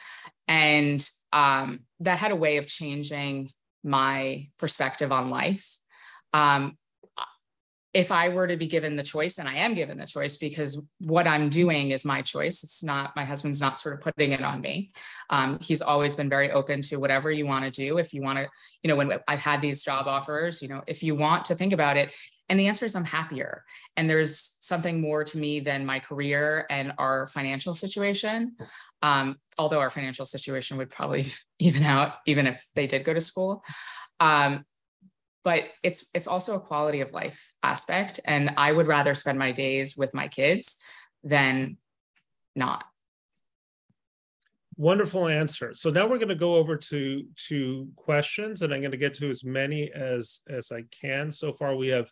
and 0.48 1.08
um, 1.34 1.82
that 2.00 2.20
had 2.20 2.32
a 2.32 2.36
way 2.36 2.58
of 2.58 2.68
changing 2.68 3.52
my 3.84 4.48
perspective 4.58 5.12
on 5.12 5.30
life. 5.30 5.78
Um, 6.34 6.78
if 7.98 8.12
I 8.12 8.30
were 8.30 8.46
to 8.46 8.56
be 8.56 8.68
given 8.68 8.96
the 8.96 9.02
choice, 9.02 9.40
and 9.40 9.50
I 9.50 9.56
am 9.56 9.74
given 9.74 9.98
the 9.98 10.06
choice 10.06 10.38
because 10.38 10.80
what 11.00 11.26
I'm 11.26 11.50
doing 11.50 11.90
is 11.90 12.06
my 12.06 12.22
choice. 12.22 12.64
It's 12.64 12.84
not, 12.84 13.16
my 13.16 13.26
husband's 13.26 13.60
not 13.60 13.80
sort 13.80 13.96
of 13.96 14.02
putting 14.02 14.34
it 14.34 14.44
on 14.44 14.62
me. 14.62 14.92
Um, 15.32 15.58
he's 15.62 15.82
always 15.82 16.14
been 16.14 16.30
very 16.30 16.52
open 16.52 16.84
to 16.84 16.98
whatever 16.98 17.32
you 17.32 17.48
want 17.48 17.66
to 17.66 17.72
do. 17.72 17.98
If 17.98 18.14
you 18.14 18.22
want 18.22 18.38
to, 18.38 18.48
you 18.84 18.88
know, 18.88 18.96
when 18.96 19.14
I've 19.28 19.42
had 19.42 19.62
these 19.62 19.82
job 19.82 20.08
offers, 20.08 20.62
you 20.62 20.68
know, 20.68 20.84
if 20.86 21.02
you 21.02 21.16
want 21.16 21.46
to 21.46 21.56
think 21.56 21.74
about 21.74 21.98
it, 21.98 22.14
and 22.50 22.60
the 22.60 22.68
answer 22.68 22.86
is 22.86 22.96
I'm 22.96 23.04
happier. 23.04 23.64
And 23.98 24.08
there's 24.08 24.58
something 24.60 25.02
more 25.02 25.24
to 25.24 25.38
me 25.40 25.60
than 25.60 25.84
my 25.84 25.98
career 25.98 26.68
and 26.70 26.94
our 27.00 27.26
financial 27.26 27.74
situation. 27.74 28.58
Um, 29.02 29.38
although 29.58 29.80
our 29.80 29.90
financial 29.90 30.28
situation 30.28 30.78
would 30.78 30.92
probably 30.92 31.26
even 31.60 31.82
out, 31.82 32.14
even 32.28 32.46
if 32.46 32.64
they 32.76 32.86
did 32.86 33.06
go 33.06 33.16
to 33.16 33.22
school. 33.22 33.64
Um, 34.20 34.66
but 35.48 35.64
it's 35.82 36.10
it's 36.14 36.28
also 36.28 36.58
a 36.58 36.60
quality 36.60 37.00
of 37.00 37.14
life 37.14 37.54
aspect 37.64 38.20
and 38.26 38.52
i 38.58 38.70
would 38.70 38.86
rather 38.86 39.16
spend 39.16 39.40
my 39.40 39.54
days 39.54 39.96
with 39.96 40.14
my 40.14 40.28
kids 40.28 40.78
than 41.24 41.78
not. 42.54 42.84
Wonderful 44.76 45.30
answer. 45.30 45.74
So 45.74 45.90
now 45.90 46.06
we're 46.06 46.18
going 46.18 46.28
to 46.28 46.36
go 46.36 46.56
over 46.56 46.76
to 46.76 47.24
to 47.48 47.88
questions 47.96 48.62
and 48.62 48.74
i'm 48.74 48.82
going 48.82 48.92
to 48.92 48.98
get 48.98 49.14
to 49.16 49.30
as 49.30 49.46
many 49.46 49.90
as 49.94 50.42
as 50.50 50.74
i 50.74 50.84
can. 51.02 51.32
So 51.32 51.54
far 51.54 51.78
we 51.78 51.88
have 51.88 52.12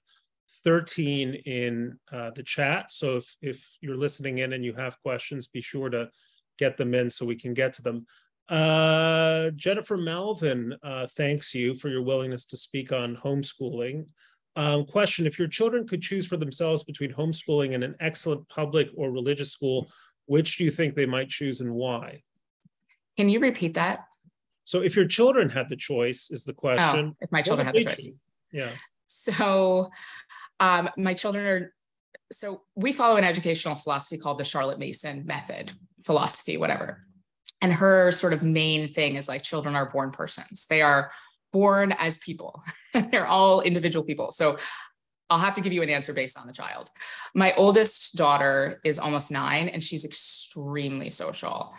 13 0.63 1.33
in 1.45 1.99
uh, 2.13 2.31
the 2.31 2.43
chat. 2.43 2.93
So 2.93 3.17
if 3.17 3.35
if 3.41 3.77
you're 3.81 3.97
listening 3.97 4.37
in 4.37 4.53
and 4.53 4.63
you 4.63 4.73
have 4.75 5.01
questions 5.01 5.49
be 5.49 5.61
sure 5.61 5.89
to 5.89 6.09
get 6.57 6.77
them 6.77 6.93
in 6.93 7.09
so 7.09 7.25
we 7.25 7.35
can 7.35 7.53
get 7.53 7.73
to 7.73 7.81
them. 7.81 8.05
Uh, 8.49 9.49
Jennifer 9.55 9.97
Malvin 9.97 10.75
uh, 10.83 11.07
thanks 11.15 11.55
you 11.55 11.73
for 11.73 11.89
your 11.89 12.03
willingness 12.03 12.45
to 12.45 12.57
speak 12.57 12.91
on 12.91 13.15
homeschooling. 13.15 14.07
Um, 14.55 14.85
question 14.85 15.27
If 15.27 15.37
your 15.37 15.47
children 15.47 15.87
could 15.87 16.01
choose 16.01 16.25
for 16.25 16.37
themselves 16.37 16.83
between 16.83 17.11
homeschooling 17.11 17.73
and 17.73 17.83
an 17.83 17.95
excellent 17.99 18.47
public 18.47 18.89
or 18.95 19.11
religious 19.11 19.51
school, 19.51 19.89
which 20.27 20.57
do 20.57 20.63
you 20.63 20.71
think 20.71 20.95
they 20.95 21.05
might 21.05 21.29
choose 21.29 21.59
and 21.59 21.71
why? 21.71 22.23
Can 23.17 23.29
you 23.29 23.39
repeat 23.39 23.73
that? 23.73 24.05
So, 24.63 24.81
if 24.81 24.95
your 24.95 25.07
children 25.07 25.49
had 25.49 25.69
the 25.69 25.75
choice, 25.75 26.29
is 26.31 26.43
the 26.43 26.53
question. 26.53 27.13
Oh, 27.13 27.17
if 27.21 27.31
my 27.31 27.41
children 27.41 27.65
had 27.65 27.75
the 27.75 27.83
choice. 27.83 28.05
Choose? 28.05 28.23
Yeah. 28.51 28.69
So, 29.07 29.89
um, 30.59 30.89
my 30.97 31.13
children 31.13 31.45
are 31.45 31.73
so 32.31 32.63
we 32.75 32.91
follow 32.91 33.17
an 33.17 33.23
educational 33.23 33.75
philosophy 33.75 34.17
called 34.17 34.37
the 34.37 34.43
Charlotte 34.43 34.79
Mason 34.79 35.25
method, 35.25 35.73
philosophy, 36.03 36.57
whatever. 36.57 37.05
And 37.65 37.73
her 37.73 38.11
sort 38.11 38.31
of 38.31 38.43
main 38.43 38.87
thing 38.87 39.15
is 39.15 39.27
like 39.27 39.41
children 39.41 39.75
are 39.75 39.89
born 39.89 40.11
persons. 40.11 40.67
They 40.67 40.83
are 40.83 41.09
born 41.51 41.93
as 41.93 42.19
people. 42.19 42.61
They're 42.93 43.25
all 43.25 43.61
individual 43.61 44.05
people. 44.05 44.29
So 44.29 44.59
I'll 45.31 45.39
have 45.39 45.55
to 45.55 45.61
give 45.61 45.73
you 45.73 45.81
an 45.81 45.89
answer 45.89 46.13
based 46.13 46.37
on 46.37 46.45
the 46.45 46.53
child. 46.53 46.91
My 47.33 47.55
oldest 47.55 48.15
daughter 48.15 48.79
is 48.85 48.99
almost 48.99 49.31
nine 49.31 49.67
and 49.67 49.83
she's 49.83 50.05
extremely 50.05 51.09
social. 51.09 51.73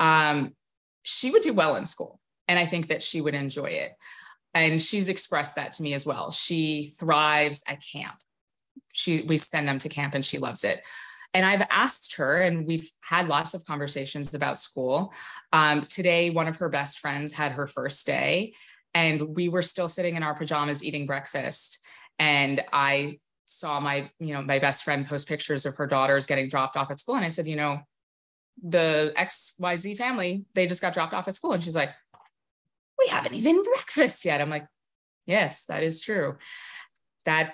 Um, 0.00 0.54
she 1.02 1.30
would 1.30 1.42
do 1.42 1.52
well 1.52 1.76
in 1.76 1.84
school, 1.84 2.20
and 2.48 2.58
I 2.58 2.64
think 2.64 2.86
that 2.86 3.02
she 3.02 3.20
would 3.20 3.34
enjoy 3.34 3.66
it. 3.66 3.92
And 4.54 4.80
she's 4.80 5.10
expressed 5.10 5.56
that 5.56 5.74
to 5.74 5.82
me 5.82 5.92
as 5.92 6.06
well. 6.06 6.30
She 6.30 6.84
thrives 6.98 7.62
at 7.68 7.82
camp 7.92 8.16
she 8.92 9.22
we 9.22 9.36
send 9.36 9.68
them 9.68 9.78
to 9.78 9.88
camp 9.88 10.14
and 10.14 10.24
she 10.24 10.38
loves 10.38 10.64
it 10.64 10.80
and 11.34 11.44
I've 11.44 11.66
asked 11.70 12.16
her, 12.16 12.40
and 12.40 12.66
we've 12.66 12.90
had 13.02 13.28
lots 13.28 13.54
of 13.54 13.64
conversations 13.64 14.34
about 14.34 14.58
school. 14.58 15.12
Um, 15.52 15.86
today, 15.86 16.30
one 16.30 16.48
of 16.48 16.56
her 16.56 16.68
best 16.68 16.98
friends 16.98 17.34
had 17.34 17.52
her 17.52 17.66
first 17.66 18.06
day, 18.06 18.54
and 18.94 19.36
we 19.36 19.48
were 19.48 19.62
still 19.62 19.88
sitting 19.88 20.16
in 20.16 20.22
our 20.22 20.34
pajamas 20.34 20.82
eating 20.82 21.06
breakfast. 21.06 21.84
And 22.18 22.62
I 22.72 23.18
saw 23.44 23.78
my, 23.80 24.10
you 24.18 24.34
know, 24.34 24.42
my 24.42 24.58
best 24.58 24.84
friend 24.84 25.06
post 25.06 25.28
pictures 25.28 25.66
of 25.66 25.76
her 25.76 25.86
daughters 25.86 26.26
getting 26.26 26.48
dropped 26.48 26.76
off 26.76 26.90
at 26.90 27.00
school. 27.00 27.14
And 27.14 27.24
I 27.24 27.28
said, 27.28 27.46
you 27.46 27.56
know, 27.56 27.80
the 28.62 29.12
XYZ 29.16 29.96
family, 29.96 30.44
they 30.54 30.66
just 30.66 30.80
got 30.80 30.94
dropped 30.94 31.14
off 31.14 31.28
at 31.28 31.36
school. 31.36 31.52
And 31.52 31.62
she's 31.62 31.76
like, 31.76 31.92
we 32.98 33.08
haven't 33.08 33.34
even 33.34 33.62
breakfast 33.74 34.24
yet. 34.24 34.40
I'm 34.40 34.50
like, 34.50 34.66
yes, 35.26 35.64
that 35.66 35.82
is 35.82 36.00
true. 36.00 36.36
That 37.24 37.52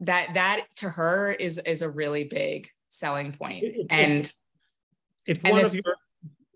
that 0.00 0.34
that 0.34 0.66
to 0.76 0.88
her 0.88 1.32
is 1.32 1.58
is 1.58 1.82
a 1.82 1.88
really 1.88 2.24
big 2.24 2.68
selling 2.92 3.32
point. 3.32 3.64
and 3.90 4.30
if 5.26 5.42
and 5.44 5.52
one 5.52 5.62
this, 5.62 5.74
of 5.74 5.80
your 5.84 5.96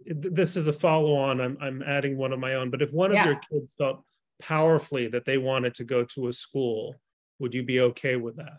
this 0.07 0.57
is 0.57 0.67
a 0.69 0.73
follow 0.73 1.17
on, 1.17 1.41
I'm 1.41 1.59
I'm 1.61 1.83
adding 1.83 2.17
one 2.17 2.33
of 2.33 2.39
my 2.39 2.55
own, 2.55 2.71
but 2.71 2.83
if 2.83 2.93
one 2.93 3.11
of 3.11 3.15
yeah. 3.15 3.27
your 3.27 3.41
kids 3.51 3.75
felt 3.77 4.05
powerfully 4.41 5.09
that 5.09 5.25
they 5.25 5.39
wanted 5.39 5.75
to 5.75 5.85
go 5.85 6.05
to 6.05 6.29
a 6.29 6.33
school, 6.33 6.95
would 7.39 7.55
you 7.55 7.63
be 7.63 7.81
okay 7.81 8.17
with 8.17 8.37
that? 8.37 8.59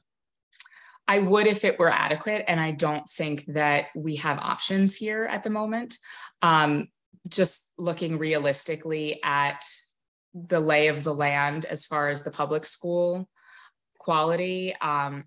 I 1.07 1.19
would 1.19 1.47
if 1.47 1.63
it 1.63 1.79
were 1.79 1.89
adequate. 1.89 2.43
And 2.47 2.59
I 2.59 2.71
don't 2.71 3.07
think 3.07 3.45
that 3.45 3.85
we 3.95 4.17
have 4.17 4.39
options 4.39 4.95
here 4.95 5.23
at 5.23 5.43
the 5.43 5.49
moment. 5.49 5.97
Um, 6.41 6.89
just 7.29 7.71
looking 7.77 8.17
realistically 8.17 9.21
at 9.23 9.63
the 10.33 10.59
lay 10.59 10.87
of 10.87 11.03
the 11.03 11.13
land 11.13 11.65
as 11.65 11.85
far 11.85 12.09
as 12.09 12.23
the 12.23 12.31
public 12.31 12.65
school 12.65 13.29
quality. 13.97 14.75
Um, 14.81 15.25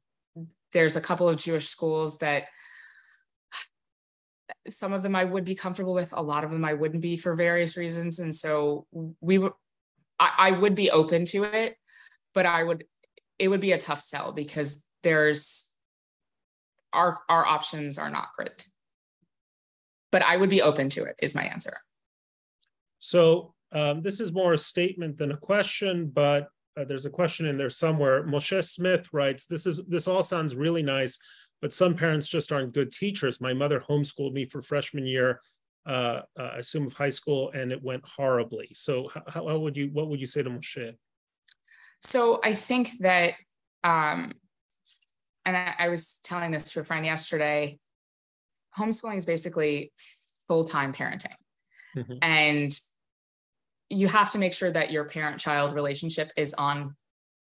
there's 0.72 0.96
a 0.96 1.00
couple 1.00 1.28
of 1.28 1.36
Jewish 1.36 1.68
schools 1.68 2.18
that 2.18 2.44
some 4.68 4.92
of 4.92 5.02
them 5.02 5.16
I 5.16 5.24
would 5.24 5.44
be 5.44 5.54
comfortable 5.54 5.94
with, 5.94 6.12
a 6.12 6.22
lot 6.22 6.44
of 6.44 6.50
them 6.50 6.64
I 6.64 6.74
wouldn't 6.74 7.02
be 7.02 7.16
for 7.16 7.34
various 7.34 7.76
reasons. 7.76 8.18
And 8.18 8.34
so 8.34 8.86
we 9.20 9.38
would, 9.38 9.52
I, 10.18 10.32
I 10.38 10.50
would 10.52 10.74
be 10.74 10.90
open 10.90 11.24
to 11.26 11.44
it, 11.44 11.76
but 12.34 12.46
I 12.46 12.62
would, 12.62 12.84
it 13.38 13.48
would 13.48 13.60
be 13.60 13.72
a 13.72 13.78
tough 13.78 14.00
sell 14.00 14.32
because 14.32 14.86
there's, 15.02 15.76
our, 16.92 17.18
our 17.28 17.46
options 17.46 17.98
are 17.98 18.10
not 18.10 18.28
great. 18.36 18.66
But 20.12 20.22
I 20.22 20.36
would 20.36 20.50
be 20.50 20.62
open 20.62 20.88
to 20.90 21.04
it, 21.04 21.16
is 21.22 21.34
my 21.34 21.44
answer. 21.44 21.78
So 22.98 23.54
um, 23.72 24.02
this 24.02 24.20
is 24.20 24.32
more 24.32 24.52
a 24.52 24.58
statement 24.58 25.16
than 25.16 25.30
a 25.30 25.36
question, 25.36 26.10
but 26.12 26.48
uh, 26.76 26.84
there's 26.84 27.06
a 27.06 27.10
question 27.10 27.46
in 27.46 27.58
there 27.58 27.70
somewhere. 27.70 28.22
Moshe 28.24 28.62
Smith 28.64 29.08
writes, 29.12 29.46
"This 29.46 29.66
is 29.66 29.80
this 29.88 30.06
all 30.06 30.22
sounds 30.22 30.54
really 30.54 30.82
nice, 30.82 31.18
but 31.60 31.72
some 31.72 31.94
parents 31.94 32.28
just 32.28 32.52
aren't 32.52 32.74
good 32.74 32.92
teachers. 32.92 33.40
My 33.40 33.52
mother 33.52 33.82
homeschooled 33.88 34.32
me 34.32 34.46
for 34.46 34.62
freshman 34.62 35.06
year, 35.06 35.40
uh, 35.86 36.22
uh, 36.38 36.42
I 36.54 36.58
assume 36.58 36.86
of 36.86 36.92
high 36.92 37.10
school, 37.10 37.50
and 37.54 37.72
it 37.72 37.82
went 37.82 38.04
horribly. 38.06 38.70
So, 38.74 39.10
how, 39.14 39.48
how, 39.48 39.58
would 39.58 39.76
you 39.76 39.90
what 39.92 40.08
would 40.08 40.20
you 40.20 40.26
say 40.26 40.42
to 40.42 40.50
Moshe?" 40.50 40.94
So 42.00 42.40
I 42.42 42.52
think 42.54 42.90
that, 43.00 43.34
um, 43.84 44.32
and 45.44 45.56
I, 45.56 45.74
I 45.78 45.88
was 45.88 46.18
telling 46.24 46.50
this 46.50 46.72
to 46.72 46.80
a 46.80 46.84
friend 46.84 47.04
yesterday. 47.04 47.78
Homeschooling 48.78 49.16
is 49.16 49.26
basically 49.26 49.92
full 50.46 50.64
time 50.64 50.92
parenting, 50.92 51.34
mm-hmm. 51.96 52.14
and 52.22 52.72
you 53.91 54.07
have 54.07 54.30
to 54.30 54.38
make 54.38 54.55
sure 54.55 54.70
that 54.70 54.93
your 54.93 55.05
parent 55.05 55.38
child 55.38 55.74
relationship 55.74 56.30
is 56.36 56.55
on 56.55 56.97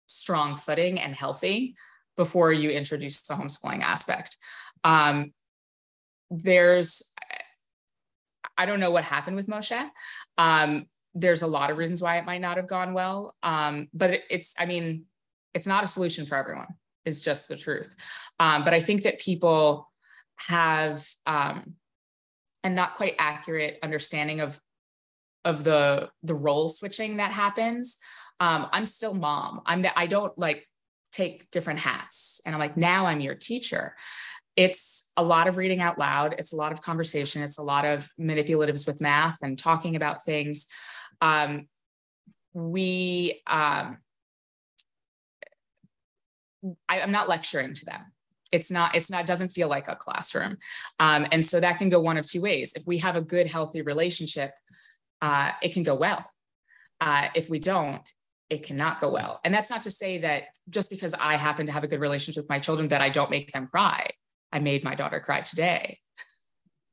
strong 0.08 0.56
footing 0.56 1.00
and 1.00 1.14
healthy 1.16 1.76
before 2.18 2.52
you 2.52 2.70
introduce 2.72 3.22
the 3.22 3.36
homeschooling 3.36 3.82
aspect. 3.82 4.36
Um, 4.84 5.32
there's, 6.32 7.14
I 8.58 8.66
don't 8.66 8.80
know 8.80 8.92
what 8.92 9.06
happened 9.06 9.36
with 9.36 9.48
Moshe. 9.48 9.90
Um, 10.38 10.88
there's 11.14 11.44
a 11.44 11.48
lot 11.48 11.70
of 11.70 11.78
reasons 11.78 12.02
why 12.02 12.18
it 12.18 12.26
might 12.26 12.42
not 12.42 12.58
have 12.58 12.68
gone 12.68 12.94
well. 12.94 13.36
Um, 13.44 13.88
but 13.94 14.22
it's, 14.30 14.56
I 14.60 14.66
mean, 14.66 15.06
it's 15.54 15.68
not 15.68 15.84
a 15.84 15.88
solution 15.88 16.26
for 16.26 16.36
everyone, 16.36 16.76
is 17.06 17.24
just 17.24 17.48
the 17.48 17.56
truth. 17.56 17.96
Um, 18.40 18.64
but 18.64 18.74
I 18.74 18.80
think 18.80 19.04
that 19.04 19.20
people 19.20 19.90
have 20.48 21.08
um, 21.26 21.76
a 22.64 22.70
not 22.70 22.96
quite 22.96 23.16
accurate 23.20 23.80
understanding 23.84 24.40
of 24.42 24.60
of 25.46 25.64
the 25.64 26.10
the 26.24 26.36
role 26.36 26.68
switching 26.68 27.18
that 27.18 27.32
happens 27.32 27.98
um, 28.40 28.68
i'm 28.72 28.86
still 28.86 29.14
mom. 29.14 29.62
I'm 29.66 29.82
the, 29.82 29.98
i 29.98 30.06
don't 30.06 30.38
like 30.38 30.68
take 31.12 31.50
different 31.52 31.80
hats. 31.80 32.42
And 32.46 32.56
i'm 32.56 32.60
like 32.60 32.78
now 32.78 33.06
i'm 33.06 33.22
your 33.22 33.36
teacher. 33.36 33.96
It's 34.56 35.12
a 35.16 35.24
lot 35.24 35.48
of 35.48 35.56
reading 35.56 35.80
out 35.80 35.98
loud. 35.98 36.36
It's 36.38 36.52
a 36.52 36.56
lot 36.58 36.74
of 36.74 36.82
conversation. 36.82 37.42
It's 37.42 37.58
a 37.58 37.64
lot 37.64 37.86
of 37.86 38.10
manipulatives 38.20 38.86
with 38.86 39.00
math 39.00 39.38
and 39.42 39.58
talking 39.58 39.96
about 39.96 40.26
things. 40.26 40.68
Um, 41.22 41.68
we 42.54 43.42
um, 43.48 44.00
I, 46.90 47.02
i'm 47.02 47.12
not 47.12 47.30
lecturing 47.30 47.74
to 47.76 47.86
them. 47.86 48.12
It's 48.52 48.70
not 48.70 48.96
it's 48.96 49.10
not 49.10 49.26
doesn't 49.26 49.50
feel 49.50 49.70
like 49.70 49.88
a 49.88 49.96
classroom. 49.96 50.58
Um, 51.00 51.28
and 51.32 51.44
so 51.46 51.60
that 51.60 51.78
can 51.78 51.90
go 51.90 52.02
one 52.02 52.18
of 52.18 52.26
two 52.26 52.42
ways. 52.42 52.74
If 52.76 52.86
we 52.86 52.98
have 52.98 53.16
a 53.16 53.22
good 53.22 53.48
healthy 53.48 53.82
relationship 53.82 54.52
uh, 55.22 55.52
it 55.62 55.74
can 55.74 55.84
go 55.84 55.96
well. 55.96 56.26
Uh, 57.02 57.28
if 57.36 57.50
we 57.50 57.60
don't, 57.60 58.12
it 58.50 58.64
cannot 58.64 59.00
go 59.00 59.10
well. 59.10 59.40
And 59.44 59.54
that's 59.54 59.70
not 59.70 59.84
to 59.84 59.92
say 59.92 60.18
that 60.20 60.44
just 60.70 60.90
because 60.90 61.14
I 61.14 61.38
happen 61.38 61.66
to 61.68 61.72
have 61.72 61.84
a 61.84 61.88
good 61.88 62.00
relationship 62.00 62.44
with 62.44 62.50
my 62.50 62.60
children 62.60 62.90
that 62.90 63.02
I 63.02 63.10
don't 63.10 63.30
make 63.30 63.52
them 63.52 63.68
cry. 63.68 64.10
I 64.52 64.60
made 64.60 64.84
my 64.84 64.96
daughter 64.96 65.20
cry 65.20 65.42
today. 65.42 66.00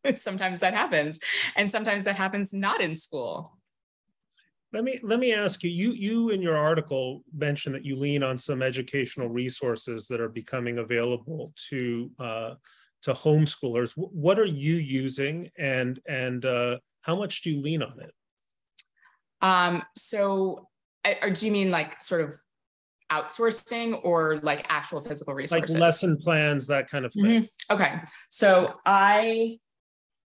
sometimes 0.15 0.61
that 0.61 0.75
happens, 0.75 1.21
and 1.57 1.71
sometimes 1.71 2.05
that 2.05 2.17
happens 2.17 2.53
not 2.53 2.81
in 2.81 2.95
school. 2.95 3.59
Let 4.73 4.85
me 4.85 4.99
let 5.03 5.19
me 5.19 5.33
ask 5.33 5.63
you. 5.63 5.71
You 5.71 5.93
you 5.93 6.31
in 6.31 6.43
your 6.43 6.57
article 6.57 7.23
mentioned 7.35 7.75
that 7.75 7.85
you 7.85 7.97
lean 7.97 8.23
on 8.23 8.37
some 8.37 8.63
educational 8.63 9.29
resources 9.29 10.07
that 10.09 10.21
are 10.21 10.29
becoming 10.29 10.79
available 10.79 11.53
to 11.71 12.11
uh, 12.19 12.55
to 13.03 13.13
homeschoolers. 13.15 13.93
What 13.97 14.39
are 14.39 14.45
you 14.45 14.75
using, 14.75 15.51
and 15.57 16.01
and 16.07 16.45
uh, 16.45 16.79
how 17.01 17.17
much 17.17 17.43
do 17.43 17.51
you 17.51 17.63
lean 17.63 17.83
on 17.83 18.01
it? 18.01 18.13
Um, 19.43 19.83
so, 19.97 20.69
or 21.23 21.31
do 21.31 21.47
you 21.47 21.53
mean 21.53 21.71
like 21.71 22.03
sort 22.03 22.23
of 22.23 22.35
outsourcing 23.11 24.01
or 24.03 24.39
like 24.39 24.67
actual 24.69 25.01
physical 25.01 25.35
resources? 25.35 25.75
Like 25.75 25.81
lesson 25.81 26.17
plans, 26.19 26.67
that 26.67 26.91
kind 26.91 27.05
of 27.05 27.13
thing. 27.13 27.25
Mm-hmm. 27.25 27.75
Okay. 27.75 28.01
So 28.29 28.75
I 28.85 29.59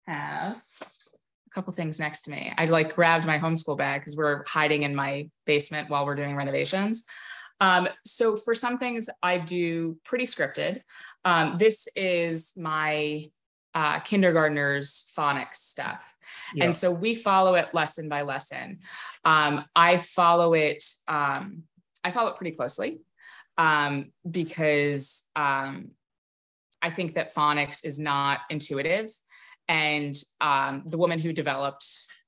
have 0.07 0.57
a 0.57 1.49
couple 1.51 1.73
things 1.73 1.99
next 1.99 2.21
to 2.23 2.31
me. 2.31 2.53
I 2.57 2.65
like 2.65 2.95
grabbed 2.95 3.25
my 3.25 3.39
homeschool 3.39 3.77
bag 3.77 4.01
because 4.01 4.17
we're 4.17 4.43
hiding 4.47 4.83
in 4.83 4.95
my 4.95 5.29
basement 5.45 5.89
while 5.89 6.05
we're 6.05 6.15
doing 6.15 6.35
renovations. 6.35 7.05
Um, 7.61 7.87
so 8.05 8.35
for 8.35 8.53
some 8.53 8.77
things 8.77 9.09
I 9.23 9.37
do 9.37 9.97
pretty 10.03 10.25
scripted. 10.25 10.81
Um, 11.23 11.57
this 11.57 11.87
is 11.95 12.53
my 12.57 13.29
uh, 13.75 13.99
kindergartners 13.99 15.11
phonics 15.15 15.57
stuff. 15.57 16.15
Yeah. 16.55 16.65
And 16.65 16.75
so 16.75 16.89
we 16.91 17.13
follow 17.13 17.55
it 17.55 17.73
lesson 17.73 18.09
by 18.09 18.23
lesson. 18.23 18.79
Um, 19.23 19.65
I 19.75 19.97
follow 19.97 20.53
it, 20.53 20.83
um, 21.07 21.63
I 22.03 22.11
follow 22.11 22.29
it 22.31 22.37
pretty 22.37 22.55
closely 22.55 22.99
um, 23.57 24.11
because 24.29 25.29
um, 25.35 25.91
I 26.81 26.89
think 26.89 27.13
that 27.13 27.33
phonics 27.33 27.85
is 27.85 27.99
not 27.99 28.39
intuitive 28.49 29.11
And 29.67 30.15
um, 30.41 30.83
the 30.85 30.97
woman 30.97 31.19
who 31.19 31.33
developed 31.33 31.85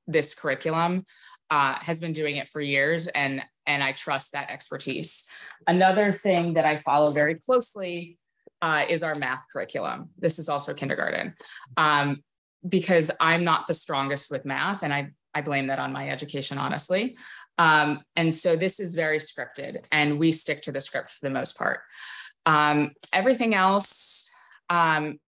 this 0.08 0.34
curriculum 0.34 1.06
uh, 1.50 1.76
has 1.82 2.00
been 2.00 2.14
doing 2.14 2.38
it 2.38 2.50
for 2.50 2.62
years, 2.62 3.08
and 3.08 3.44
and 3.66 3.84
I 3.84 3.92
trust 3.92 4.32
that 4.32 4.50
expertise. 4.50 5.30
Another 5.68 6.12
thing 6.12 6.54
that 6.54 6.66
I 6.66 6.78
follow 6.78 7.12
very 7.12 7.36
closely 7.36 8.18
uh, 8.62 8.86
is 8.90 9.04
our 9.04 9.16
math 9.16 9.44
curriculum. 9.52 10.10
This 10.18 10.40
is 10.40 10.50
also 10.50 10.74
kindergarten, 10.74 11.36
um, 11.78 12.24
because 12.68 13.12
I'm 13.20 13.44
not 13.44 13.68
the 13.68 13.74
strongest 13.74 14.32
with 14.32 14.46
math, 14.46 14.84
and 14.84 14.94
I 14.94 15.12
I 15.34 15.42
blame 15.42 15.68
that 15.68 15.80
on 15.80 15.94
my 15.94 16.10
education, 16.10 16.58
honestly. 16.58 17.16
Um, 17.60 18.02
and 18.16 18.34
so 18.34 18.56
this 18.56 18.80
is 18.80 18.96
very 18.96 19.20
scripted, 19.20 19.80
and 19.92 20.20
we 20.20 20.32
stick 20.32 20.62
to 20.64 20.72
the 20.72 20.82
script 20.82 21.12
for 21.12 21.28
the 21.28 21.34
most 21.34 21.58
part. 21.58 21.82
Um, 22.46 22.92
everything 23.12 23.54
else, 23.54 24.32
um, 24.70 25.20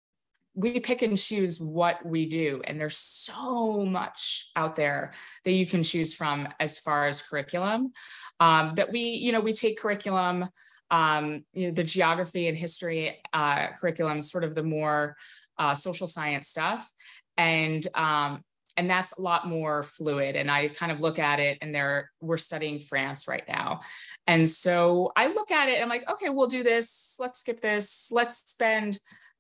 we 0.56 0.80
pick 0.80 1.02
and 1.02 1.18
choose 1.18 1.60
what 1.60 2.04
we 2.06 2.26
do, 2.26 2.62
and 2.66 2.80
there's 2.80 2.98
so 2.98 3.86
much 3.86 4.52
out 4.56 4.76
there 4.76 5.14
that 5.46 5.52
you 5.52 5.66
can 5.66 5.84
choose 5.84 6.14
from 6.14 6.48
as 6.60 6.80
far 6.80 7.08
as 7.08 7.22
curriculum. 7.22 7.94
Um, 8.40 8.74
that 8.76 8.92
we, 8.92 9.02
you 9.02 9.32
know, 9.32 9.42
we 9.42 9.54
take 9.54 9.80
curriculum, 9.80 10.46
um, 10.92 11.44
you 11.54 11.68
know, 11.68 11.74
the 11.74 11.84
geography 11.84 12.48
and 12.48 12.58
history 12.58 13.20
uh, 13.34 13.68
curriculum, 13.80 14.22
sort 14.22 14.44
of 14.44 14.56
the 14.56 14.64
more 14.64 15.16
uh, 15.58 15.76
social 15.76 16.08
science 16.08 16.48
stuff, 16.48 16.92
and 17.38 17.86
um, 17.96 18.44
and 18.78 18.90
that's 18.90 19.18
a 19.18 19.22
lot 19.22 19.48
more 19.48 19.84
fluid. 19.84 20.36
And 20.36 20.50
i 20.50 20.70
kind 20.70 20.92
of 20.92 21.02
look 21.02 21.20
at 21.20 21.40
it 21.40 21.58
and 21.62 21.76
there 21.76 22.12
we're 22.22 22.38
studying 22.38 22.80
france 22.80 23.28
right 23.28 23.44
now. 23.48 23.82
And 24.28 24.48
so 24.48 25.12
i 25.18 25.28
look 25.28 25.52
at 25.52 25.68
it 25.70 25.76
and 25.76 25.84
i'm 25.84 25.90
like 25.90 26.10
okay 26.10 26.30
we'll 26.30 26.48
do 26.48 26.64
this. 26.64 27.18
Let's 27.20 27.40
skip 27.40 27.60
this. 27.62 28.10
Let's 28.12 28.38
spend 28.50 29.00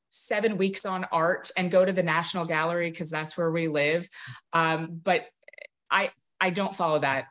seven 0.09 0.57
weeks 0.57 0.85
on 0.85 1.05
art 1.11 1.51
and 1.55 1.69
go 1.69 1.85
to 1.85 1.93
the 1.93 2.03
national 2.03 2.45
gallery 2.45 2.89
because 2.89 3.11
that's 3.11 3.37
where 3.37 3.51
we 3.51 3.67
live. 3.67 4.09
Um, 4.51 4.99
but 5.03 5.27
i 5.91 6.11
i 6.39 6.49
don't 6.49 6.75
follow 6.75 6.99
that 6.99 7.25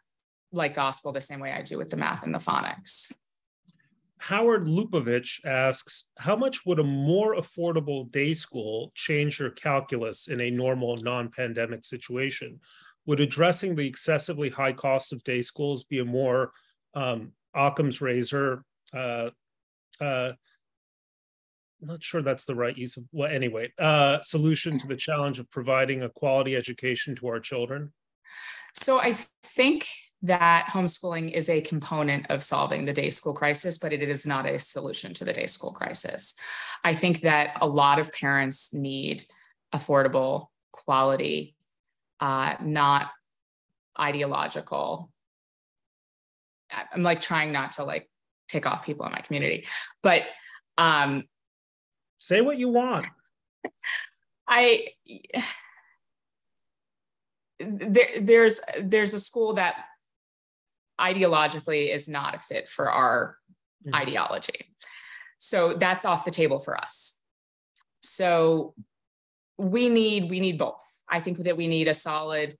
like 0.52 0.74
gospel 0.74 1.12
the 1.12 1.20
same 1.20 1.40
way 1.40 1.52
i 1.52 1.62
do 1.62 1.78
with 1.78 1.90
the 1.90 1.96
math 1.96 2.24
and 2.24 2.34
the 2.34 2.38
phonics 2.38 3.12
Howard 4.18 4.66
Lupovich 4.66 5.44
asks, 5.44 6.10
how 6.18 6.36
much 6.36 6.66
would 6.66 6.78
a 6.78 6.84
more 6.84 7.36
affordable 7.36 8.10
day 8.10 8.34
school 8.34 8.90
change 8.94 9.38
your 9.38 9.50
calculus 9.50 10.28
in 10.28 10.40
a 10.40 10.50
normal 10.50 10.96
non-pandemic 10.96 11.84
situation? 11.84 12.60
Would 13.06 13.20
addressing 13.20 13.74
the 13.74 13.86
excessively 13.86 14.50
high 14.50 14.72
cost 14.72 15.12
of 15.12 15.22
day 15.24 15.42
schools 15.42 15.84
be 15.84 16.00
a 16.00 16.04
more 16.04 16.52
um, 16.94 17.32
Occam's 17.54 18.00
razor? 18.00 18.64
Uh, 18.92 19.30
uh, 20.00 20.32
not 21.80 22.02
sure 22.02 22.22
that's 22.22 22.44
the 22.44 22.54
right 22.54 22.76
use 22.76 22.96
of, 22.96 23.04
well, 23.12 23.30
anyway, 23.30 23.72
uh, 23.78 24.20
solution 24.22 24.78
to 24.78 24.88
the 24.88 24.96
challenge 24.96 25.38
of 25.38 25.48
providing 25.50 26.02
a 26.02 26.08
quality 26.08 26.56
education 26.56 27.14
to 27.16 27.28
our 27.28 27.40
children? 27.40 27.92
So 28.74 29.00
I 29.00 29.14
think 29.42 29.86
that 30.22 30.68
homeschooling 30.72 31.30
is 31.32 31.48
a 31.48 31.60
component 31.60 32.26
of 32.28 32.42
solving 32.42 32.84
the 32.84 32.92
day 32.92 33.10
school 33.10 33.34
crisis, 33.34 33.78
but 33.78 33.92
it 33.92 34.02
is 34.02 34.26
not 34.26 34.46
a 34.46 34.58
solution 34.58 35.14
to 35.14 35.24
the 35.24 35.32
day 35.32 35.46
school 35.46 35.70
crisis. 35.70 36.34
I 36.82 36.94
think 36.94 37.20
that 37.20 37.56
a 37.60 37.66
lot 37.66 37.98
of 37.98 38.12
parents 38.12 38.74
need 38.74 39.26
affordable, 39.72 40.48
quality, 40.72 41.54
uh, 42.20 42.54
not 42.60 43.10
ideological. 44.00 45.10
I'm 46.92 47.02
like 47.02 47.20
trying 47.20 47.52
not 47.52 47.72
to 47.72 47.84
like 47.84 48.10
take 48.48 48.66
off 48.66 48.84
people 48.84 49.06
in 49.06 49.12
my 49.12 49.20
community, 49.20 49.66
but 50.02 50.24
um, 50.76 51.24
say 52.18 52.40
what 52.40 52.58
you 52.58 52.68
want. 52.68 53.06
I 54.48 54.88
there, 57.60 58.08
there's 58.20 58.60
there's 58.80 59.14
a 59.14 59.18
school 59.18 59.54
that 59.54 59.74
ideologically 61.00 61.92
is 61.92 62.08
not 62.08 62.34
a 62.34 62.38
fit 62.38 62.68
for 62.68 62.90
our 62.90 63.36
mm-hmm. 63.86 63.94
ideology. 63.94 64.74
So 65.38 65.74
that's 65.74 66.04
off 66.04 66.24
the 66.24 66.30
table 66.30 66.58
for 66.58 66.76
us. 66.76 67.20
So 68.02 68.74
we 69.56 69.88
need 69.88 70.30
we 70.30 70.40
need 70.40 70.58
both. 70.58 71.02
I 71.08 71.20
think 71.20 71.38
that 71.38 71.56
we 71.56 71.68
need 71.68 71.88
a 71.88 71.94
solid 71.94 72.56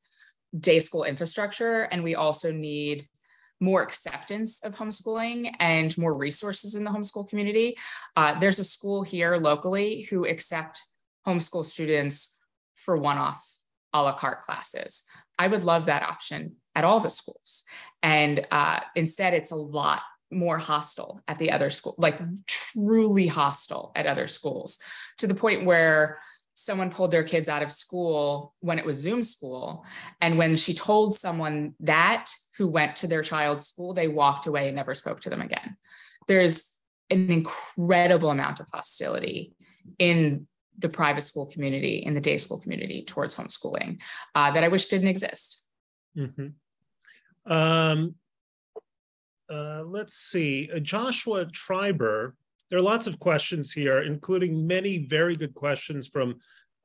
day 0.59 0.78
school 0.80 1.05
infrastructure 1.05 1.82
and 1.82 2.03
we 2.03 2.14
also 2.14 2.53
need 2.53 3.07
more 3.61 3.82
acceptance 3.82 4.64
of 4.64 4.76
homeschooling 4.76 5.53
and 5.59 5.97
more 5.99 6.16
resources 6.16 6.76
in 6.76 6.84
the 6.84 6.91
homeschool 6.91 7.28
community. 7.28 7.76
Uh, 8.16 8.39
there's 8.39 8.61
a 8.61 8.64
school 8.64 9.03
here 9.03 9.36
locally 9.36 10.03
who 10.11 10.24
accept 10.24 10.82
homeschool 11.26 11.64
students 11.64 12.41
for 12.74 12.97
one-off 12.97 13.59
a 13.93 14.03
la 14.03 14.12
carte 14.12 14.43
classes. 14.43 15.03
I 15.39 15.49
would 15.49 15.64
love 15.64 15.86
that 15.86 16.03
option 16.03 16.57
at 16.78 16.84
all 16.84 17.00
the 17.00 17.10
schools. 17.10 17.64
And 18.04 18.46
uh, 18.52 18.78
instead, 18.94 19.34
it's 19.34 19.50
a 19.50 19.56
lot 19.56 20.02
more 20.30 20.58
hostile 20.58 21.20
at 21.26 21.38
the 21.38 21.50
other 21.50 21.70
school, 21.70 21.96
like 21.98 22.20
truly 22.46 23.26
hostile 23.26 23.90
at 23.96 24.06
other 24.06 24.28
schools, 24.28 24.78
to 25.16 25.26
the 25.26 25.34
point 25.34 25.64
where 25.64 26.20
someone 26.54 26.90
pulled 26.90 27.10
their 27.10 27.24
kids 27.24 27.48
out 27.48 27.64
of 27.64 27.72
school 27.72 28.54
when 28.60 28.78
it 28.78 28.84
was 28.84 28.96
Zoom 28.96 29.24
school. 29.24 29.84
And 30.20 30.38
when 30.38 30.54
she 30.54 30.72
told 30.72 31.16
someone 31.16 31.74
that 31.80 32.30
who 32.56 32.68
went 32.68 32.94
to 32.96 33.08
their 33.08 33.22
child's 33.22 33.66
school, 33.66 33.92
they 33.92 34.06
walked 34.06 34.46
away 34.46 34.68
and 34.68 34.76
never 34.76 34.94
spoke 34.94 35.20
to 35.22 35.30
them 35.30 35.40
again. 35.40 35.76
There's 36.28 36.78
an 37.10 37.30
incredible 37.30 38.30
amount 38.30 38.60
of 38.60 38.66
hostility 38.72 39.52
in 39.98 40.46
the 40.78 40.88
private 40.88 41.22
school 41.22 41.46
community, 41.46 41.96
in 41.96 42.14
the 42.14 42.20
day 42.20 42.38
school 42.38 42.60
community 42.60 43.02
towards 43.02 43.34
homeschooling 43.34 44.00
uh, 44.36 44.52
that 44.52 44.62
I 44.62 44.68
wish 44.68 44.86
didn't 44.86 45.08
exist. 45.08 45.64
Mm-hmm. 46.16 46.48
Um, 47.49 48.14
uh, 49.51 49.82
let's 49.86 50.14
see, 50.14 50.70
uh, 50.74 50.78
Joshua 50.78 51.46
Triber. 51.46 52.32
There 52.70 52.78
are 52.78 52.82
lots 52.82 53.07
of 53.07 53.18
questions 53.18 53.72
here, 53.72 54.03
including 54.03 54.66
many 54.66 54.99
very 54.99 55.36
good 55.36 55.55
questions 55.55 56.07
from 56.07 56.36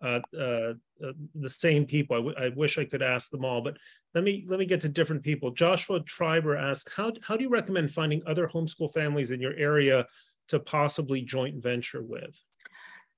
uh, 0.01 0.21
uh, 0.37 0.73
uh 1.03 1.13
the 1.35 1.49
same 1.49 1.85
people. 1.85 2.15
I, 2.15 2.19
w- 2.19 2.35
I 2.37 2.49
wish 2.55 2.77
I 2.77 2.85
could 2.85 3.01
ask 3.01 3.29
them 3.29 3.43
all, 3.43 3.61
but 3.61 3.77
let 4.15 4.23
me 4.23 4.45
let 4.47 4.59
me 4.59 4.65
get 4.65 4.79
to 4.81 4.89
different 4.89 5.23
people. 5.23 5.51
Joshua 5.51 5.99
Triber 6.01 6.57
asks, 6.57 6.93
how 6.95 7.11
how 7.21 7.35
do 7.35 7.43
you 7.43 7.49
recommend 7.49 7.91
finding 7.91 8.21
other 8.25 8.47
homeschool 8.47 8.93
families 8.93 9.31
in 9.31 9.41
your 9.41 9.55
area 9.55 10.07
to 10.47 10.59
possibly 10.59 11.21
joint 11.21 11.61
venture 11.61 12.01
with? 12.01 12.41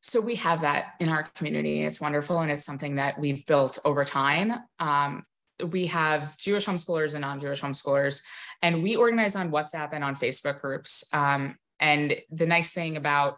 So 0.01 0.21
we 0.21 0.35
have 0.35 0.61
that 0.61 0.93
in 0.99 1.09
our 1.09 1.23
community. 1.23 1.83
It's 1.83 2.01
wonderful, 2.01 2.39
and 2.39 2.51
it's 2.51 2.65
something 2.65 2.95
that 2.95 3.19
we've 3.19 3.45
built 3.45 3.77
over 3.85 4.05
time. 4.05 4.53
Um, 4.79 5.23
we 5.63 5.87
have 5.87 6.37
Jewish 6.37 6.65
homeschoolers 6.65 7.13
and 7.13 7.21
non-Jewish 7.21 7.61
homeschoolers, 7.61 8.23
and 8.61 8.83
we 8.83 8.95
organize 8.95 9.35
on 9.35 9.51
WhatsApp 9.51 9.89
and 9.93 10.03
on 10.03 10.15
Facebook 10.15 10.61
groups. 10.61 11.03
Um, 11.13 11.55
and 11.79 12.15
the 12.31 12.45
nice 12.45 12.73
thing 12.73 12.97
about 12.97 13.37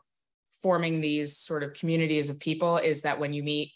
forming 0.61 1.01
these 1.01 1.37
sort 1.37 1.63
of 1.63 1.73
communities 1.73 2.29
of 2.29 2.39
people 2.39 2.77
is 2.77 3.01
that 3.03 3.19
when 3.19 3.33
you 3.33 3.43
meet 3.43 3.71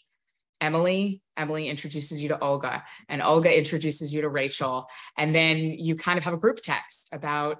Emily, 0.60 1.20
Emily 1.36 1.68
introduces 1.68 2.22
you 2.22 2.28
to 2.28 2.38
Olga, 2.38 2.84
and 3.08 3.20
Olga 3.20 3.56
introduces 3.56 4.14
you 4.14 4.22
to 4.22 4.28
Rachel, 4.28 4.86
and 5.16 5.34
then 5.34 5.58
you 5.58 5.96
kind 5.96 6.18
of 6.18 6.24
have 6.24 6.34
a 6.34 6.38
group 6.38 6.60
text 6.62 7.08
about 7.12 7.58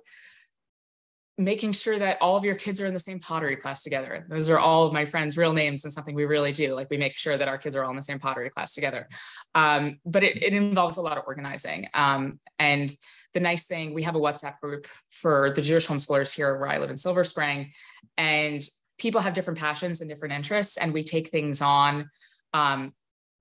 making 1.45 1.73
sure 1.73 1.99
that 1.99 2.19
all 2.21 2.37
of 2.37 2.45
your 2.45 2.55
kids 2.55 2.81
are 2.81 2.87
in 2.87 2.93
the 2.93 2.99
same 2.99 3.19
pottery 3.19 3.57
class 3.57 3.83
together. 3.83 4.27
Those 4.29 4.49
are 4.49 4.59
all 4.59 4.87
of 4.87 4.93
my 4.93 5.05
friends' 5.05 5.37
real 5.37 5.53
names 5.53 5.85
and 5.85 5.93
something 5.93 6.15
we 6.15 6.25
really 6.25 6.53
do. 6.53 6.75
Like 6.75 6.91
we 6.91 6.97
make 6.97 7.15
sure 7.15 7.37
that 7.37 7.49
our 7.49 7.59
kids 7.59 7.77
are 7.77 7.85
all 7.85 7.91
in 7.91 7.97
the 7.97 8.03
same 8.03 8.19
pottery 8.19 8.51
class 8.51 8.75
together. 8.75 9.09
Um, 9.55 9.99
but 10.05 10.23
it, 10.23 10.43
it, 10.43 10.53
involves 10.53 10.97
a 10.97 11.03
lot 11.03 11.19
of 11.19 11.25
organizing. 11.27 11.89
Um, 11.95 12.41
and 12.59 12.95
the 13.35 13.41
nice 13.41 13.67
thing, 13.67 13.95
we 13.95 14.03
have 14.03 14.17
a 14.17 14.21
WhatsApp 14.21 14.61
group 14.61 14.87
for 15.11 15.51
the 15.51 15.63
Jewish 15.63 15.87
homeschoolers 15.87 16.35
here 16.35 16.57
where 16.59 16.69
I 16.69 16.79
live 16.79 16.91
in 16.91 16.97
Silver 16.97 17.25
Spring. 17.25 17.73
And 18.17 18.63
people 18.99 19.21
have 19.21 19.33
different 19.33 19.59
passions 19.59 20.01
and 20.01 20.09
different 20.09 20.35
interests, 20.35 20.77
and 20.77 20.93
we 20.93 21.03
take 21.03 21.29
things 21.29 21.61
on 21.61 22.11
um, 22.55 22.93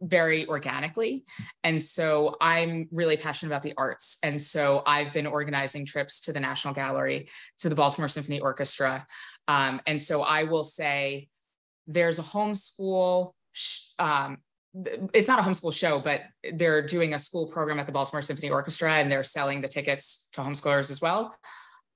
very 0.02 0.47
organically. 0.47 1.24
And 1.64 1.82
so 1.82 2.36
I'm 2.41 2.88
really 2.91 3.18
passionate 3.18 3.52
about 3.52 3.62
the 3.62 3.74
arts. 3.78 4.18
And 4.24 4.41
so 4.41 4.84
I've 4.86 5.14
been 5.14 5.28
organizing 5.28 5.86
trips 5.86 6.22
to 6.22 6.34
the 6.34 6.39
National 6.39 6.74
Gallery, 6.74 7.30
to 7.60 7.70
the 7.70 7.76
Baltimore 7.76 8.08
Symphony 8.08 8.39
Orchestra. 8.39 9.06
Um, 9.47 9.80
and 9.86 10.02
so 10.02 10.24
I 10.24 10.43
will 10.43 10.64
say 10.64 11.30
there's 11.88 12.20
a 12.20 12.24
homeschool, 12.24 13.34
um, 13.99 14.38
it's 15.14 15.28
not 15.28 15.39
a 15.39 15.43
homeschool 15.43 15.74
show, 15.74 15.99
but 15.99 16.22
they're 16.54 16.82
doing 16.82 17.14
a 17.14 17.20
school 17.20 17.47
program 17.47 17.80
at 17.80 17.86
the 17.86 17.91
Baltimore 17.91 18.22
Symphony 18.22 18.49
Orchestra 18.49 18.93
and 18.93 19.12
they're 19.12 19.24
selling 19.24 19.62
the 19.62 19.68
tickets 19.68 20.30
to 20.34 20.41
homeschoolers 20.41 20.89
as 20.89 21.02
well. 21.02 21.36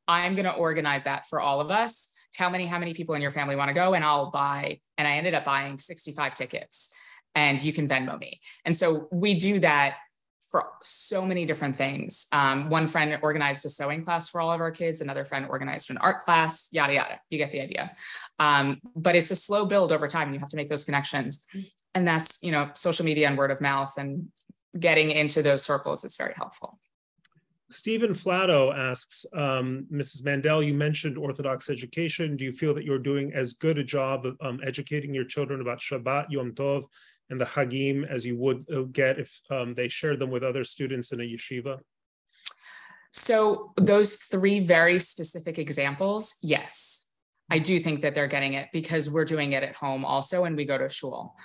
I'm 0.08 0.36
going 0.36 0.46
to 0.46 0.54
organize 0.54 1.06
that 1.06 1.26
for 1.26 1.42
all 1.42 1.62
of 1.62 1.72
us. 1.72 2.10
Tell 2.34 2.50
me 2.50 2.66
how 2.66 2.78
many 2.78 2.94
people 2.94 3.16
in 3.16 3.22
your 3.22 3.32
family 3.32 3.56
want 3.56 3.70
to 3.70 3.74
go, 3.74 3.94
and 3.94 4.04
I'll 4.04 4.30
buy. 4.30 4.82
And 4.98 5.08
I 5.08 5.14
ended 5.14 5.34
up 5.34 5.46
buying 5.46 5.80
65 5.80 6.36
tickets 6.36 6.94
and 7.36 7.62
you 7.62 7.74
can 7.74 7.88
Venmo 7.88 8.18
me. 8.20 8.40
And 8.64 8.76
so 8.76 9.08
we 9.12 9.36
do 9.36 9.60
that 9.60 9.98
for 10.50 10.68
so 10.82 11.26
many 11.26 11.46
different 11.46 11.76
things. 11.76 12.28
Um, 12.32 12.70
one 12.70 12.88
friend 12.88 13.18
organized 13.22 13.66
a 13.66 13.70
sewing 13.70 14.04
class 14.04 14.30
for 14.30 14.40
all 14.40 14.52
of 14.52 14.62
our 14.62 14.72
kids, 14.72 15.02
another 15.02 15.26
friend 15.26 15.46
organized 15.50 15.90
an 15.92 15.98
art 15.98 16.20
class, 16.20 16.70
yada, 16.72 16.94
yada. 16.94 17.20
You 17.30 17.38
get 17.38 17.52
the 17.52 17.62
idea. 17.62 17.92
Um, 18.40 18.80
but 18.96 19.16
it's 19.16 19.32
a 19.32 19.36
slow 19.36 19.66
build 19.66 19.92
over 19.92 20.08
time. 20.08 20.28
And 20.28 20.34
you 20.34 20.40
have 20.40 20.50
to 20.50 20.56
make 20.56 20.70
those 20.70 20.86
connections. 20.86 21.46
and 21.96 22.08
that's 22.08 22.38
you 22.44 22.52
know 22.52 22.70
social 22.76 23.06
media 23.06 23.28
and 23.28 23.38
word 23.38 23.50
of 23.50 23.62
mouth 23.62 23.94
and 23.98 24.28
getting 24.78 25.10
into 25.10 25.42
those 25.42 25.64
circles 25.64 26.04
is 26.04 26.16
very 26.18 26.34
helpful 26.36 26.78
Stephen 27.72 28.14
Flatto 28.14 28.72
asks, 28.72 29.26
um, 29.34 29.88
Mrs. 29.92 30.24
Mandel, 30.24 30.62
you 30.62 30.76
mentioned 30.76 31.18
Orthodox 31.18 31.68
education. 31.68 32.38
Do 32.38 32.46
you 32.46 32.54
feel 32.54 32.76
that 32.76 32.86
you're 32.86 33.00
doing 33.00 33.34
as 33.34 33.54
good 33.54 33.80
a 33.80 33.84
job 33.84 34.28
of 34.28 34.38
um, 34.40 34.60
educating 34.64 35.16
your 35.16 35.26
children 35.26 35.62
about 35.62 35.80
Shabbat, 35.80 36.28
Yom 36.30 36.52
Tov, 36.52 36.84
and 37.30 37.40
the 37.40 37.46
Hagim 37.46 38.08
as 38.08 38.26
you 38.26 38.38
would 38.38 38.66
uh, 38.74 38.82
get 38.92 39.20
if 39.20 39.42
um, 39.50 39.74
they 39.74 39.88
shared 39.88 40.20
them 40.20 40.32
with 40.32 40.44
other 40.44 40.64
students 40.64 41.12
in 41.12 41.20
a 41.20 41.24
yeshiva? 41.24 41.80
So, 43.12 43.74
those 43.78 44.16
three 44.16 44.60
very 44.60 45.00
specific 45.00 45.58
examples, 45.58 46.36
yes, 46.44 47.10
I 47.50 47.60
do 47.60 47.80
think 47.80 48.02
that 48.02 48.14
they're 48.14 48.28
getting 48.28 48.54
it 48.54 48.68
because 48.74 49.10
we're 49.10 49.26
doing 49.26 49.54
it 49.54 49.64
at 49.64 49.76
home 49.76 50.04
also, 50.04 50.44
and 50.44 50.58
we 50.58 50.66
go 50.66 50.78
to 50.78 50.90
shul. 50.90 51.36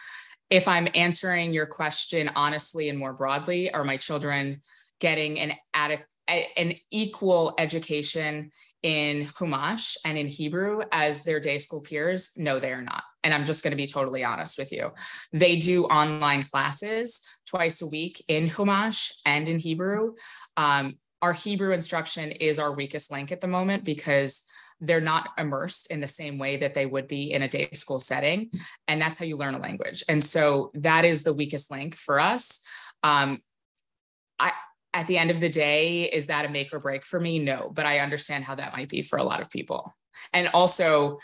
If 0.49 0.66
I'm 0.66 0.89
answering 0.95 1.53
your 1.53 1.66
question 1.66 2.31
honestly 2.35 2.89
and 2.89 2.99
more 2.99 3.12
broadly, 3.12 3.72
are 3.72 3.85
my 3.85 3.97
children 3.97 4.62
getting 4.99 5.39
an 5.39 5.55
adequate 5.72 6.07
an 6.57 6.74
equal 6.91 7.55
education 7.59 8.53
in 8.83 9.26
Humash 9.26 9.97
and 10.05 10.16
in 10.16 10.28
Hebrew 10.28 10.83
as 10.93 11.22
their 11.22 11.41
day 11.41 11.59
school 11.59 11.81
peers? 11.81 12.31
No, 12.37 12.59
they 12.59 12.72
are 12.72 12.83
not. 12.83 13.03
And 13.22 13.34
I'm 13.34 13.44
just 13.44 13.62
going 13.62 13.72
to 13.72 13.76
be 13.76 13.86
totally 13.86 14.24
honest 14.24 14.58
with 14.58 14.72
you. 14.72 14.92
They 15.32 15.56
do 15.56 15.84
online 15.84 16.42
classes 16.42 17.20
twice 17.46 17.82
a 17.82 17.86
week 17.86 18.24
in 18.28 18.48
Chumash 18.48 19.12
and 19.26 19.48
in 19.48 19.58
Hebrew. 19.58 20.14
Um, 20.56 20.96
our 21.22 21.32
Hebrew 21.32 21.72
instruction 21.72 22.30
is 22.30 22.58
our 22.58 22.72
weakest 22.72 23.12
link 23.12 23.30
at 23.30 23.40
the 23.40 23.48
moment 23.48 23.84
because 23.84 24.44
they're 24.80 25.00
not 25.00 25.28
immersed 25.36 25.90
in 25.90 26.00
the 26.00 26.08
same 26.08 26.38
way 26.38 26.56
that 26.56 26.72
they 26.72 26.86
would 26.86 27.06
be 27.06 27.32
in 27.32 27.42
a 27.42 27.48
day 27.48 27.68
school 27.74 28.00
setting. 28.00 28.50
And 28.88 29.00
that's 29.00 29.18
how 29.18 29.26
you 29.26 29.36
learn 29.36 29.54
a 29.54 29.58
language. 29.58 30.02
And 30.08 30.24
so 30.24 30.70
that 30.74 31.04
is 31.04 31.22
the 31.22 31.34
weakest 31.34 31.70
link 31.70 31.94
for 31.94 32.18
us. 32.18 32.64
Um, 33.02 33.42
I, 34.38 34.52
at 34.94 35.06
the 35.06 35.18
end 35.18 35.30
of 35.30 35.40
the 35.40 35.50
day, 35.50 36.04
is 36.04 36.26
that 36.26 36.46
a 36.46 36.48
make 36.48 36.72
or 36.72 36.80
break 36.80 37.04
for 37.04 37.20
me? 37.20 37.38
No, 37.38 37.70
but 37.72 37.84
I 37.84 37.98
understand 37.98 38.44
how 38.44 38.54
that 38.54 38.72
might 38.72 38.88
be 38.88 39.02
for 39.02 39.18
a 39.18 39.22
lot 39.22 39.40
of 39.40 39.50
people. 39.50 39.94
And 40.32 40.48
also, 40.48 41.18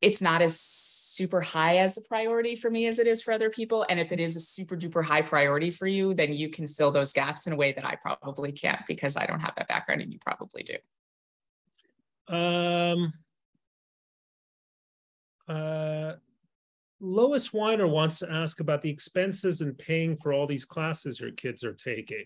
it's 0.00 0.22
not 0.22 0.40
as 0.40 0.58
super 0.58 1.40
high 1.40 1.78
as 1.78 1.98
a 1.98 2.02
priority 2.02 2.54
for 2.54 2.70
me 2.70 2.86
as 2.86 2.98
it 2.98 3.06
is 3.06 3.22
for 3.22 3.32
other 3.32 3.50
people. 3.50 3.84
And 3.88 4.00
if 4.00 4.12
it 4.12 4.20
is 4.20 4.34
a 4.34 4.40
super 4.40 4.76
duper 4.76 5.04
high 5.04 5.22
priority 5.22 5.70
for 5.70 5.86
you, 5.86 6.14
then 6.14 6.32
you 6.32 6.48
can 6.48 6.66
fill 6.66 6.90
those 6.90 7.12
gaps 7.12 7.46
in 7.46 7.52
a 7.52 7.56
way 7.56 7.72
that 7.72 7.84
I 7.84 7.96
probably 7.96 8.52
can't 8.52 8.80
because 8.86 9.16
I 9.16 9.26
don't 9.26 9.40
have 9.40 9.54
that 9.56 9.68
background 9.68 10.00
and 10.00 10.12
you 10.12 10.18
probably 10.18 10.62
do. 10.62 12.34
Um, 12.34 13.12
uh, 15.48 16.14
Lois 17.00 17.52
Weiner 17.52 17.86
wants 17.86 18.20
to 18.20 18.30
ask 18.30 18.60
about 18.60 18.82
the 18.82 18.90
expenses 18.90 19.60
and 19.60 19.76
paying 19.76 20.16
for 20.16 20.32
all 20.32 20.46
these 20.46 20.64
classes 20.64 21.20
your 21.20 21.32
kids 21.32 21.64
are 21.64 21.74
taking. 21.74 22.24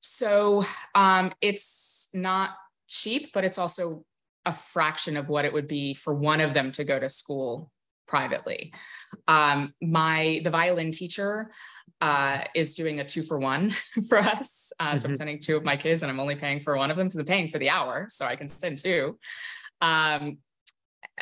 So 0.00 0.62
um, 0.94 1.32
it's 1.40 2.10
not 2.14 2.50
cheap, 2.86 3.32
but 3.32 3.44
it's 3.44 3.58
also 3.58 4.04
a 4.46 4.52
fraction 4.52 5.16
of 5.16 5.28
what 5.28 5.44
it 5.44 5.52
would 5.52 5.68
be 5.68 5.94
for 5.94 6.14
one 6.14 6.40
of 6.40 6.54
them 6.54 6.72
to 6.72 6.84
go 6.84 6.98
to 6.98 7.08
school 7.08 7.70
privately. 8.06 8.72
Um, 9.26 9.74
my 9.80 10.40
the 10.44 10.50
violin 10.50 10.90
teacher 10.90 11.50
uh, 12.00 12.40
is 12.54 12.74
doing 12.74 13.00
a 13.00 13.04
two 13.04 13.22
for 13.22 13.38
one 13.38 13.70
for 14.08 14.18
us. 14.18 14.72
Uh, 14.78 14.88
mm-hmm. 14.88 14.96
So 14.96 15.06
I'm 15.06 15.12
mm-hmm. 15.12 15.16
sending 15.16 15.40
two 15.40 15.56
of 15.56 15.64
my 15.64 15.76
kids, 15.76 16.02
and 16.02 16.10
I'm 16.10 16.20
only 16.20 16.34
paying 16.34 16.60
for 16.60 16.76
one 16.76 16.90
of 16.90 16.96
them 16.96 17.06
because 17.06 17.18
I'm 17.18 17.26
paying 17.26 17.48
for 17.48 17.58
the 17.58 17.70
hour, 17.70 18.06
so 18.10 18.26
I 18.26 18.36
can 18.36 18.48
send 18.48 18.78
two. 18.78 19.18
Um, 19.80 20.38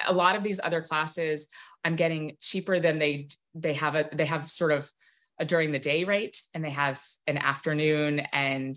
a 0.07 0.13
lot 0.13 0.37
of 0.37 0.43
these 0.43 0.61
other 0.63 0.81
classes, 0.81 1.49
I'm 1.85 1.97
getting 1.97 2.37
cheaper 2.41 2.81
than 2.81 2.99
they 2.99 3.29
they 3.55 3.75
have 3.75 3.95
a 3.95 4.09
they 4.13 4.27
have 4.27 4.51
sort 4.51 4.73
of 4.73 4.91
a 5.39 5.45
during 5.45 5.73
the 5.73 5.79
day 5.79 6.05
rate, 6.05 6.43
and 6.55 6.65
they 6.65 6.71
have 6.71 7.03
an 7.27 7.39
afternoon 7.39 8.21
and 8.33 8.77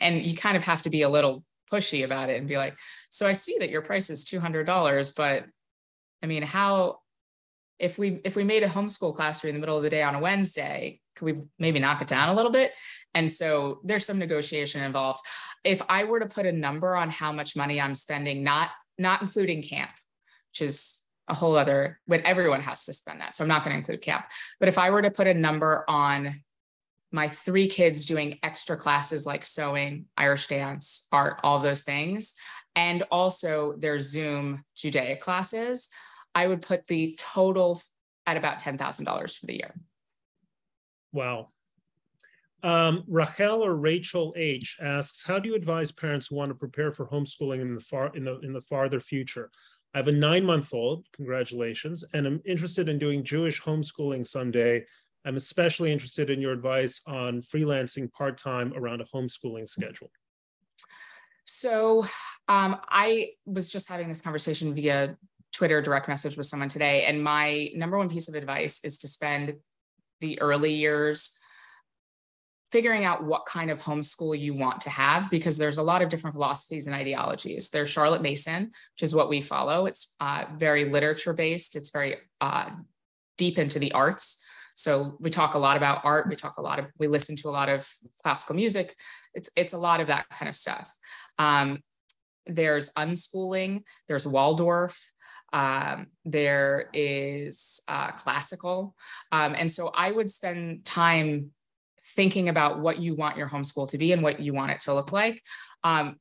and 0.00 0.24
you 0.24 0.36
kind 0.36 0.56
of 0.56 0.64
have 0.64 0.82
to 0.82 0.90
be 0.90 1.02
a 1.02 1.08
little 1.08 1.44
pushy 1.72 2.04
about 2.04 2.30
it 2.30 2.38
and 2.38 2.48
be 2.48 2.58
like, 2.58 2.76
so 3.10 3.26
I 3.26 3.32
see 3.32 3.56
that 3.60 3.70
your 3.70 3.82
price 3.82 4.10
is 4.10 4.24
$200, 4.24 5.16
but 5.16 5.44
I 6.22 6.26
mean, 6.26 6.42
how, 6.42 6.98
if 7.78 7.98
we, 7.98 8.20
if 8.24 8.36
we 8.36 8.44
made 8.44 8.62
a 8.62 8.68
homeschool 8.68 9.14
class 9.14 9.40
during 9.40 9.54
the 9.54 9.60
middle 9.60 9.76
of 9.76 9.82
the 9.82 9.90
day 9.90 10.02
on 10.02 10.14
a 10.14 10.20
Wednesday, 10.20 11.00
could 11.16 11.24
we 11.24 11.42
maybe 11.58 11.80
knock 11.80 12.00
it 12.00 12.08
down 12.08 12.28
a 12.28 12.34
little 12.34 12.52
bit? 12.52 12.74
And 13.14 13.30
so 13.30 13.80
there's 13.84 14.06
some 14.06 14.18
negotiation 14.18 14.82
involved. 14.82 15.20
If 15.64 15.82
I 15.88 16.04
were 16.04 16.20
to 16.20 16.26
put 16.26 16.46
a 16.46 16.52
number 16.52 16.94
on 16.96 17.10
how 17.10 17.32
much 17.32 17.56
money 17.56 17.80
I'm 17.80 17.94
spending, 17.94 18.42
not, 18.42 18.70
not 18.98 19.22
including 19.22 19.62
camp, 19.62 19.90
which 20.50 20.62
is 20.62 21.04
a 21.28 21.34
whole 21.34 21.56
other, 21.56 22.00
but 22.06 22.20
everyone 22.22 22.60
has 22.60 22.84
to 22.84 22.92
spend 22.92 23.20
that. 23.20 23.34
So 23.34 23.44
I'm 23.44 23.48
not 23.48 23.64
going 23.64 23.72
to 23.74 23.78
include 23.78 24.02
camp. 24.02 24.26
But 24.60 24.68
if 24.68 24.78
I 24.78 24.90
were 24.90 25.02
to 25.02 25.10
put 25.10 25.26
a 25.26 25.34
number 25.34 25.84
on 25.88 26.34
my 27.12 27.28
three 27.28 27.68
kids 27.68 28.06
doing 28.06 28.38
extra 28.42 28.76
classes 28.76 29.26
like 29.26 29.44
sewing, 29.44 30.06
Irish 30.16 30.46
dance, 30.46 31.06
art, 31.12 31.40
all 31.44 31.58
those 31.58 31.82
things, 31.82 32.34
and 32.74 33.02
also 33.10 33.74
their 33.78 34.00
Zoom 34.00 34.64
Judaic 34.74 35.20
classes, 35.20 35.90
I 36.34 36.46
would 36.46 36.62
put 36.62 36.86
the 36.86 37.16
total 37.18 37.80
at 38.26 38.38
about 38.38 38.60
$10,000 38.60 39.38
for 39.38 39.46
the 39.46 39.54
year. 39.54 39.74
Wow. 41.12 41.50
Um, 42.62 43.04
Rachel 43.08 43.64
or 43.64 43.74
Rachel 43.74 44.32
H 44.36 44.78
asks, 44.80 45.22
how 45.26 45.38
do 45.38 45.48
you 45.48 45.54
advise 45.54 45.90
parents 45.90 46.28
who 46.28 46.36
want 46.36 46.50
to 46.50 46.54
prepare 46.54 46.92
for 46.92 47.06
homeschooling 47.06 47.60
in 47.60 47.74
the 47.74 47.80
far 47.80 48.14
in 48.14 48.24
the 48.24 48.38
in 48.38 48.52
the 48.52 48.60
farther 48.60 49.00
future? 49.00 49.50
I 49.94 49.98
have 49.98 50.06
a 50.06 50.12
nine 50.12 50.44
month 50.44 50.72
old, 50.72 51.06
congratulations, 51.12 52.04
and 52.14 52.24
I'm 52.24 52.40
interested 52.46 52.88
in 52.88 52.98
doing 52.98 53.24
Jewish 53.24 53.60
homeschooling 53.60 54.24
someday 54.24 54.84
I'm 55.24 55.36
especially 55.36 55.92
interested 55.92 56.30
in 56.30 56.40
your 56.40 56.52
advice 56.52 57.00
on 57.06 57.42
freelancing 57.42 58.10
part 58.12 58.38
time 58.38 58.72
around 58.76 59.00
a 59.00 59.04
homeschooling 59.04 59.68
schedule. 59.68 60.10
So, 61.44 62.04
um, 62.48 62.76
I 62.88 63.30
was 63.46 63.70
just 63.70 63.88
having 63.88 64.08
this 64.08 64.20
conversation 64.20 64.74
via 64.74 65.16
Twitter 65.52 65.80
direct 65.80 66.08
message 66.08 66.36
with 66.36 66.46
someone 66.46 66.68
today, 66.68 67.04
and 67.04 67.22
my 67.22 67.70
number 67.74 67.98
one 67.98 68.08
piece 68.08 68.28
of 68.28 68.34
advice 68.34 68.82
is 68.84 68.98
to 68.98 69.08
spend 69.08 69.54
the 70.20 70.40
early 70.40 70.74
years 70.74 71.38
figuring 72.72 73.04
out 73.04 73.22
what 73.22 73.44
kind 73.44 73.70
of 73.70 73.78
homeschool 73.78 74.38
you 74.38 74.54
want 74.54 74.80
to 74.80 74.88
have 74.88 75.30
because 75.30 75.58
there's 75.58 75.76
a 75.76 75.82
lot 75.82 76.00
of 76.00 76.08
different 76.08 76.34
philosophies 76.34 76.86
and 76.86 76.96
ideologies. 76.96 77.68
There's 77.68 77.90
Charlotte 77.90 78.22
Mason, 78.22 78.64
which 78.64 79.02
is 79.02 79.14
what 79.14 79.28
we 79.28 79.42
follow. 79.42 79.84
It's 79.84 80.14
uh, 80.20 80.46
very 80.56 80.86
literature 80.86 81.34
based. 81.34 81.76
It's 81.76 81.90
very 81.90 82.16
uh, 82.40 82.70
deep 83.36 83.58
into 83.58 83.78
the 83.78 83.92
arts. 83.92 84.42
So 84.82 85.16
we 85.20 85.30
talk 85.30 85.54
a 85.54 85.60
lot 85.60 85.76
about 85.76 86.04
art. 86.04 86.28
We 86.28 86.34
talk 86.34 86.58
a 86.58 86.60
lot 86.60 86.80
of, 86.80 86.86
we 86.98 87.06
listen 87.06 87.36
to 87.36 87.48
a 87.48 87.50
lot 87.50 87.68
of 87.68 87.88
classical 88.20 88.56
music. 88.56 88.96
It's, 89.32 89.48
it's 89.54 89.72
a 89.72 89.78
lot 89.78 90.00
of 90.00 90.08
that 90.08 90.28
kind 90.30 90.48
of 90.48 90.56
stuff. 90.56 90.92
Um, 91.38 91.84
there's 92.46 92.90
unschooling, 92.94 93.84
there's 94.08 94.26
Waldorf, 94.26 95.12
um, 95.52 96.08
there 96.24 96.90
is 96.92 97.80
uh, 97.86 98.10
classical. 98.10 98.96
Um, 99.30 99.54
and 99.56 99.70
so 99.70 99.92
I 99.94 100.10
would 100.10 100.32
spend 100.32 100.84
time 100.84 101.52
thinking 102.02 102.48
about 102.48 102.80
what 102.80 102.98
you 102.98 103.14
want 103.14 103.36
your 103.36 103.48
homeschool 103.48 103.88
to 103.90 103.98
be 103.98 104.10
and 104.10 104.20
what 104.20 104.40
you 104.40 104.52
want 104.52 104.72
it 104.72 104.80
to 104.80 104.94
look 104.94 105.12
like. 105.12 105.40
Um, 105.84 106.16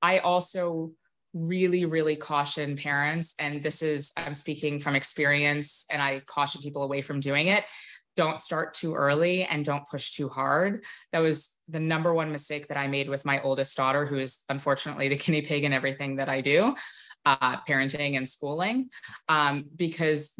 I 0.00 0.20
also 0.20 0.92
really, 1.34 1.84
really 1.84 2.16
caution 2.16 2.76
parents, 2.76 3.34
and 3.38 3.62
this 3.62 3.82
is, 3.82 4.12
I'm 4.16 4.34
speaking 4.34 4.78
from 4.78 4.94
experience, 4.94 5.84
and 5.90 6.00
I 6.00 6.20
caution 6.20 6.62
people 6.62 6.82
away 6.82 7.02
from 7.02 7.20
doing 7.20 7.48
it. 7.48 7.64
Don't 8.16 8.40
start 8.40 8.74
too 8.74 8.94
early 8.94 9.44
and 9.44 9.64
don't 9.64 9.88
push 9.88 10.12
too 10.12 10.28
hard. 10.28 10.84
That 11.12 11.18
was 11.18 11.58
the 11.68 11.80
number 11.80 12.14
one 12.14 12.30
mistake 12.30 12.68
that 12.68 12.76
I 12.76 12.86
made 12.86 13.08
with 13.08 13.24
my 13.24 13.40
oldest 13.42 13.76
daughter, 13.76 14.06
who 14.06 14.18
is 14.18 14.40
unfortunately 14.48 15.08
the 15.08 15.16
guinea 15.18 15.42
pig 15.42 15.64
in 15.64 15.72
everything 15.72 16.16
that 16.16 16.28
I 16.28 16.40
do, 16.40 16.76
uh, 17.26 17.56
parenting 17.68 18.16
and 18.16 18.28
schooling, 18.28 18.90
um, 19.28 19.64
because 19.74 20.38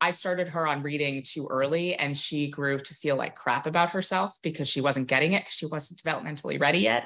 I 0.00 0.10
started 0.10 0.48
her 0.48 0.66
on 0.66 0.82
reading 0.82 1.22
too 1.26 1.46
early 1.50 1.94
and 1.94 2.14
she 2.14 2.50
grew 2.50 2.78
to 2.78 2.94
feel 2.94 3.16
like 3.16 3.34
crap 3.34 3.66
about 3.66 3.90
herself 3.90 4.36
because 4.42 4.68
she 4.68 4.82
wasn't 4.82 5.08
getting 5.08 5.32
it 5.32 5.44
because 5.44 5.54
she 5.54 5.64
wasn't 5.64 6.02
developmentally 6.02 6.60
ready 6.60 6.80
yet. 6.80 7.04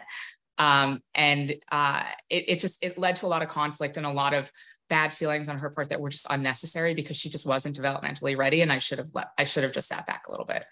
Um, 0.58 1.02
and 1.14 1.54
uh, 1.70 2.02
it, 2.28 2.44
it 2.48 2.58
just 2.58 2.84
it 2.84 2.98
led 2.98 3.16
to 3.16 3.26
a 3.26 3.28
lot 3.28 3.42
of 3.42 3.48
conflict 3.48 3.96
and 3.96 4.04
a 4.04 4.10
lot 4.10 4.34
of 4.34 4.50
bad 4.88 5.12
feelings 5.12 5.48
on 5.48 5.58
her 5.58 5.70
part 5.70 5.90
that 5.90 6.00
were 6.00 6.08
just 6.08 6.26
unnecessary 6.30 6.94
because 6.94 7.16
she 7.16 7.28
just 7.28 7.46
wasn't 7.46 7.78
developmentally 7.78 8.36
ready 8.36 8.62
and 8.62 8.72
i 8.72 8.78
should 8.78 8.96
have 8.96 9.10
let 9.12 9.28
i 9.36 9.44
should 9.44 9.62
have 9.62 9.72
just 9.72 9.86
sat 9.86 10.06
back 10.06 10.26
a 10.26 10.30
little 10.30 10.46
bit 10.46 10.64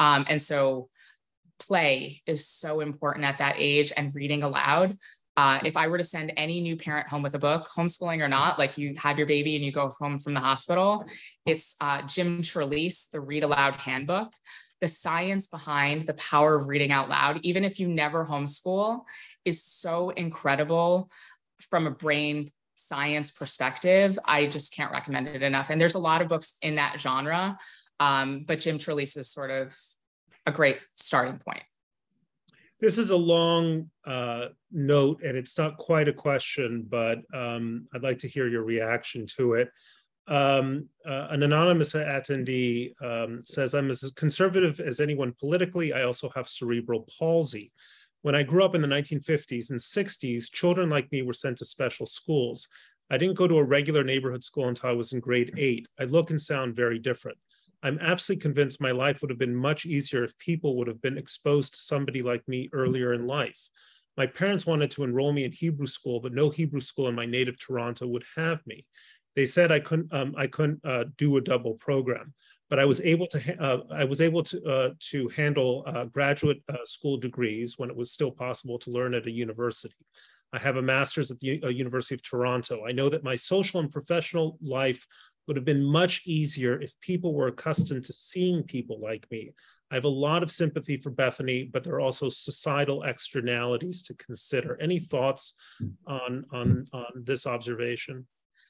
um, 0.00 0.26
and 0.28 0.42
so 0.42 0.88
play 1.60 2.20
is 2.26 2.46
so 2.48 2.80
important 2.80 3.24
at 3.24 3.38
that 3.38 3.54
age 3.58 3.92
and 3.96 4.12
reading 4.12 4.42
aloud 4.42 4.96
uh, 5.36 5.58
if 5.64 5.74
I 5.74 5.88
were 5.88 5.96
to 5.96 6.04
send 6.04 6.32
any 6.36 6.60
new 6.60 6.76
parent 6.76 7.08
home 7.08 7.22
with 7.22 7.34
a 7.34 7.38
book, 7.38 7.66
homeschooling 7.74 8.20
or 8.20 8.28
not, 8.28 8.58
like 8.58 8.76
you 8.76 8.94
have 8.98 9.16
your 9.16 9.26
baby 9.26 9.56
and 9.56 9.64
you 9.64 9.72
go 9.72 9.90
home 9.98 10.18
from 10.18 10.34
the 10.34 10.40
hospital, 10.40 11.04
it's 11.46 11.76
uh, 11.80 12.02
Jim 12.02 12.42
Trelease, 12.42 13.08
the 13.10 13.20
Read 13.20 13.42
Aloud 13.42 13.76
Handbook. 13.76 14.34
The 14.82 14.88
science 14.88 15.46
behind 15.46 16.02
the 16.02 16.14
power 16.14 16.56
of 16.56 16.66
reading 16.66 16.92
out 16.92 17.08
loud, 17.08 17.40
even 17.42 17.64
if 17.64 17.78
you 17.78 17.88
never 17.88 18.26
homeschool, 18.26 19.02
is 19.44 19.62
so 19.62 20.10
incredible 20.10 21.10
from 21.70 21.86
a 21.86 21.90
brain 21.90 22.48
science 22.74 23.30
perspective, 23.30 24.18
I 24.24 24.46
just 24.46 24.74
can't 24.74 24.90
recommend 24.90 25.28
it 25.28 25.42
enough. 25.42 25.70
And 25.70 25.80
there's 25.80 25.94
a 25.94 26.00
lot 26.00 26.22
of 26.22 26.28
books 26.28 26.56
in 26.62 26.76
that 26.76 26.98
genre, 26.98 27.58
um, 27.98 28.44
but 28.46 28.58
Jim 28.58 28.78
Trelease 28.78 29.16
is 29.16 29.30
sort 29.30 29.50
of 29.50 29.76
a 30.46 30.52
great 30.52 30.78
starting 30.96 31.38
point. 31.38 31.62
This 32.80 32.96
is 32.96 33.10
a 33.10 33.16
long 33.16 33.90
uh, 34.06 34.46
note, 34.72 35.22
and 35.22 35.36
it's 35.36 35.58
not 35.58 35.76
quite 35.76 36.08
a 36.08 36.14
question, 36.14 36.86
but 36.88 37.18
um, 37.34 37.86
I'd 37.94 38.02
like 38.02 38.18
to 38.20 38.28
hear 38.28 38.48
your 38.48 38.62
reaction 38.62 39.26
to 39.36 39.54
it. 39.54 39.70
Um, 40.26 40.88
uh, 41.06 41.26
an 41.30 41.42
anonymous 41.42 41.92
attendee 41.92 42.94
um, 43.02 43.42
says, 43.42 43.74
I'm 43.74 43.90
as 43.90 44.10
conservative 44.16 44.80
as 44.80 45.00
anyone 45.00 45.34
politically. 45.38 45.92
I 45.92 46.04
also 46.04 46.30
have 46.34 46.48
cerebral 46.48 47.06
palsy. 47.18 47.70
When 48.22 48.34
I 48.34 48.42
grew 48.42 48.64
up 48.64 48.74
in 48.74 48.82
the 48.82 48.88
1950s 48.88 49.70
and 49.70 49.80
60s, 49.80 50.52
children 50.52 50.90
like 50.90 51.10
me 51.10 51.22
were 51.22 51.32
sent 51.32 51.58
to 51.58 51.64
special 51.64 52.06
schools. 52.06 52.68
I 53.10 53.16
didn't 53.16 53.38
go 53.38 53.48
to 53.48 53.58
a 53.58 53.64
regular 53.64 54.04
neighborhood 54.04 54.44
school 54.44 54.68
until 54.68 54.90
I 54.90 54.92
was 54.92 55.12
in 55.12 55.20
grade 55.20 55.50
hmm. 55.50 55.58
eight. 55.58 55.88
I 55.98 56.04
look 56.04 56.30
and 56.30 56.40
sound 56.40 56.76
very 56.76 56.98
different. 56.98 57.38
I'm 57.82 57.98
absolutely 57.98 58.42
convinced 58.42 58.80
my 58.80 58.90
life 58.90 59.22
would 59.22 59.30
have 59.30 59.38
been 59.38 59.54
much 59.54 59.86
easier 59.86 60.22
if 60.22 60.36
people 60.38 60.76
would 60.76 60.86
have 60.86 61.00
been 61.00 61.16
exposed 61.16 61.72
to 61.74 61.80
somebody 61.80 62.20
like 62.20 62.46
me 62.46 62.68
earlier 62.74 63.14
in 63.14 63.26
life. 63.26 63.70
My 64.18 64.26
parents 64.26 64.66
wanted 64.66 64.90
to 64.92 65.04
enroll 65.04 65.32
me 65.32 65.44
in 65.44 65.52
Hebrew 65.52 65.86
school, 65.86 66.20
but 66.20 66.34
no 66.34 66.50
Hebrew 66.50 66.80
school 66.80 67.08
in 67.08 67.14
my 67.14 67.24
native 67.24 67.58
Toronto 67.58 68.06
would 68.06 68.24
have 68.36 68.60
me. 68.66 68.86
They 69.36 69.46
said 69.46 69.70
I 69.70 69.80
couldn't 69.80 70.12
um, 70.12 70.34
I 70.36 70.46
couldn't 70.46 70.80
uh, 70.84 71.04
do 71.16 71.36
a 71.36 71.40
double 71.40 71.74
program, 71.74 72.34
but 72.68 72.78
I 72.78 72.84
was 72.84 73.00
able 73.00 73.26
to 73.28 73.62
uh, 73.62 73.82
I 73.92 74.04
was 74.04 74.20
able 74.20 74.42
to 74.44 74.64
uh, 74.64 74.90
to 75.10 75.28
handle 75.28 75.84
uh, 75.86 76.04
graduate 76.06 76.62
uh, 76.68 76.84
school 76.84 77.16
degrees 77.16 77.78
when 77.78 77.90
it 77.90 77.96
was 77.96 78.10
still 78.10 78.30
possible 78.30 78.78
to 78.80 78.90
learn 78.90 79.14
at 79.14 79.26
a 79.26 79.30
university. 79.30 79.94
I 80.52 80.58
have 80.58 80.76
a 80.76 80.82
master's 80.82 81.30
at 81.30 81.38
the 81.38 81.62
uh, 81.62 81.68
University 81.68 82.16
of 82.16 82.22
Toronto. 82.22 82.84
I 82.84 82.92
know 82.92 83.08
that 83.08 83.22
my 83.22 83.36
social 83.36 83.80
and 83.80 83.90
professional 83.90 84.58
life 84.60 85.06
would 85.46 85.56
have 85.56 85.64
been 85.64 85.84
much 85.84 86.22
easier 86.26 86.80
if 86.80 86.98
people 87.00 87.34
were 87.34 87.48
accustomed 87.48 88.04
to 88.04 88.12
seeing 88.12 88.62
people 88.64 89.00
like 89.00 89.30
me. 89.30 89.52
I 89.90 89.94
have 89.94 90.04
a 90.04 90.08
lot 90.08 90.42
of 90.42 90.52
sympathy 90.52 90.96
for 90.96 91.10
Bethany, 91.10 91.64
but 91.72 91.82
there 91.82 91.94
are 91.94 92.00
also 92.00 92.28
societal 92.28 93.02
externalities 93.02 94.02
to 94.04 94.14
consider. 94.14 94.80
Any 94.80 95.00
thoughts 95.00 95.54
on, 96.06 96.44
on, 96.52 96.86
on 96.92 97.24
this 97.24 97.46
observation? 97.46 98.26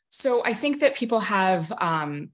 So 0.08 0.44
I 0.44 0.52
think 0.52 0.80
that 0.80 0.94
people 0.94 1.20
have 1.20 1.72
um, 1.80 2.30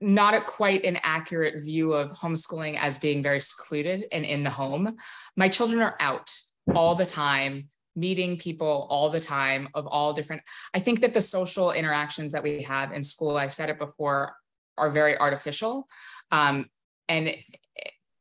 not 0.00 0.34
a, 0.34 0.40
quite 0.40 0.84
an 0.84 0.98
accurate 1.02 1.62
view 1.62 1.92
of 1.92 2.10
homeschooling 2.10 2.78
as 2.78 2.98
being 2.98 3.22
very 3.22 3.40
secluded 3.40 4.04
and 4.12 4.24
in 4.24 4.42
the 4.42 4.50
home. 4.50 4.96
My 5.36 5.48
children 5.48 5.80
are 5.80 5.96
out 6.00 6.30
all 6.74 6.94
the 6.94 7.06
time 7.06 7.68
meeting 7.98 8.36
people 8.36 8.86
all 8.90 9.10
the 9.10 9.20
time 9.20 9.68
of 9.74 9.86
all 9.86 10.12
different 10.12 10.42
i 10.72 10.78
think 10.78 11.00
that 11.00 11.14
the 11.14 11.20
social 11.20 11.72
interactions 11.72 12.32
that 12.32 12.42
we 12.42 12.62
have 12.62 12.92
in 12.92 13.02
school 13.02 13.36
i 13.36 13.48
said 13.48 13.68
it 13.68 13.78
before 13.78 14.36
are 14.76 14.90
very 14.90 15.18
artificial 15.18 15.88
um, 16.30 16.66
and 17.08 17.34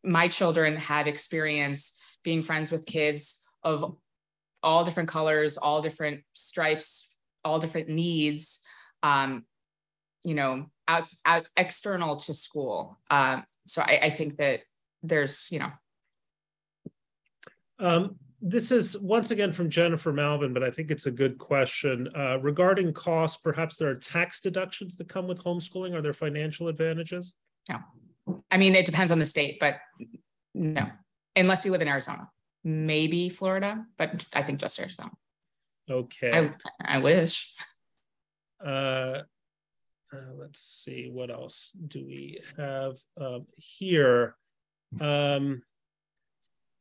my 0.04 0.28
children 0.28 0.78
have 0.78 1.06
experience 1.06 2.00
being 2.24 2.42
friends 2.42 2.72
with 2.72 2.88
kids 2.88 3.44
of 3.64 3.96
all 4.64 4.84
different 4.84 5.10
colors 5.10 5.58
all 5.58 5.82
different 5.82 6.24
stripes 6.34 7.17
all 7.48 7.60
different 7.60 7.90
needs 7.90 8.60
um, 9.04 9.46
you 10.24 10.34
know 10.34 10.70
out, 10.88 11.08
out 11.26 11.48
external 11.56 12.16
to 12.16 12.34
school 12.34 13.00
um, 13.10 13.44
so 13.66 13.82
I, 13.82 14.00
I 14.04 14.10
think 14.10 14.38
that 14.38 14.62
there's 15.04 15.50
you 15.52 15.60
know 15.60 15.72
um, 17.80 18.16
this 18.42 18.72
is 18.72 19.00
once 19.00 19.32
again 19.32 19.52
from 19.52 19.70
Jennifer 19.70 20.14
Malvin, 20.14 20.54
but 20.54 20.64
I 20.64 20.70
think 20.70 20.92
it's 20.92 21.06
a 21.08 21.12
good 21.12 21.38
question. 21.38 22.08
Uh, 22.16 22.38
regarding 22.40 22.94
costs, 22.94 23.38
perhaps 23.38 23.78
there 23.78 23.90
are 23.90 23.96
tax 23.96 24.42
deductions 24.42 24.96
that 24.98 25.08
come 25.08 25.28
with 25.28 25.44
homeschooling. 25.44 25.96
Are 25.96 26.02
there 26.02 26.14
financial 26.14 26.68
advantages? 26.68 27.34
No. 27.70 27.80
I 28.52 28.58
mean, 28.58 28.76
it 28.76 28.86
depends 28.86 29.12
on 29.12 29.20
the 29.20 29.26
state, 29.26 29.58
but 29.60 29.78
no, 30.54 30.88
unless 31.36 31.66
you 31.66 31.72
live 31.72 31.82
in 31.82 31.88
Arizona, 31.88 32.30
maybe 32.64 33.30
Florida, 33.30 33.86
but 33.98 34.26
I 34.34 34.44
think 34.44 34.60
just 34.60 34.80
Arizona. 34.80 35.12
Okay. 35.90 36.32
I, 36.34 36.96
I 36.98 36.98
wish. 37.00 37.54
Uh, 38.64 39.22
uh, 40.14 40.34
let's 40.38 40.62
see, 40.62 41.10
what 41.12 41.30
else 41.30 41.72
do 41.88 42.06
we 42.06 42.42
have 42.58 42.96
um, 43.20 43.46
here? 43.58 44.36
Um, 45.00 45.62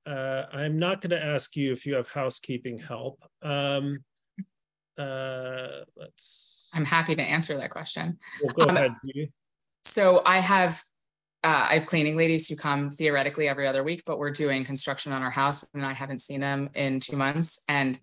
uh, 0.07 0.45
I'm 0.53 0.79
not 0.79 1.01
going 1.01 1.11
to 1.11 1.25
ask 1.25 1.57
you 1.57 1.73
if 1.73 1.85
you 1.87 1.95
have 1.95 2.09
housekeeping 2.09 2.79
help. 2.79 3.19
Um, 3.43 4.05
uh, 4.97 5.83
let's. 5.97 6.71
I'm 6.75 6.85
happy 6.85 7.17
to 7.17 7.23
answer 7.23 7.57
that 7.57 7.71
question. 7.71 8.19
Well, 8.43 8.55
go 8.55 8.71
um, 8.71 8.77
ahead. 8.77 8.93
So 9.85 10.23
I 10.25 10.41
have 10.41 10.83
uh, 11.45 11.67
I 11.71 11.75
have 11.75 11.87
cleaning 11.87 12.17
ladies 12.17 12.49
who 12.49 12.57
come 12.57 12.91
theoretically 12.91 13.49
every 13.49 13.67
other 13.67 13.83
week, 13.83 14.03
but 14.07 14.19
we're 14.19 14.31
doing 14.31 14.65
construction 14.65 15.13
on 15.13 15.23
our 15.23 15.31
house, 15.31 15.65
and 15.75 15.85
I 15.85 15.93
haven't 15.93 16.21
seen 16.21 16.41
them 16.41 16.71
in 16.75 17.01
two 17.01 17.17
months, 17.17 17.63
and 17.69 17.99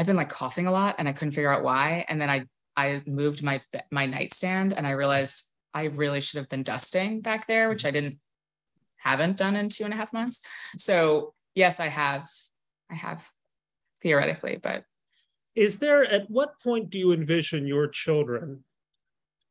I've 0.00 0.06
been 0.06 0.16
like 0.16 0.30
coughing 0.30 0.66
a 0.66 0.72
lot, 0.72 0.94
and 0.98 1.06
I 1.06 1.12
couldn't 1.12 1.32
figure 1.32 1.52
out 1.52 1.62
why. 1.62 2.06
And 2.08 2.18
then 2.18 2.30
I 2.30 2.46
I 2.74 3.02
moved 3.06 3.42
my 3.42 3.60
my 3.90 4.06
nightstand, 4.06 4.72
and 4.72 4.86
I 4.86 4.92
realized 4.92 5.44
I 5.74 5.84
really 5.84 6.22
should 6.22 6.38
have 6.38 6.48
been 6.48 6.62
dusting 6.62 7.20
back 7.20 7.46
there, 7.46 7.68
which 7.68 7.84
I 7.84 7.90
didn't 7.90 8.18
haven't 8.96 9.36
done 9.36 9.56
in 9.56 9.68
two 9.68 9.84
and 9.84 9.92
a 9.92 9.96
half 9.98 10.14
months. 10.14 10.40
So 10.78 11.34
yes, 11.54 11.80
I 11.80 11.88
have, 11.88 12.26
I 12.90 12.94
have 12.94 13.28
theoretically, 14.02 14.58
but. 14.62 14.84
Is 15.54 15.80
there, 15.80 16.04
at 16.04 16.30
what 16.30 16.60
point 16.62 16.88
do 16.88 16.98
you 16.98 17.12
envision 17.12 17.66
your 17.66 17.88
children 17.88 18.64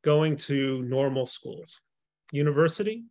going 0.04 0.38
to 0.38 0.82
normal 0.82 1.28
schools? 1.28 1.80
University? 2.32 3.04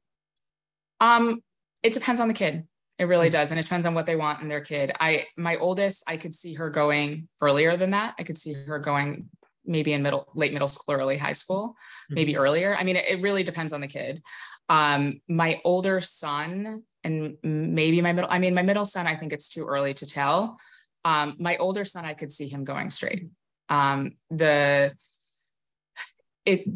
Um, 1.00 1.42
it 1.84 1.92
depends 1.92 2.20
on 2.20 2.26
the 2.26 2.34
kid. 2.34 2.66
It 2.98 3.04
really 3.04 3.30
does. 3.30 3.50
And 3.50 3.60
it 3.60 3.62
depends 3.62 3.86
on 3.86 3.94
what 3.94 4.06
they 4.06 4.16
want 4.16 4.42
in 4.42 4.48
their 4.48 4.60
kid. 4.60 4.92
I, 5.00 5.26
my 5.36 5.56
oldest, 5.56 6.02
I 6.08 6.16
could 6.16 6.34
see 6.34 6.54
her 6.54 6.68
going 6.68 7.28
earlier 7.40 7.76
than 7.76 7.90
that. 7.90 8.14
I 8.18 8.24
could 8.24 8.36
see 8.36 8.54
her 8.54 8.78
going 8.78 9.28
maybe 9.64 9.92
in 9.92 10.02
middle, 10.02 10.26
late 10.34 10.52
middle 10.52 10.66
school, 10.66 10.94
early 10.94 11.18
high 11.18 11.34
school, 11.34 11.76
maybe 12.10 12.32
mm-hmm. 12.32 12.40
earlier. 12.40 12.76
I 12.76 12.82
mean, 12.82 12.96
it, 12.96 13.04
it 13.08 13.20
really 13.20 13.42
depends 13.42 13.72
on 13.72 13.80
the 13.80 13.86
kid. 13.86 14.22
Um, 14.68 15.20
my 15.28 15.60
older 15.64 16.00
son, 16.00 16.82
and 17.04 17.36
maybe 17.42 18.00
my 18.00 18.12
middle, 18.12 18.30
I 18.30 18.38
mean, 18.38 18.54
my 18.54 18.62
middle 18.62 18.84
son, 18.84 19.06
I 19.06 19.14
think 19.14 19.32
it's 19.32 19.48
too 19.48 19.66
early 19.66 19.94
to 19.94 20.06
tell. 20.06 20.58
Um, 21.04 21.36
my 21.38 21.56
older 21.58 21.84
son, 21.84 22.04
I 22.04 22.14
could 22.14 22.32
see 22.32 22.48
him 22.48 22.64
going 22.64 22.90
straight. 22.90 23.28
Um, 23.68 24.12
the, 24.30 24.94
it, 26.44 26.66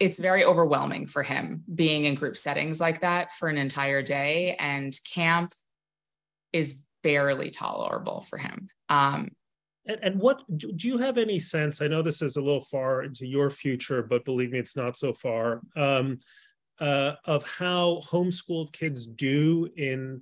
it's 0.00 0.18
very 0.18 0.44
overwhelming 0.44 1.06
for 1.06 1.22
him 1.22 1.62
being 1.72 2.04
in 2.04 2.14
group 2.14 2.36
settings 2.36 2.80
like 2.80 3.00
that 3.00 3.32
for 3.32 3.48
an 3.48 3.58
entire 3.58 4.02
day 4.02 4.56
and 4.58 4.98
camp 5.12 5.54
is 6.52 6.84
barely 7.02 7.50
tolerable 7.50 8.20
for 8.20 8.38
him 8.38 8.68
um, 8.88 9.28
and, 9.86 9.98
and, 10.02 10.20
what 10.20 10.42
do 10.58 10.88
you 10.88 10.98
have 10.98 11.18
any 11.18 11.38
sense 11.38 11.82
i 11.82 11.86
know 11.88 12.02
this 12.02 12.22
is 12.22 12.36
a 12.36 12.42
little 12.42 12.60
far 12.60 13.02
into 13.02 13.26
your 13.26 13.50
future 13.50 14.02
but 14.02 14.24
believe 14.24 14.52
me 14.52 14.58
it's 14.58 14.76
not 14.76 14.96
so 14.96 15.12
far 15.12 15.60
um, 15.76 16.18
uh, 16.80 17.12
of 17.26 17.44
how 17.46 18.00
homeschooled 18.04 18.72
kids 18.72 19.06
do 19.06 19.68
in 19.76 20.20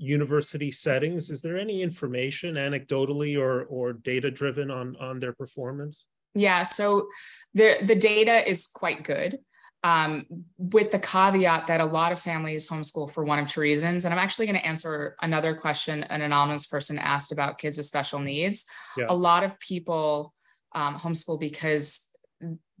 university 0.00 0.70
settings. 0.70 1.30
Is 1.30 1.42
there 1.42 1.58
any 1.58 1.82
information, 1.82 2.54
anecdotally 2.54 3.38
or 3.38 3.64
or 3.64 3.92
data 3.92 4.30
driven, 4.30 4.70
on 4.70 4.96
on 4.96 5.20
their 5.20 5.34
performance? 5.34 6.06
Yeah, 6.34 6.62
so 6.62 7.08
the 7.54 7.78
the 7.82 7.94
data 7.94 8.48
is 8.48 8.66
quite 8.66 9.04
good. 9.04 9.38
Um, 9.82 10.26
with 10.58 10.90
the 10.90 10.98
caveat 10.98 11.66
that 11.68 11.80
a 11.80 11.86
lot 11.86 12.12
of 12.12 12.20
families 12.20 12.68
homeschool 12.68 13.10
for 13.10 13.24
one 13.24 13.38
of 13.38 13.48
two 13.48 13.62
reasons. 13.62 14.04
And 14.04 14.12
I'm 14.12 14.20
actually 14.20 14.44
going 14.44 14.58
to 14.58 14.66
answer 14.66 15.16
another 15.22 15.54
question 15.54 16.02
an 16.04 16.20
anonymous 16.20 16.66
person 16.66 16.98
asked 16.98 17.32
about 17.32 17.56
kids 17.56 17.78
with 17.78 17.86
special 17.86 18.18
needs. 18.18 18.66
Yeah. 18.98 19.06
A 19.08 19.14
lot 19.14 19.42
of 19.42 19.58
people 19.58 20.34
um, 20.72 20.96
homeschool 20.96 21.40
because 21.40 22.14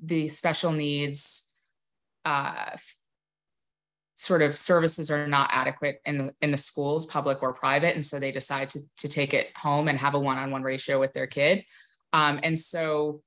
the 0.02 0.28
special 0.28 0.72
needs 0.72 1.54
uh, 2.26 2.76
sort 4.14 4.42
of 4.42 4.56
services 4.56 5.10
are 5.10 5.26
not 5.26 5.48
adequate 5.52 6.00
in 6.04 6.18
the 6.18 6.34
in 6.42 6.50
the 6.50 6.56
schools 6.56 7.06
public 7.06 7.42
or 7.42 7.54
private 7.54 7.94
and 7.94 8.04
so 8.04 8.18
they 8.18 8.30
decide 8.30 8.68
to, 8.68 8.80
to 8.98 9.08
take 9.08 9.32
it 9.32 9.48
home 9.56 9.88
and 9.88 9.98
have 9.98 10.14
a 10.14 10.18
one-on-one 10.18 10.62
ratio 10.62 11.00
with 11.00 11.14
their 11.14 11.26
kid 11.26 11.64
um, 12.12 12.38
and 12.42 12.58
so 12.58 13.22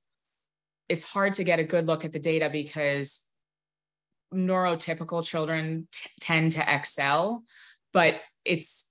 it's 0.88 1.12
hard 1.12 1.32
to 1.34 1.44
get 1.44 1.58
a 1.58 1.64
good 1.64 1.86
look 1.86 2.04
at 2.04 2.12
the 2.12 2.18
data 2.18 2.48
because 2.50 3.22
neurotypical 4.32 5.24
children 5.24 5.86
t- 5.92 6.10
tend 6.20 6.52
to 6.52 6.74
excel 6.74 7.42
but 7.92 8.20
it's 8.44 8.90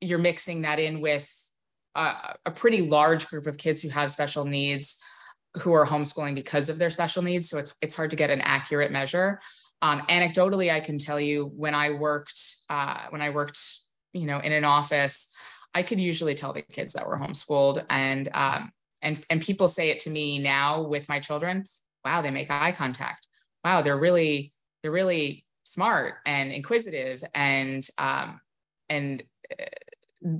you're 0.00 0.18
mixing 0.18 0.62
that 0.62 0.78
in 0.78 1.00
with 1.00 1.50
a, 1.94 2.34
a 2.46 2.50
pretty 2.50 2.82
large 2.82 3.26
group 3.28 3.46
of 3.46 3.56
kids 3.56 3.82
who 3.82 3.88
have 3.88 4.10
special 4.10 4.44
needs 4.44 5.02
who 5.60 5.72
are 5.72 5.86
homeschooling 5.86 6.34
because 6.34 6.68
of 6.68 6.78
their 6.78 6.90
special 6.90 7.22
needs. 7.22 7.48
So 7.48 7.58
it's 7.58 7.76
it's 7.82 7.94
hard 7.94 8.10
to 8.10 8.16
get 8.16 8.30
an 8.30 8.40
accurate 8.40 8.90
measure. 8.90 9.40
Um, 9.82 10.02
anecdotally, 10.08 10.72
I 10.72 10.80
can 10.80 10.98
tell 10.98 11.20
you 11.20 11.52
when 11.56 11.74
I 11.74 11.90
worked 11.90 12.40
uh, 12.70 13.06
when 13.10 13.20
I 13.20 13.30
worked, 13.30 13.60
you 14.12 14.26
know, 14.26 14.38
in 14.38 14.52
an 14.52 14.64
office, 14.64 15.28
I 15.74 15.82
could 15.82 16.00
usually 16.00 16.34
tell 16.34 16.52
the 16.52 16.62
kids 16.62 16.94
that 16.94 17.06
were 17.06 17.18
homeschooled, 17.18 17.84
and 17.90 18.28
um, 18.32 18.72
and 19.02 19.24
and 19.28 19.40
people 19.40 19.68
say 19.68 19.90
it 19.90 19.98
to 20.00 20.10
me 20.10 20.38
now 20.38 20.80
with 20.82 21.08
my 21.08 21.18
children 21.18 21.64
wow 22.04 22.22
they 22.22 22.30
make 22.30 22.50
eye 22.50 22.72
contact. 22.72 23.26
Wow 23.64 23.82
they're 23.82 23.96
really 23.96 24.52
they're 24.82 24.92
really 24.92 25.44
smart 25.64 26.14
and 26.26 26.52
inquisitive 26.52 27.22
and 27.34 27.86
um, 27.98 28.40
and 28.88 29.22
uh, 29.50 29.64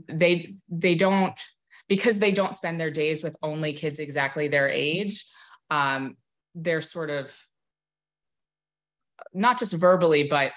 they 0.09 0.55
they 0.69 0.95
don't 0.95 1.41
because 1.89 2.19
they 2.19 2.33
don't 2.33 2.57
spend 2.57 2.81
their 2.81 2.91
days 2.91 3.23
with 3.23 3.37
only 3.43 3.73
kids 3.73 3.99
exactly 3.99 4.49
their 4.49 4.69
age 4.69 5.27
um, 5.71 6.17
they're 6.55 6.81
sort 6.81 7.11
of 7.11 7.37
not 9.33 9.59
just 9.59 9.75
verbally 9.75 10.25
but 10.25 10.53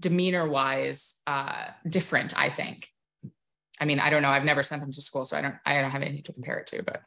demeanor 0.00 0.48
wise 0.48 1.16
uh, 1.26 1.66
different 1.88 2.36
i 2.38 2.48
think. 2.48 2.88
I 3.78 3.84
mean 3.84 4.00
i 4.00 4.08
don't 4.08 4.22
know. 4.22 4.30
I've 4.30 4.44
never 4.44 4.62
sent 4.62 4.80
them 4.80 4.92
to 4.92 5.02
school 5.02 5.24
so 5.24 5.36
i 5.36 5.42
don't 5.42 5.56
i 5.66 5.74
don't 5.74 5.90
have 5.90 6.02
anything 6.02 6.22
to 6.24 6.32
compare 6.32 6.58
it 6.58 6.66
to 6.68 6.82
but 6.82 7.02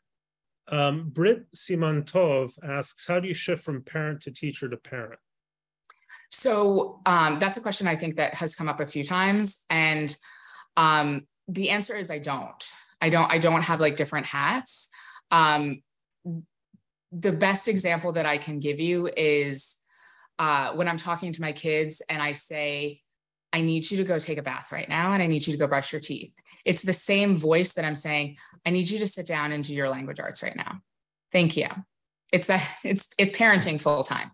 um, 0.72 1.10
Brit 1.10 1.52
Simantov 1.56 2.52
asks, 2.64 3.06
how 3.06 3.20
do 3.20 3.28
you 3.28 3.34
shift 3.34 3.64
from 3.64 3.82
parent 3.82 4.22
to 4.22 4.32
teacher 4.32 4.70
to 4.70 4.78
parent? 4.78 5.20
So 6.30 7.02
um, 7.06 7.40
that's 7.40 7.58
a 7.58 7.62
question 7.62 7.88
I 7.88 7.96
think 7.96 8.18
that 8.18 8.36
has 8.36 8.56
come 8.56 8.70
up 8.70 8.80
a 8.80 8.86
few 8.86 9.04
times, 9.04 9.66
and 9.70 10.16
um, 10.78 11.28
the 11.48 11.72
answer 11.72 11.96
is 11.98 12.12
I 12.12 12.20
don't. 12.20 12.64
I 13.02 13.10
don't. 13.10 13.32
I 13.32 13.40
don't 13.40 13.64
have 13.64 13.80
like 13.80 13.96
different 13.96 14.28
hats. 14.28 14.90
Um, 15.32 15.82
the 17.12 17.32
best 17.32 17.68
example 17.68 18.12
that 18.12 18.26
I 18.26 18.38
can 18.38 18.60
give 18.60 18.80
you 18.80 19.10
is 19.18 19.76
uh, 20.38 20.72
when 20.74 20.88
I'm 20.88 20.98
talking 20.98 21.32
to 21.34 21.42
my 21.42 21.52
kids 21.52 22.02
and 22.10 22.22
I 22.22 22.34
say, 22.34 23.02
I 23.52 23.62
need 23.62 23.90
you 23.90 23.98
to 23.98 24.04
go 24.04 24.20
take 24.20 24.38
a 24.38 24.44
bath 24.44 24.72
right 24.72 24.88
now 24.88 25.12
and 25.12 25.24
I 25.24 25.28
need 25.28 25.48
you 25.48 25.54
to 25.54 25.60
go 25.60 25.68
brush 25.68 25.92
your 25.92 26.02
teeth. 26.02 26.34
It's 26.66 26.84
the 26.84 26.94
same 26.94 27.36
voice 27.36 27.74
that 27.74 27.86
I'm 27.86 27.96
saying, 27.96 28.38
I 28.66 28.70
need 28.70 28.90
you 28.90 29.00
to 29.00 29.08
sit 29.08 29.26
down 29.26 29.52
and 29.52 29.64
do 29.64 29.74
your 29.74 29.90
language 29.90 30.20
arts 30.20 30.44
right 30.44 30.56
now. 30.56 30.82
Thank 31.32 31.58
you. 31.58 31.68
It's 32.32 32.48
that 32.48 32.68
it's 32.84 33.10
it's 33.18 33.32
parenting 33.32 33.82
full 33.82 34.04
time. 34.04 34.32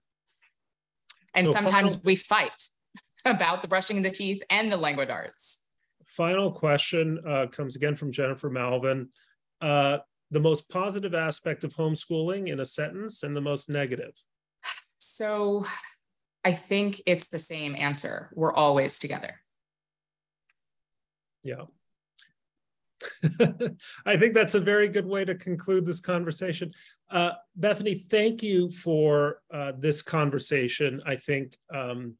And 1.33 1.47
so 1.47 1.53
sometimes 1.53 1.95
final, 1.95 2.05
we 2.05 2.15
fight 2.15 2.69
about 3.25 3.61
the 3.61 3.67
brushing 3.67 3.97
of 3.97 4.03
the 4.03 4.11
teeth 4.11 4.41
and 4.49 4.71
the 4.71 4.77
language 4.77 5.09
arts. 5.09 5.61
Final 6.07 6.51
question 6.51 7.19
uh, 7.27 7.47
comes 7.47 7.75
again 7.75 7.95
from 7.95 8.11
Jennifer 8.11 8.49
Malvin. 8.49 9.09
Uh, 9.59 9.97
the 10.31 10.39
most 10.39 10.69
positive 10.69 11.13
aspect 11.13 11.63
of 11.63 11.73
homeschooling 11.73 12.49
in 12.49 12.59
a 12.59 12.65
sentence 12.65 13.23
and 13.23 13.35
the 13.35 13.41
most 13.41 13.69
negative? 13.69 14.13
So 14.97 15.65
I 16.45 16.51
think 16.51 17.01
it's 17.07 17.29
the 17.29 17.39
same 17.39 17.75
answer. 17.75 18.29
We're 18.35 18.53
always 18.53 18.99
together. 18.99 19.41
Yeah. 21.43 21.63
I 24.05 24.15
think 24.17 24.35
that's 24.35 24.53
a 24.53 24.59
very 24.59 24.87
good 24.87 25.07
way 25.07 25.25
to 25.25 25.33
conclude 25.33 25.87
this 25.87 25.99
conversation. 25.99 26.71
Uh, 27.09 27.31
Bethany, 27.55 27.95
thank 27.95 28.43
you 28.43 28.69
for 28.69 29.41
uh, 29.51 29.73
this 29.79 30.03
conversation. 30.03 31.01
I 31.05 31.15
think 31.15 31.57
um, 31.73 32.15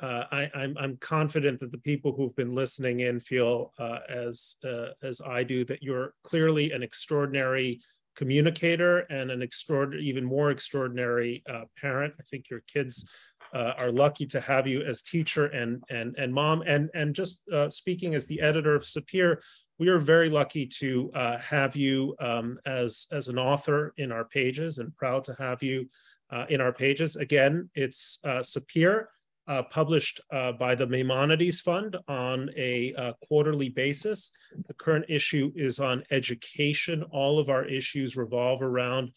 uh, 0.00 0.24
I, 0.30 0.50
am 0.54 0.96
confident 1.00 1.58
that 1.60 1.72
the 1.72 1.78
people 1.78 2.12
who've 2.12 2.34
been 2.36 2.54
listening 2.54 3.00
in 3.00 3.18
feel 3.18 3.72
uh, 3.78 3.98
as 4.08 4.56
uh, 4.64 4.88
as 5.02 5.20
I 5.20 5.44
do 5.44 5.64
that 5.66 5.82
you're 5.82 6.14
clearly 6.24 6.72
an 6.72 6.82
extraordinary 6.82 7.80
communicator 8.16 9.00
and 9.10 9.30
an 9.30 9.42
extraordinary, 9.42 10.04
even 10.04 10.24
more 10.24 10.50
extraordinary 10.50 11.42
uh, 11.48 11.62
parent. 11.80 12.14
I 12.18 12.22
think 12.24 12.50
your 12.50 12.62
kids 12.66 13.06
are 13.54 13.92
lucky 13.92 14.26
to 14.26 14.40
have 14.40 14.66
you 14.66 14.82
as 14.82 15.02
teacher 15.02 15.46
and 15.46 15.82
and 15.88 16.14
and 16.18 16.34
mom. 16.34 16.62
And 16.66 16.90
and 16.94 17.14
just 17.14 17.42
speaking 17.68 18.14
as 18.14 18.26
the 18.26 18.40
editor 18.40 18.74
of 18.74 18.82
Sapir, 18.82 19.38
we 19.78 19.88
are 19.88 19.98
very 19.98 20.30
lucky 20.30 20.66
to 20.66 21.10
uh, 21.14 21.38
have 21.38 21.74
you 21.74 22.14
um, 22.20 22.58
as, 22.64 23.06
as 23.10 23.28
an 23.28 23.38
author 23.38 23.92
in 23.96 24.12
our 24.12 24.24
pages 24.24 24.78
and 24.78 24.94
proud 24.96 25.24
to 25.24 25.34
have 25.38 25.62
you 25.62 25.88
uh, 26.30 26.46
in 26.48 26.60
our 26.60 26.72
pages. 26.72 27.16
Again, 27.16 27.68
it's 27.74 28.18
uh, 28.24 28.38
Sapir, 28.38 29.06
uh, 29.46 29.62
published 29.64 30.20
uh, 30.32 30.52
by 30.52 30.74
the 30.74 30.86
Maimonides 30.86 31.60
Fund 31.60 31.96
on 32.08 32.50
a 32.56 32.94
uh, 32.94 33.12
quarterly 33.28 33.68
basis. 33.68 34.30
The 34.68 34.74
current 34.74 35.04
issue 35.08 35.52
is 35.54 35.80
on 35.80 36.04
education. 36.10 37.02
All 37.10 37.38
of 37.38 37.50
our 37.50 37.64
issues 37.64 38.16
revolve 38.16 38.62
around 38.62 39.10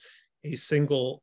a 0.44 0.56
single 0.56 1.22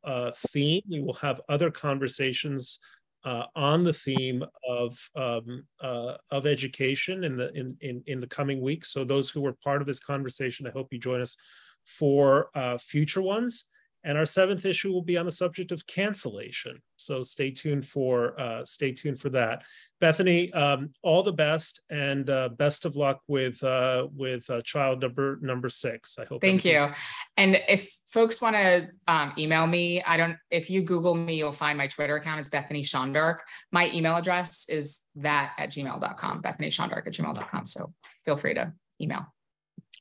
theme. 0.49 0.81
We 0.89 1.01
will 1.01 1.13
have 1.13 1.41
other 1.49 1.71
conversations 1.71 2.79
uh, 3.25 3.45
on 3.55 3.83
the 3.83 3.93
theme 3.93 4.43
of 4.67 4.97
um, 5.15 5.65
uh, 5.81 6.13
of 6.31 6.45
education 6.45 7.23
in 7.23 7.35
the 7.35 7.51
in, 7.53 7.75
in 7.81 8.03
in 8.05 8.19
the 8.19 8.27
coming 8.27 8.61
weeks. 8.61 8.93
So 8.93 9.03
those 9.03 9.29
who 9.29 9.41
were 9.41 9.53
part 9.53 9.81
of 9.81 9.87
this 9.87 9.99
conversation, 9.99 10.67
I 10.67 10.71
hope 10.71 10.93
you 10.93 10.99
join 10.99 11.21
us 11.21 11.35
for 11.83 12.49
uh, 12.55 12.77
future 12.77 13.21
ones. 13.21 13.65
And 14.05 14.19
our 14.19 14.25
seventh 14.27 14.65
issue 14.65 14.93
will 14.93 15.01
be 15.01 15.17
on 15.17 15.25
the 15.25 15.31
subject 15.31 15.71
of 15.71 15.85
cancellation. 15.87 16.79
So 16.95 17.23
stay 17.23 17.49
tuned 17.49 17.87
for 17.87 18.39
uh, 18.39 18.63
stay 18.63 18.91
tuned 18.91 19.19
for 19.19 19.29
that. 19.31 19.63
Bethany, 19.99 20.53
um, 20.53 20.91
all 21.01 21.23
the 21.23 21.33
best 21.33 21.81
and 21.89 22.29
uh, 22.29 22.49
best 22.49 22.85
of 22.85 22.95
luck 22.95 23.21
with 23.27 23.61
uh, 23.63 24.07
with 24.15 24.47
uh, 24.47 24.61
child 24.61 25.01
number 25.01 25.39
number 25.41 25.69
six. 25.69 26.19
I 26.19 26.25
hope. 26.25 26.41
Thank 26.41 26.63
you. 26.63 26.87
And 27.35 27.59
if 27.67 27.97
folks 28.05 28.41
want 28.43 28.55
to 28.55 28.89
um, 29.07 29.33
email 29.39 29.65
me, 29.65 30.03
I 30.03 30.17
don't. 30.17 30.37
If 30.51 30.69
you 30.69 30.83
Google 30.83 31.15
me, 31.15 31.37
you'll 31.39 31.51
find 31.51 31.75
my 31.75 31.87
Twitter 31.87 32.15
account. 32.15 32.39
It's 32.41 32.51
Bethany 32.51 32.83
Shondark. 32.83 33.39
My 33.71 33.89
email 33.91 34.15
address 34.15 34.69
is 34.69 35.01
that 35.15 35.53
at 35.57 35.71
gmail.com. 35.71 36.41
Bethany 36.41 36.69
Shondark 36.69 37.07
at 37.07 37.13
gmail.com. 37.13 37.65
So 37.65 37.91
feel 38.23 38.37
free 38.37 38.53
to 38.53 38.71
email. 39.01 39.33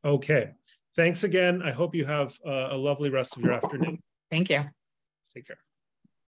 Okay. 0.05 0.51
Thanks 0.97 1.25
again. 1.25 1.63
I 1.63 1.73
hope 1.73 1.95
you 1.95 2.05
have 2.05 2.39
uh, 2.47 2.69
a 2.71 2.77
lovely 2.77 3.11
rest 3.11 3.37
of 3.37 3.43
your 3.43 3.53
afternoon. 3.53 3.99
Thank 4.31 4.51
you. 4.51 4.65
Take 5.35 5.47
care. 5.47 5.64